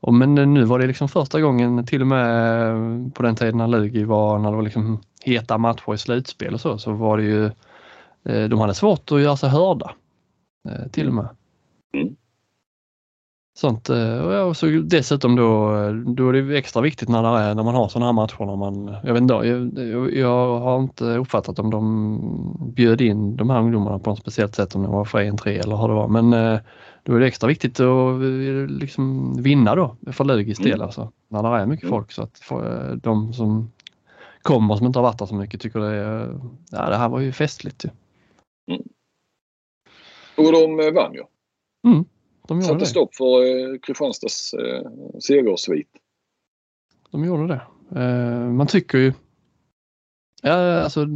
Och 0.00 0.14
men 0.14 0.34
nu 0.34 0.64
var 0.64 0.78
det 0.78 0.86
liksom 0.86 1.08
första 1.08 1.40
gången 1.40 1.86
till 1.86 2.00
och 2.00 2.06
med 2.06 3.14
på 3.14 3.22
den 3.22 3.36
tiden 3.36 3.58
när 3.58 3.68
Lugi 3.68 4.04
var, 4.04 4.38
när 4.38 4.50
det 4.50 4.56
var 4.56 4.62
liksom 4.62 5.00
heta 5.24 5.58
matcher 5.58 5.94
i 5.94 5.98
slutspel 5.98 6.54
och 6.54 6.60
så, 6.60 6.78
så 6.78 6.92
var 6.92 7.16
det 7.16 7.22
ju, 7.22 7.44
eh, 8.24 8.48
de 8.48 8.60
hade 8.60 8.74
svårt 8.74 9.12
att 9.12 9.20
göra 9.20 9.36
sig 9.36 9.48
hörda. 9.48 9.90
Till 10.92 11.08
och 11.08 11.14
med. 11.14 11.28
Mm. 11.94 12.16
Sånt. 13.58 13.90
Eh, 13.90 14.20
och 14.20 14.56
så 14.56 14.66
dessutom 14.66 15.36
då, 15.36 15.70
då 16.06 16.28
är 16.28 16.32
det 16.32 16.58
extra 16.58 16.82
viktigt 16.82 17.08
när, 17.08 17.38
är, 17.38 17.54
när 17.54 17.62
man 17.62 17.74
har 17.74 17.88
sådana 17.88 18.06
här 18.06 18.12
matcher. 18.12 18.46
När 18.46 18.56
man, 18.56 18.96
jag, 19.04 19.12
vet 19.12 19.22
inte, 19.22 19.34
jag, 19.34 20.14
jag, 20.14 20.58
har 20.58 20.78
inte 20.80 21.04
uppfattat 21.04 21.58
om 21.58 21.70
de 21.70 22.72
bjöd 22.74 23.00
in 23.00 23.36
de 23.36 23.50
här 23.50 23.60
ungdomarna 23.60 23.98
på 23.98 24.10
något 24.10 24.18
speciellt 24.18 24.54
sätt 24.54 24.74
om 24.74 24.82
det 24.82 24.88
var 24.88 25.04
för 25.04 25.18
entré 25.18 25.58
eller 25.58 25.76
hur 25.76 25.88
det 25.88 25.94
var. 25.94 26.08
Men 26.08 26.32
eh, 26.32 26.60
då 27.02 27.14
är 27.14 27.20
det 27.20 27.26
extra 27.26 27.48
viktigt 27.48 27.80
att 27.80 28.22
eh, 28.22 28.66
liksom 28.68 29.34
vinna 29.42 29.74
då 29.74 29.96
för 30.12 30.24
Lugis 30.24 30.58
del. 30.58 30.72
Mm. 30.72 30.82
Alltså, 30.82 31.12
när 31.28 31.42
det 31.42 31.48
är 31.48 31.66
mycket 31.66 31.84
mm. 31.84 31.90
folk 31.90 32.12
så 32.12 32.22
att 32.22 32.42
de 33.02 33.32
som 33.32 33.72
kommer 34.42 34.76
som 34.76 34.86
inte 34.86 34.98
har 34.98 35.04
varit 35.04 35.18
där 35.18 35.26
så 35.26 35.34
mycket 35.34 35.60
tycker 35.60 35.80
det, 35.80 36.38
ja, 36.70 36.90
det 36.90 36.96
här 36.96 37.08
var 37.08 37.20
ju 37.20 37.32
festligt. 37.32 37.84
Ju. 37.84 37.90
Mm. 38.74 38.82
Och 40.36 40.52
de 40.52 40.94
vann 40.94 41.14
ju. 41.14 41.24
Mm. 41.86 42.04
De 42.48 42.62
Satte 42.62 42.86
stopp 42.86 43.14
för 43.14 43.44
eh, 43.44 43.78
Kristianstads 43.78 44.54
eh, 44.54 44.90
segersvit. 45.20 45.88
De 47.10 47.24
gjorde 47.24 47.46
det. 47.46 47.62
Eh, 48.00 48.50
man 48.50 48.66
tycker 48.66 48.98
ju 48.98 49.12
Ja, 50.42 50.82
alltså 50.82 51.06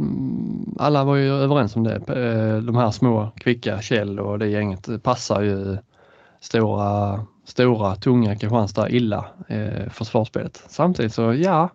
alla 0.77 1.03
var 1.03 1.15
ju 1.15 1.29
överens 1.29 1.75
om 1.75 1.83
det. 1.83 1.95
Eh, 1.95 2.57
de 2.57 2.75
här 2.75 2.91
små 2.91 3.31
kvicka 3.35 3.81
Kjell 3.81 4.19
och 4.19 4.39
det 4.39 4.47
gänget 4.47 5.03
passar 5.03 5.41
ju 5.41 5.77
stora, 6.39 7.19
stora 7.45 7.95
tunga 7.95 8.35
Kristianstad 8.35 8.89
illa 8.89 9.25
eh, 9.47 9.89
försvarsspelet. 9.89 10.63
Samtidigt 10.67 11.13
så 11.13 11.33
ja, 11.33 11.69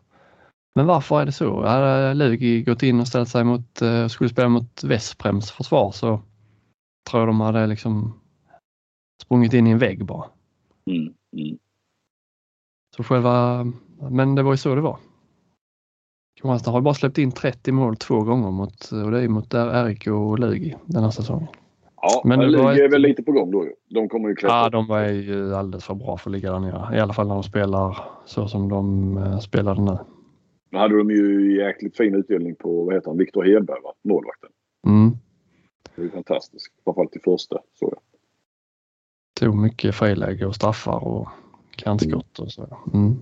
men 0.75 0.87
varför 0.87 1.21
är 1.21 1.27
det 1.27 1.33
så? 1.33 1.67
Hade 1.67 2.15
Lugi 2.15 2.63
gått 2.63 2.83
in 2.83 3.01
och 3.01 3.09
ställt 3.09 3.29
sig 3.29 3.45
mot, 3.45 3.83
eh, 3.83 4.07
skulle 4.07 4.31
spela 4.31 4.49
mot 4.49 4.85
Vesprems 4.85 5.51
försvar 5.51 5.93
så 5.93 6.21
tror 7.11 7.21
jag 7.21 7.29
de 7.29 7.41
hade 7.41 7.67
liksom 7.67 8.21
sprungit 9.23 9.53
in 9.53 9.67
i 9.67 9.71
en 9.71 9.79
vägg 9.79 10.05
bara. 10.05 10.25
Mm, 10.91 11.15
mm. 11.37 11.59
Så 12.97 13.05
själva, 13.05 13.65
men 14.11 14.35
det 14.35 14.43
var 14.43 14.53
ju 14.53 14.57
så 14.57 14.75
det 14.75 14.81
var. 14.81 14.99
Kristianstad 16.39 16.71
har 16.71 16.81
bara 16.81 16.95
släppt 16.95 17.19
in 17.19 17.33
30 17.33 17.73
mål 17.73 17.97
två 17.97 18.21
gånger 18.21 18.51
mot, 18.51 18.91
och 19.05 19.11
det 19.11 19.23
är 19.23 19.29
mot 19.29 19.55
RIK 19.55 20.07
och 20.07 20.39
Lugi 20.39 20.77
den 20.85 21.03
här 21.03 21.11
säsongen. 21.11 21.49
Ja, 22.03 22.23
men 22.25 22.41
Lugi 22.41 22.81
ett... 22.81 22.85
är 22.85 22.91
väl 22.91 23.03
lite 23.03 23.23
på 23.23 23.33
gång 23.33 23.51
då 23.51 23.67
De 23.89 24.09
kommer 24.09 24.29
ju 24.29 24.35
klättra. 24.35 24.57
Ja, 24.57 24.71
de 24.71 24.91
är 24.91 25.13
ju 25.13 25.55
alldeles 25.55 25.85
för 25.85 25.95
bra 25.95 26.17
för 26.17 26.31
att 26.31 26.33
ligga 26.33 26.53
där 26.53 26.59
nere. 26.59 26.97
I 26.97 27.01
alla 27.01 27.13
fall 27.13 27.29
när 27.29 27.35
de 27.35 27.43
spelar 27.43 27.99
så 28.27 28.49
som 28.49 28.69
de 28.69 29.17
uh, 29.17 29.39
spelade 29.39 29.83
nu. 29.83 29.99
Nu 30.71 30.79
hade 30.79 30.99
de 30.99 31.11
ju 31.11 31.57
jäkligt 31.57 31.97
fin 31.97 32.15
utdelning 32.15 32.55
på, 32.55 32.85
vad 32.85 32.95
heter 32.95 33.11
han, 33.11 33.19
Viktor 33.19 33.45
Hedberg, 33.45 33.81
va? 33.83 33.93
målvakten. 34.05 34.51
Mm. 34.87 35.17
Det 35.97 36.03
är 36.03 36.09
fantastiskt. 36.09 36.73
Framförallt 36.85 37.17
i 37.17 37.21
första, 37.25 37.59
så 37.75 37.93
jag 37.93 37.99
tog 39.41 39.57
mycket 39.57 39.95
friläge 39.95 40.47
och 40.47 40.55
straffar 40.55 41.05
och 41.05 41.29
kantskott 41.77 42.39
och 42.39 42.53
så. 42.53 42.79
Mm. 42.95 43.17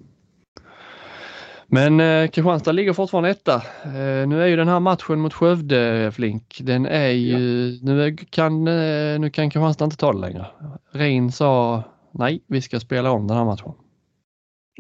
Men 1.67 2.01
eh, 2.01 2.29
Kristianstad 2.29 2.73
ligger 2.73 2.93
fortfarande 2.93 3.31
etta. 3.31 3.55
Eh, 3.85 4.29
nu 4.29 4.43
är 4.43 4.47
ju 4.47 4.57
den 4.57 4.69
här 4.69 4.81
matchen 4.81 5.21
mot 5.21 5.35
Skövde 5.35 6.13
Flink, 6.15 6.61
den 6.63 6.87
är 6.87 7.09
ju, 7.09 7.69
ja. 7.69 7.79
nu, 7.83 8.17
kan, 8.17 8.69
eh, 8.69 9.19
nu 9.21 9.31
kan 9.31 9.51
Kristianstad 9.51 9.85
inte 9.85 9.97
ta 9.97 10.13
det 10.13 10.19
längre. 10.19 10.47
Rein 10.91 11.33
sa 11.33 11.83
nej, 12.11 12.43
vi 12.47 12.63
ska 12.63 12.81
spela 12.81 13.11
om 13.11 13.27
den 13.27 13.37
här 13.37 13.45
matchen. 13.45 13.73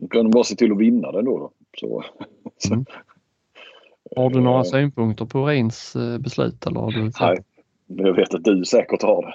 Då 0.00 0.08
kan 0.08 0.24
de 0.24 0.30
bara 0.30 0.44
se 0.44 0.54
till 0.54 0.72
att 0.72 0.78
vinna 0.78 1.12
den 1.12 1.24
då. 1.24 1.38
då. 1.38 1.52
Så. 1.76 2.04
Mm. 2.70 2.84
Har 4.16 4.30
du 4.30 4.40
några 4.40 4.64
synpunkter 4.64 5.24
på 5.24 5.46
Reins 5.46 5.96
eh, 5.96 6.18
beslut? 6.18 6.66
Eller 6.66 6.80
har 6.80 6.90
du 6.90 7.10
nej, 7.20 7.38
jag 7.86 8.16
vet 8.16 8.34
att 8.34 8.44
du 8.44 8.64
säkert 8.64 9.02
har 9.02 9.22
det. 9.22 9.34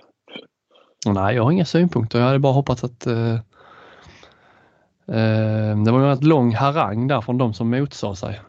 Nej, 1.12 1.36
jag 1.36 1.44
har 1.44 1.52
inga 1.52 1.66
synpunkter. 1.66 2.20
Jag 2.20 2.26
hade 2.26 2.40
bara 2.40 2.54
hoppats 2.54 2.84
att, 2.84 3.08
eh, 3.08 3.36
Eh, 3.36 3.40
det 5.86 5.92
var 5.92 6.12
en 6.12 6.20
lång 6.20 6.54
harang 6.54 7.08
där 7.08 7.22
från 7.22 7.38
de 7.38 7.54
som 7.54 7.70
motsade 7.70 8.16
sig. 8.16 8.40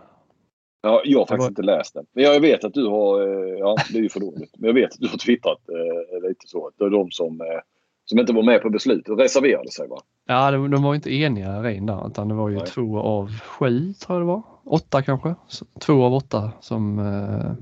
Ja, 0.82 1.02
jag 1.04 1.18
har 1.18 1.26
faktiskt 1.26 1.40
var... 1.40 1.48
inte 1.48 1.62
läst 1.62 1.94
den. 1.94 2.06
Men 2.12 2.24
jag 2.24 2.40
vet 2.40 2.64
att 2.64 2.74
du 2.74 2.86
har, 2.86 3.20
eh, 3.20 3.58
ja 3.58 3.76
det 3.92 3.98
är 3.98 4.02
ju 4.02 4.08
för 4.08 4.20
dåligt, 4.20 4.54
men 4.58 4.66
jag 4.66 4.74
vet 4.74 4.92
att 4.92 5.00
du 5.00 5.08
har 5.08 5.18
twittrat 5.18 5.58
eh, 5.68 6.28
lite 6.28 6.46
så. 6.46 6.70
Det 6.78 6.84
är 6.84 6.90
de 6.90 7.10
som, 7.10 7.40
eh, 7.40 7.60
som 8.04 8.18
inte 8.18 8.32
var 8.32 8.42
med 8.42 8.62
på 8.62 8.70
beslutet 8.70 9.18
reserverade 9.18 9.70
sig 9.70 9.88
va? 9.88 9.96
Ja, 10.26 10.50
de, 10.50 10.70
de 10.70 10.82
var 10.82 10.94
inte 10.94 11.14
eniga 11.14 11.62
Ren 11.62 11.86
där 11.86 12.06
utan 12.06 12.28
det 12.28 12.34
var 12.34 12.48
ju 12.48 12.56
Nej. 12.56 12.66
två 12.66 12.98
av 12.98 13.40
sju 13.40 13.92
tror 13.92 14.18
jag 14.18 14.22
det 14.22 14.26
var. 14.26 14.42
Åtta 14.64 15.02
kanske. 15.02 15.34
Två 15.80 16.04
av 16.04 16.14
åtta 16.14 16.52
som, 16.60 16.98
eh, 16.98 17.52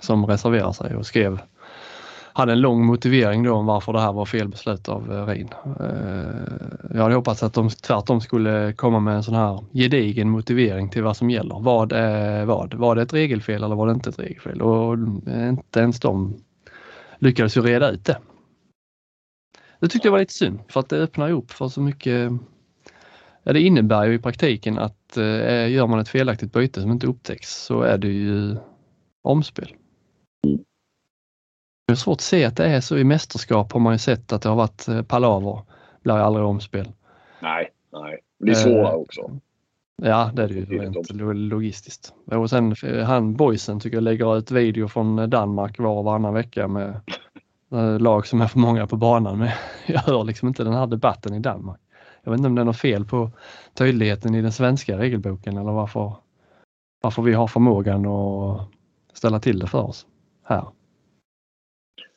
som 0.00 0.26
reserverade 0.26 0.74
sig 0.74 0.96
och 0.96 1.06
skrev 1.06 1.40
hade 2.38 2.52
en 2.52 2.60
lång 2.60 2.86
motivering 2.86 3.42
då 3.42 3.54
om 3.54 3.66
varför 3.66 3.92
det 3.92 4.00
här 4.00 4.12
var 4.12 4.24
fel 4.24 4.48
beslut 4.48 4.88
av 4.88 5.12
eh, 5.12 5.26
Rin. 5.26 5.48
Eh, 5.80 6.94
jag 6.94 7.02
hade 7.02 7.14
hoppats 7.14 7.42
att 7.42 7.54
de 7.54 7.68
tvärtom 7.68 8.20
skulle 8.20 8.72
komma 8.72 9.00
med 9.00 9.14
en 9.14 9.22
sån 9.22 9.34
här 9.34 9.64
gedigen 9.72 10.30
motivering 10.30 10.90
till 10.90 11.02
vad 11.02 11.16
som 11.16 11.30
gäller. 11.30 11.60
Vad 11.60 11.92
är 11.92 12.44
vad? 12.44 12.74
Var 12.74 12.96
det 12.96 13.02
ett 13.02 13.12
regelfel 13.12 13.62
eller 13.62 13.74
var 13.74 13.86
det 13.86 13.92
inte 13.92 14.10
ett 14.10 14.18
regelfel? 14.18 14.62
Och 14.62 14.94
eh, 15.28 15.48
inte 15.48 15.80
ens 15.80 16.00
de 16.00 16.36
lyckades 17.18 17.56
ju 17.56 17.60
reda 17.60 17.90
ut 17.90 18.04
det. 18.04 18.18
Det 19.80 19.88
tyckte 19.88 20.08
jag 20.08 20.12
var 20.12 20.18
lite 20.18 20.34
synd 20.34 20.60
för 20.68 20.80
att 20.80 20.88
det 20.88 20.96
öppnar 20.96 21.28
ju 21.28 21.34
upp 21.34 21.50
för 21.50 21.68
så 21.68 21.80
mycket. 21.80 22.32
Ja, 23.42 23.52
det 23.52 23.60
innebär 23.60 24.06
ju 24.06 24.14
i 24.14 24.18
praktiken 24.18 24.78
att 24.78 25.16
eh, 25.16 25.70
gör 25.70 25.86
man 25.86 25.98
ett 25.98 26.08
felaktigt 26.08 26.52
byte 26.52 26.80
som 26.80 26.92
inte 26.92 27.06
upptäcks 27.06 27.64
så 27.64 27.82
är 27.82 27.98
det 27.98 28.08
ju 28.08 28.56
omspel. 29.22 29.74
Det 31.88 31.92
är 31.92 31.96
svårt 31.96 32.16
att 32.16 32.20
se 32.20 32.44
att 32.44 32.56
det 32.56 32.66
är 32.66 32.80
så 32.80 32.96
i 32.98 33.04
mästerskap 33.04 33.72
har 33.72 33.80
man 33.80 33.94
ju 33.94 33.98
sett 33.98 34.32
att 34.32 34.42
det 34.42 34.48
har 34.48 34.56
varit 34.56 34.88
eh, 34.88 35.02
palaver. 35.02 35.62
Blir 36.02 36.14
aldrig 36.14 36.46
omspel. 36.46 36.92
Nej, 37.42 37.70
nej. 37.92 38.18
Det 38.38 38.50
är 38.50 38.54
svårare 38.54 38.92
eh, 38.92 38.94
också. 38.94 39.40
Ja, 40.02 40.30
det 40.34 40.42
är 40.42 40.48
det 40.48 40.54
ju 40.54 40.64
rent 40.64 41.10
logistiskt. 41.34 42.12
Och 42.24 42.50
sen 42.50 42.74
eh, 42.84 43.04
han 43.04 43.36
boysen 43.36 43.80
tycker 43.80 43.96
jag 43.96 44.02
lägger 44.02 44.38
ut 44.38 44.50
video 44.50 44.88
från 44.88 45.30
Danmark 45.30 45.78
var 45.78 45.90
och 45.90 46.04
varannan 46.04 46.34
vecka 46.34 46.68
med 46.68 47.00
lag 48.00 48.26
som 48.26 48.40
är 48.40 48.46
för 48.46 48.58
många 48.58 48.86
på 48.86 48.96
banan. 48.96 49.38
Men 49.38 49.50
jag 49.86 50.00
hör 50.00 50.24
liksom 50.24 50.48
inte 50.48 50.64
den 50.64 50.74
här 50.74 50.86
debatten 50.86 51.34
i 51.34 51.40
Danmark. 51.40 51.80
Jag 52.22 52.30
vet 52.30 52.38
inte 52.38 52.48
om 52.48 52.54
det 52.54 52.60
är 52.60 52.64
något 52.64 52.78
fel 52.78 53.04
på 53.04 53.30
tydligheten 53.74 54.34
i 54.34 54.42
den 54.42 54.52
svenska 54.52 54.98
regelboken 54.98 55.56
eller 55.56 55.72
varför, 55.72 56.14
varför 57.02 57.22
vi 57.22 57.32
har 57.32 57.46
förmågan 57.46 58.06
att 58.06 58.68
ställa 59.12 59.40
till 59.40 59.58
det 59.58 59.66
för 59.66 59.82
oss 59.82 60.06
här. 60.44 60.64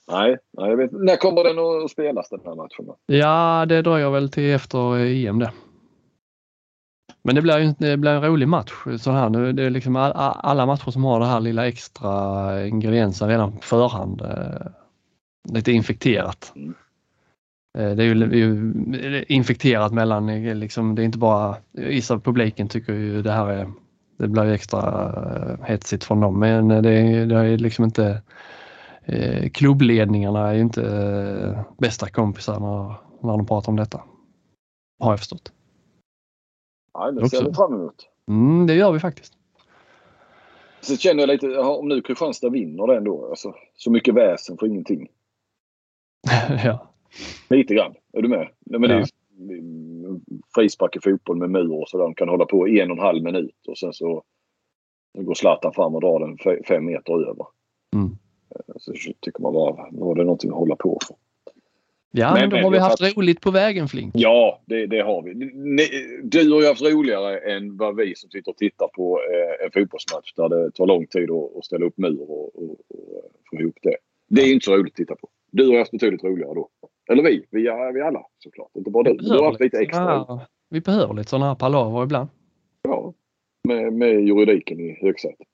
Nej, 0.08 0.38
nej 0.58 0.70
jag 0.70 0.78
vet. 0.78 0.91
när 0.91 1.16
kommer 1.16 1.43
den 1.43 1.84
att 1.84 1.91
spelas 1.91 2.30
den 2.30 2.39
här 2.45 2.56
matchen? 2.56 2.86
Ja, 3.06 3.66
det 3.66 3.82
drar 3.82 3.97
jag 3.97 4.12
väl 4.12 4.30
till 4.30 4.54
efter 4.54 4.99
EM 4.99 5.39
det. 5.39 5.52
Men 7.24 7.36
det 7.36 7.41
blir 7.41 7.58
ju 7.58 7.74
det 7.78 7.97
blir 7.97 8.12
en 8.12 8.24
rolig 8.24 8.47
match. 8.47 8.72
Så 8.99 9.12
här, 9.12 9.30
nu, 9.30 9.52
det 9.52 9.64
är 9.64 9.70
liksom 9.70 9.95
all, 9.95 10.12
alla 10.16 10.66
matcher 10.66 10.91
som 10.91 11.04
har 11.04 11.20
det 11.20 11.26
här 11.26 11.39
lilla 11.39 11.68
extra 11.68 12.68
ingrediensen 12.68 13.30
redan 13.30 13.52
på 13.52 13.62
förhand. 13.62 14.22
Eh, 14.22 14.68
lite 15.49 15.72
infekterat. 15.72 16.54
Mm. 16.56 16.74
Eh, 17.78 17.95
det 17.95 18.04
är 18.04 18.34
ju, 18.34 19.26
infekterat 19.28 19.93
mellan, 19.93 20.30
eh, 20.30 20.56
liksom, 20.56 20.95
det 20.95 21.02
är 21.02 21.04
inte 21.04 21.18
bara, 21.18 21.58
vissa 21.72 22.20
publiken 22.20 22.68
tycker 22.68 22.93
ju 22.93 23.22
det 23.22 23.32
här 23.32 23.47
är, 23.49 23.72
det 24.18 24.28
blir 24.28 24.52
extra 24.52 25.58
hetsigt 25.64 26.04
från 26.04 26.20
dem 26.20 26.39
men 26.39 26.68
det, 26.68 26.82
det 27.26 27.36
är 27.36 27.58
liksom 27.58 27.86
inte 27.86 28.22
eh, 29.06 29.49
klubbledningarna 29.49 30.49
är 30.49 30.54
ju 30.54 30.62
inte 30.62 30.82
eh, 30.82 31.62
bästa 31.78 32.10
kompisar 32.10 32.60
när, 32.60 32.95
när 33.28 33.38
de 33.38 33.45
pratar 33.45 33.72
om 33.72 33.76
detta. 33.76 34.02
Har 34.99 35.12
jag 35.12 35.20
förstått. 35.20 35.52
Nej, 36.99 37.14
det 37.14 37.30
ser 37.30 37.45
vi 37.45 37.54
fram 37.54 37.74
emot. 37.74 38.08
Mm, 38.28 38.68
det 38.68 38.74
gör 38.74 38.91
vi 38.91 38.99
faktiskt. 38.99 39.34
Så 40.82 40.97
känner 40.97 41.20
jag 41.20 41.28
lite, 41.28 41.58
om 41.58 41.88
nu 41.88 42.02
Kristianstad 42.02 42.49
vinner 42.49 42.88
den 42.88 43.04
då, 43.04 43.30
alltså, 43.30 43.56
så 43.76 43.91
mycket 43.91 44.14
väsen 44.14 44.58
för 44.58 44.68
ingenting. 44.68 45.08
ja. 46.64 46.88
Lite 47.49 47.76
grann. 47.76 47.95
Är 48.14 48.22
du 48.22 48.28
med? 48.28 48.49
Nej, 48.60 48.80
men 48.80 48.89
ja. 48.89 48.95
det 48.95 49.02
är 49.02 49.08
frispark 50.56 50.95
i 50.95 50.99
fotboll 50.99 51.38
med 51.38 51.49
mur 51.49 51.82
och 51.82 51.89
sådär. 51.89 52.04
De 52.04 52.16
kan 52.16 52.30
hålla 52.30 52.45
på 52.45 52.68
i 52.68 52.80
en 52.80 52.91
och 52.91 52.97
en 52.97 53.04
halv 53.04 53.24
minut 53.24 53.68
och 53.68 53.78
sen 53.78 53.93
så 53.93 54.24
går 55.18 55.34
Zlatan 55.34 55.74
fram 55.74 55.95
och 55.95 56.02
drar 56.02 56.20
den 56.20 56.64
fem 56.68 56.86
meter 56.86 57.14
över. 57.14 57.45
Mm. 57.95 58.18
Så 58.78 58.93
tycker 59.20 59.41
man 59.41 59.54
bara, 59.54 59.89
var 59.91 60.16
det 60.16 60.24
någonting 60.24 60.52
att 60.52 60.58
hålla 60.58 60.76
på 60.76 60.99
för? 61.08 61.16
Ja, 62.14 62.34
men, 62.34 62.49
då 62.49 62.58
har 62.58 62.72
vi 62.72 62.78
haft 62.78 63.02
att... 63.02 63.18
roligt 63.18 63.41
på 63.41 63.52
vägen 63.52 63.88
Flink. 63.88 64.12
Ja, 64.16 64.62
det, 64.66 64.88
det 64.88 65.02
har 65.02 65.22
vi. 65.22 65.34
Du 66.24 66.52
har 66.52 66.62
ju 66.62 66.68
haft 66.68 66.82
roligare 66.82 67.38
än 67.38 67.78
vad 67.78 67.95
vi 67.95 68.16
som 68.16 68.30
sitter 68.30 68.52
och 68.52 68.58
tittar 68.58 68.88
på 68.88 69.20
eh, 69.20 69.66
en 69.66 69.72
fotbollsmatch 69.72 70.34
där 70.34 70.49
det 70.49 70.72
tar 70.72 70.86
lång 70.86 71.08
tid 71.08 71.32
att, 71.32 71.58
att 71.58 71.66
ställa 71.66 71.86
upp 71.86 71.97
mur 71.97 72.22
och, 72.22 72.56
och, 72.56 72.70
och, 72.70 73.22
få 73.49 73.62
ihop 73.62 73.78
det. 73.82 73.95
Det 74.28 74.41
är 74.41 74.54
inte 74.54 74.66
så 74.66 74.76
roligt 74.76 74.93
att 74.93 74.97
titta 74.97 75.16
på. 75.16 75.30
Du 75.52 75.68
har 75.68 75.78
haft 75.78 75.91
betydligt 75.91 76.24
roligare 76.24 76.54
då. 76.54 76.70
Eller 77.12 77.24
vi, 77.24 77.45
vi, 77.49 77.62
vi 77.93 78.02
alla 78.02 78.26
såklart. 78.39 78.70
Inte 78.74 78.91
bara 78.91 79.04
du. 79.04 79.14
Du 79.14 79.30
har 79.30 79.45
haft 79.45 79.60
lite 79.60 79.80
extra. 79.80 80.04
Här, 80.04 80.39
vi 80.70 80.82
behöver 80.82 81.14
lite 81.14 81.30
sådana 81.30 81.47
här 81.47 81.56
palaver 81.56 82.04
ibland. 82.04 82.30
Ja, 82.82 83.14
med, 83.64 83.93
med 83.93 84.28
juridiken 84.28 84.80
i 84.80 84.97
högsätet. 85.02 85.47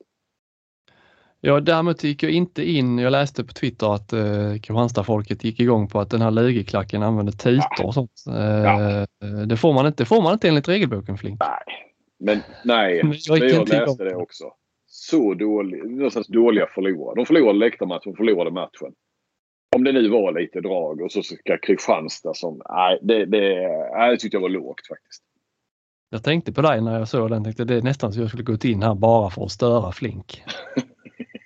Ja, 1.48 1.60
däremot 1.60 2.04
gick 2.04 2.24
jag 2.24 2.32
inte 2.32 2.64
in, 2.64 2.98
jag 2.98 3.12
läste 3.12 3.44
på 3.44 3.54
Twitter 3.54 3.96
att 3.96 4.14
eh, 4.14 4.54
Kristianstad-folket 4.54 5.44
gick 5.44 5.60
igång 5.60 5.88
på 5.88 6.00
att 6.00 6.10
den 6.10 6.22
här 6.22 6.32
lägerklacken 6.32 7.04
använder 7.04 7.34
tutor 7.34 7.86
och 7.86 7.94
sånt. 7.94 8.12
Eh, 8.28 8.64
ja. 8.64 9.06
Det 9.46 9.58
får 9.58 9.74
man 9.74 9.88
inte, 9.88 10.06
får 10.06 10.22
man 10.22 10.34
inte 10.34 10.48
enligt 10.48 10.68
regelboken 10.68 11.18
Flink. 11.18 11.40
Nej, 11.40 11.86
men 12.20 12.42
nej, 12.66 13.04
men 13.04 13.16
jag, 13.20 13.40
men 13.40 13.50
jag 13.50 13.70
läste 13.70 14.04
det 14.04 14.16
också. 14.16 14.44
Så 14.88 15.34
dålig, 15.34 15.92
någonstans 15.92 16.28
dåliga 16.28 16.68
förlorare. 16.76 17.16
De 17.16 17.26
förlorade 17.26 17.60
läktarmatchen, 17.60 18.12
de 18.12 18.16
förlorade 18.16 18.52
matchen. 18.52 18.94
Om 19.76 19.84
det 19.84 19.92
nu 19.92 20.10
var 20.10 20.40
lite 20.40 20.62
drag 20.62 21.02
och 21.02 21.12
så 21.12 21.24
ska 21.24 21.58
Kristianstad 21.58 22.34
som, 22.34 22.62
nej 22.70 23.00
det, 23.02 23.26
det, 23.26 23.68
nej, 23.98 24.12
det 24.12 24.18
tyckte 24.18 24.38
jag 24.38 24.42
var 24.42 24.50
lågt 24.50 24.88
faktiskt. 24.88 25.24
Jag 26.10 26.24
tänkte 26.24 26.54
på 26.54 26.62
dig 26.62 26.82
när 26.82 27.00
jag 27.00 27.08
såg 27.08 27.30
den. 27.30 27.44
Tänkte 27.44 27.64
det 27.66 27.76
är 27.76 27.82
nästan 27.82 28.14
så 28.14 28.20
jag 28.20 28.30
skulle 28.30 28.44
gått 28.44 28.66
in 28.66 28.84
här 28.84 28.96
bara 28.96 29.30
för 29.30 29.46
att 29.46 29.52
störa 29.52 29.92
Flink. 29.92 30.44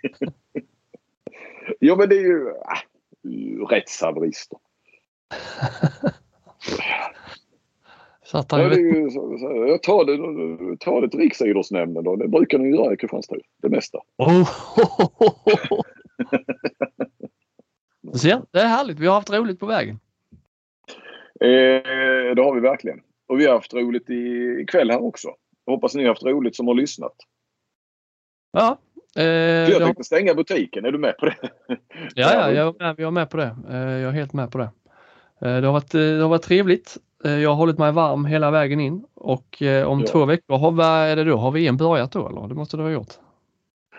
jo 1.80 1.96
men 1.96 2.10
det 2.10 2.16
är 2.16 2.22
ju 2.22 2.48
äh, 2.48 3.68
rättshaverister. 3.70 4.58
ja, 8.34 8.46
är 8.52 8.78
ju, 8.78 9.10
jag 9.68 9.84
tar 9.84 10.06
det, 10.06 10.78
tar 10.78 11.02
det 11.02 11.10
till 11.10 11.20
Riksidrottsnämnden 11.20 12.04
då. 12.04 12.16
Det 12.16 12.28
brukar 12.28 12.58
de 12.58 12.70
göra 12.70 12.94
i 12.94 12.98
Kristianstad. 12.98 13.36
Det 13.62 13.70
mesta. 13.70 14.00
Oh. 14.18 14.50
Du 18.02 18.20
ser, 18.20 18.42
det 18.52 18.60
är 18.60 18.68
härligt. 18.68 19.00
Vi 19.00 19.08
har 19.08 19.14
haft 19.14 19.32
roligt 19.32 19.60
på 19.60 19.66
vägen. 19.66 20.00
Eh, 21.42 22.36
det 22.36 22.42
har 22.42 22.56
vi 22.56 22.62
verkligen. 22.62 23.02
Och 23.28 23.40
vi 23.40 23.46
har 23.46 23.54
haft 23.54 23.74
roligt 23.74 24.10
ikväll 24.60 24.92
här 24.92 25.04
också. 25.04 25.30
Jag 25.66 25.74
hoppas 25.74 25.96
ni 25.96 26.04
har 26.04 26.10
haft 26.10 26.24
roligt 26.24 26.56
som 26.56 26.68
har 26.68 26.74
lyssnat. 26.74 27.16
Ja, 28.52 28.78
Eh, 29.18 29.26
jag 29.26 29.82
tänkte 29.82 30.04
stänga 30.04 30.34
butiken, 30.34 30.86
är 30.86 30.92
du 30.92 30.98
med 30.98 31.18
på 31.18 31.26
det? 31.26 31.36
ja, 32.16 32.34
ja 32.34 32.52
jag, 32.52 32.68
är 32.68 32.88
med, 32.88 32.96
jag 33.00 33.08
är 33.08 33.12
med 33.12 33.30
på 33.30 33.38
det. 33.38 33.56
Eh, 33.70 33.78
jag 33.78 34.10
är 34.10 34.12
helt 34.12 34.34
med 34.34 34.52
på 34.52 34.58
det. 34.58 34.70
Eh, 35.42 35.62
det, 35.62 35.68
har 35.68 35.74
varit, 35.74 35.92
det 35.92 36.22
har 36.22 36.30
varit 36.30 36.42
trevligt. 36.42 36.98
Jag 37.24 37.50
har 37.50 37.56
hållit 37.56 37.78
mig 37.78 37.92
varm 37.92 38.26
hela 38.26 38.52
vägen 38.52 38.80
in 38.80 39.04
och 39.14 39.64
om 39.86 40.00
ja. 40.00 40.08
två 40.08 40.26
veckor, 40.26 40.58
har, 40.58 40.72
vad 40.72 40.88
är 40.88 41.16
det 41.16 41.24
då? 41.24 41.38
Har 41.38 41.52
vi 41.52 41.68
en 41.68 41.78
börjat 41.78 42.12
då 42.12 42.30
eller? 42.30 42.48
Det 42.48 42.56
måste 42.56 42.78
du 42.78 42.84
ha 42.84 42.90
gjort? 42.90 43.14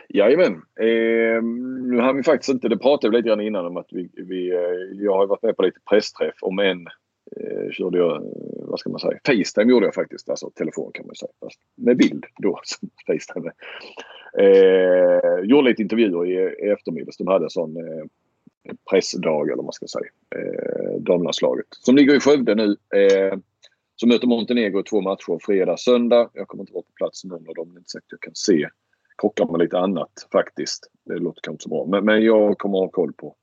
Jajamän. 0.08 0.52
Eh, 0.80 1.42
nu 1.82 2.00
har 2.00 2.14
vi 2.14 2.22
faktiskt 2.22 2.48
inte, 2.48 2.68
det 2.68 2.78
pratade 2.78 3.10
vi 3.10 3.16
lite 3.16 3.28
grann 3.28 3.40
innan 3.40 3.66
om 3.66 3.76
att 3.76 3.86
vi, 3.90 4.10
vi 4.12 4.48
jag 4.92 5.16
har 5.16 5.26
varit 5.26 5.42
med 5.42 5.56
på 5.56 5.62
lite 5.62 5.80
pressträff 5.90 6.34
om 6.40 6.58
en 6.58 6.86
eh, 7.36 7.70
körde 7.70 7.98
jag, 7.98 8.22
vad 8.58 8.80
ska 8.80 8.90
man 8.90 9.00
säga, 9.00 9.18
Facetime 9.26 9.72
gjorde 9.72 9.86
jag 9.86 9.94
faktiskt, 9.94 10.28
alltså 10.28 10.50
telefon 10.50 10.90
kan 10.94 11.06
man 11.06 11.14
säga, 11.14 11.32
fast 11.40 11.60
med 11.76 11.96
bild 11.96 12.24
då. 12.38 12.60
Facetime. 13.06 13.50
Eh, 14.38 15.44
gjorde 15.44 15.68
lite 15.68 15.82
intervjuer 15.82 16.26
i, 16.26 16.66
i 16.66 16.70
eftermiddags. 16.70 17.16
De 17.16 17.26
hade 17.26 17.44
en 17.44 17.50
sån 17.50 17.76
eh, 17.76 18.04
pressdag 18.90 19.42
eller 19.42 19.56
vad 19.56 19.64
man 19.64 19.72
ska 19.72 19.86
säga. 19.86 20.10
Eh, 20.36 21.00
damlandslaget. 21.00 21.66
Som 21.70 21.96
ligger 21.96 22.16
i 22.16 22.20
Skövde 22.20 22.54
nu. 22.54 22.76
Eh, 22.94 23.38
som 23.96 24.08
möter 24.08 24.26
Montenegro 24.26 24.80
i 24.80 24.82
två 24.82 25.00
matcher. 25.00 25.38
Fredag, 25.42 25.76
söndag. 25.76 26.30
Jag 26.34 26.48
kommer 26.48 26.62
inte 26.62 26.72
vara 26.72 26.82
på 26.82 26.92
plats 26.96 27.24
någon 27.24 27.48
av 27.48 27.54
dem. 27.54 27.68
Det 27.72 27.76
är 27.76 27.78
inte 27.78 27.90
säkert 27.90 28.10
jag 28.10 28.20
kan 28.20 28.34
se. 28.34 28.68
Krockar 29.18 29.46
med 29.46 29.60
lite 29.60 29.78
annat 29.78 30.28
faktiskt. 30.32 30.90
Det 31.04 31.18
låter 31.18 31.40
kanske 31.40 31.52
inte 31.52 31.62
så 31.62 31.68
bra. 31.68 31.86
Men, 31.86 32.04
men 32.04 32.24
jag 32.24 32.58
kommer 32.58 32.78
ha 32.78 32.88
koll 32.88 33.12
på, 33.12 33.34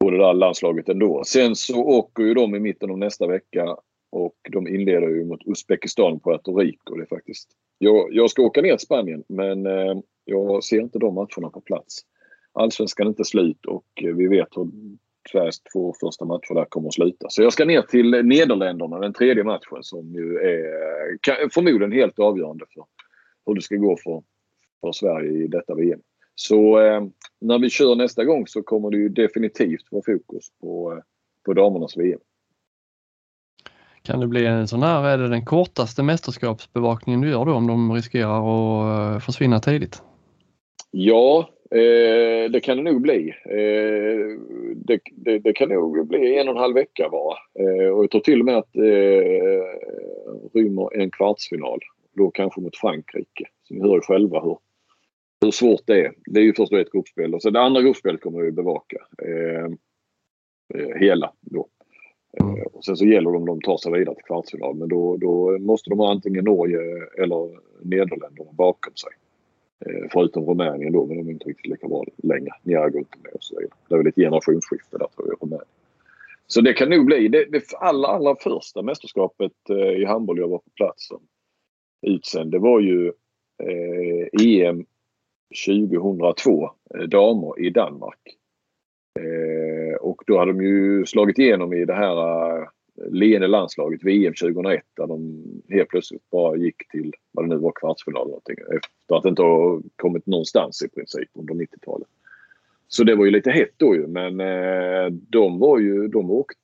på 0.00 0.10
det 0.10 0.18
där 0.18 0.34
landslaget 0.34 0.88
ändå. 0.88 1.22
Sen 1.26 1.56
så 1.56 1.84
åker 1.84 2.22
ju 2.22 2.34
de 2.34 2.54
i 2.54 2.60
mitten 2.60 2.90
av 2.90 2.98
nästa 2.98 3.26
vecka 3.26 3.76
och 4.12 4.36
de 4.50 4.68
inleder 4.68 5.08
ju 5.08 5.24
mot 5.24 5.46
Uzbekistan 5.46 6.20
på 6.20 6.30
Puerto 6.30 6.56
Rico. 6.56 6.94
Det 6.94 7.02
är 7.02 7.06
faktiskt 7.06 7.48
jag, 7.78 8.08
jag 8.10 8.30
ska 8.30 8.42
åka 8.42 8.62
ner 8.62 8.76
till 8.76 8.86
Spanien 8.86 9.24
men 9.28 9.66
eh, 9.66 9.94
jag 10.24 10.64
ser 10.64 10.80
inte 10.80 10.98
de 10.98 11.14
matcherna 11.14 11.50
på 11.52 11.60
plats. 11.60 12.00
Allsvenskan 12.52 13.06
är 13.06 13.10
inte 13.10 13.24
slut 13.24 13.66
och 13.66 13.86
eh, 14.02 14.14
vi 14.14 14.28
vet 14.28 14.48
hur 14.56 14.70
Sveriges 15.32 15.62
två 15.62 15.94
första 16.00 16.24
matcher 16.24 16.54
där 16.54 16.64
kommer 16.64 16.88
att 16.88 16.94
sluta. 16.94 17.26
Så 17.28 17.42
jag 17.42 17.52
ska 17.52 17.64
ner 17.64 17.82
till 17.82 18.10
Nederländerna, 18.10 18.98
den 18.98 19.12
tredje 19.12 19.44
matchen 19.44 19.82
som 19.82 20.14
ju 20.14 20.38
är 20.38 21.48
förmodligen 21.48 21.92
helt 21.92 22.18
avgörande 22.18 22.64
för 22.74 22.84
hur 23.46 23.54
det 23.54 23.62
ska 23.62 23.76
gå 23.76 23.96
för, 23.96 24.22
för 24.80 24.92
Sverige 24.92 25.44
i 25.44 25.46
detta 25.46 25.74
VM. 25.74 26.00
Så 26.34 26.80
eh, 26.80 27.02
när 27.40 27.58
vi 27.58 27.70
kör 27.70 27.94
nästa 27.94 28.24
gång 28.24 28.46
så 28.46 28.62
kommer 28.62 28.90
det 28.90 28.96
ju 28.96 29.08
definitivt 29.08 29.84
vara 29.90 30.02
fokus 30.06 30.48
på, 30.60 30.92
eh, 30.92 30.98
på 31.44 31.52
damernas 31.52 31.96
VM. 31.96 32.20
Kan 34.04 34.20
det 34.20 34.26
bli 34.26 34.46
en 34.46 34.68
sån 34.68 34.82
här, 34.82 35.08
är 35.08 35.18
det 35.18 35.28
den 35.28 35.44
kortaste 35.44 36.02
mästerskapsbevakningen 36.02 37.20
du 37.20 37.30
gör 37.30 37.44
då 37.44 37.52
om 37.52 37.66
de 37.66 37.92
riskerar 37.92 38.38
att 38.38 39.14
eh, 39.14 39.20
försvinna 39.20 39.60
tidigt? 39.60 40.02
Ja, 40.90 41.50
eh, 41.70 42.50
det 42.50 42.60
kan 42.62 42.76
det 42.76 42.82
nog 42.82 43.02
bli. 43.02 43.34
Eh, 43.44 44.38
det, 44.76 45.00
det, 45.12 45.38
det, 45.38 45.52
kan 45.52 45.68
nog 45.68 46.08
bli 46.08 46.38
en 46.38 46.48
och 46.48 46.54
en 46.54 46.60
halv 46.60 46.74
vecka 46.74 47.08
bara. 47.08 47.36
Eh, 47.58 47.88
och 47.88 48.02
jag 48.02 48.10
tror 48.10 48.20
till 48.20 48.40
och 48.40 48.46
med 48.46 48.56
att 48.56 48.76
eh, 48.76 49.62
rymmer 50.54 51.00
en 51.00 51.10
kvartsfinal. 51.10 51.80
Då 52.16 52.30
kanske 52.30 52.60
mot 52.60 52.76
Frankrike. 52.76 53.48
Så 53.62 53.74
ni 53.74 53.80
hör 53.80 53.94
ju 53.94 54.00
själva 54.00 54.40
hur, 54.40 54.58
hur 55.40 55.50
svårt 55.50 55.82
det 55.86 56.00
är. 56.00 56.12
Det 56.26 56.40
är 56.40 56.44
ju 56.44 56.54
först 56.54 56.72
ett 56.72 56.92
gruppspel 56.92 57.34
och 57.34 57.42
sen 57.42 57.52
det 57.52 57.60
andra 57.60 57.82
gruppspelet 57.82 58.20
kommer 58.20 58.40
vi 58.40 58.52
bevaka. 58.52 58.96
Eh, 59.22 59.64
eh 60.74 61.00
hela 61.00 61.32
då. 61.40 61.68
Mm. 62.40 62.56
Eh, 62.56 62.62
och 62.62 62.84
sen 62.84 62.96
så 62.96 63.04
gäller 63.04 63.30
det 63.30 63.36
om 63.36 63.46
de 63.46 63.60
tar 63.60 63.76
sig 63.76 63.92
vidare 63.92 64.14
till 64.14 64.24
kvartsfinal 64.24 64.74
men 64.74 64.88
då, 64.88 65.16
då 65.16 65.58
måste 65.58 65.90
de 65.90 65.98
ha 65.98 66.10
antingen 66.10 66.44
Norge 66.44 66.78
eller 67.18 67.50
Nederländerna 67.80 68.52
bakom 68.52 68.94
sig. 68.94 69.10
Eh, 69.86 70.08
förutom 70.12 70.44
Rumänien 70.46 70.92
då, 70.92 71.06
men 71.06 71.16
de 71.16 71.28
är 71.28 71.32
inte 71.32 71.48
riktigt 71.48 71.66
lika 71.66 71.88
bra 71.88 72.04
längre. 72.16 72.50
Niago 72.62 72.98
inte 72.98 73.18
med 73.22 73.32
och 73.32 73.42
så 73.42 73.58
vidare. 73.58 73.76
Det 73.88 73.94
är 73.94 73.98
väl 73.98 74.06
ett 74.06 74.14
generationsskifte 74.14 74.98
där 74.98 75.06
tror 75.06 75.28
jag, 75.28 75.36
Rumänien. 75.42 75.68
Så 76.46 76.60
det 76.60 76.72
kan 76.72 76.90
nog 76.90 77.06
bli 77.06 77.28
det, 77.28 77.44
det 77.44 77.62
allra, 77.80 78.08
allra 78.08 78.36
första 78.36 78.82
mästerskapet 78.82 79.52
eh, 79.70 79.76
i 79.76 80.04
handboll 80.04 80.38
jag 80.38 80.48
var 80.48 80.58
på 80.58 80.70
plats 80.76 81.08
som 81.08 81.20
utsänd. 82.06 82.50
Det 82.50 82.58
var 82.58 82.80
ju 82.80 83.12
eh, 83.62 84.46
EM 84.46 84.84
2002, 85.66 86.70
eh, 86.94 87.00
damer 87.00 87.60
i 87.60 87.70
Danmark. 87.70 88.18
Eh, 89.20 89.61
och 90.12 90.22
då 90.26 90.38
hade 90.38 90.52
de 90.52 90.62
ju 90.62 91.06
slagit 91.06 91.38
igenom 91.38 91.72
i 91.72 91.84
det 91.84 91.94
här 91.94 92.16
eh, 92.16 92.66
leende 93.10 93.46
landslaget 93.46 94.04
VM 94.04 94.34
2001 94.42 94.82
där 94.96 95.06
de 95.06 95.44
helt 95.68 95.88
plötsligt 95.88 96.30
bara 96.30 96.56
gick 96.56 96.88
till 96.90 97.12
vad 97.32 97.44
det 97.44 97.48
nu 97.54 97.56
var 97.56 97.72
kvartsfinal 97.74 98.26
någonting 98.26 98.56
efter 98.76 99.16
att 99.16 99.24
inte 99.24 99.42
ha 99.42 99.80
kommit 99.96 100.26
någonstans 100.26 100.82
i 100.82 100.88
princip 100.88 101.28
under 101.34 101.54
90-talet. 101.54 102.08
Så 102.88 103.04
det 103.04 103.14
var 103.14 103.24
ju 103.24 103.30
lite 103.30 103.50
hett 103.50 103.74
då 103.76 103.94
ju 103.94 104.06
men 104.06 104.40
eh, 104.40 105.10
de 105.10 105.58
var 105.58 105.78
ju, 105.78 106.08
de 106.08 106.30
åkte 106.30 106.56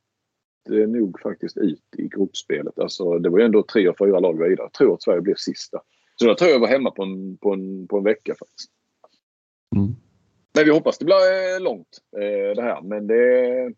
nog 0.87 1.21
faktiskt 1.21 1.57
ut 1.57 1.85
i 1.99 2.09
gruppspelet. 2.09 2.79
Alltså 2.79 3.19
det 3.19 3.29
var 3.29 3.39
ju 3.39 3.45
ändå 3.45 3.63
tre 3.63 3.89
och 3.89 3.99
fyra 3.99 4.21
lag 4.21 4.33
vidare. 4.33 4.57
Jag 4.57 4.73
tror 4.73 4.95
att 4.95 5.03
Sverige 5.03 5.21
blev 5.21 5.35
sista. 5.35 5.81
Så 6.17 6.27
jag 6.27 6.39
tror 6.39 6.51
jag 6.51 6.61
var 6.61 6.69
hemma 6.69 6.91
på 6.91 7.03
en, 7.03 7.37
på 7.37 7.53
en, 7.53 7.89
på 7.89 7.99
en 7.99 8.05
vecka 8.05 8.35
faktiskt. 8.39 8.71
Mm. 9.77 9.97
Men 10.59 10.65
vi 10.65 10.71
hoppas 10.71 10.99
det 10.99 11.05
blir 11.05 11.15
eh, 11.55 11.61
långt 11.61 11.99
eh, 12.17 12.55
det 12.57 12.63
här. 12.63 12.81
Men 12.83 13.07
det, 13.07 13.73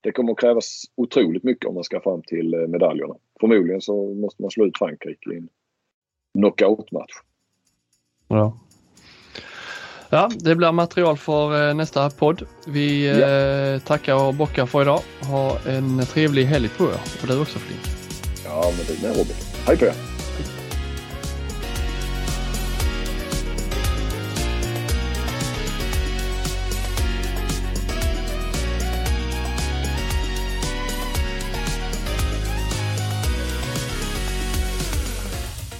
det 0.00 0.12
kommer 0.12 0.32
att 0.32 0.38
krävas 0.38 0.84
otroligt 0.94 1.42
mycket 1.42 1.68
om 1.68 1.74
man 1.74 1.84
ska 1.84 2.00
fram 2.00 2.22
till 2.22 2.54
eh, 2.54 2.60
medaljerna. 2.60 3.14
Förmodligen 3.40 3.80
så 3.80 4.14
måste 4.14 4.42
man 4.42 4.50
slå 4.50 4.66
ut 4.66 4.78
Frankrike 4.78 5.30
i 5.30 5.36
en 5.36 5.48
knockoutmatch. 6.38 7.12
Ja. 8.28 8.58
Ja, 10.10 10.30
det 10.38 10.54
blir 10.54 10.72
material 10.72 11.16
för 11.16 11.74
nästa 11.74 12.10
podd. 12.10 12.46
Vi 12.66 13.08
ja. 13.08 13.80
tackar 13.86 14.28
och 14.28 14.34
bockar 14.34 14.66
för 14.66 14.82
idag. 14.82 15.00
Ha 15.28 15.58
en 15.68 16.06
trevlig 16.06 16.44
helg 16.44 16.68
på 16.68 16.84
er 16.84 17.00
och 17.22 17.28
du 17.28 17.40
också 17.40 17.58
Flink. 17.58 17.80
Ja, 18.44 18.72
men 18.76 18.86
det 18.86 19.02
med 19.02 19.16
Robin. 19.16 19.36
Hej 19.66 19.78
på 19.78 19.84
er! 19.84 20.15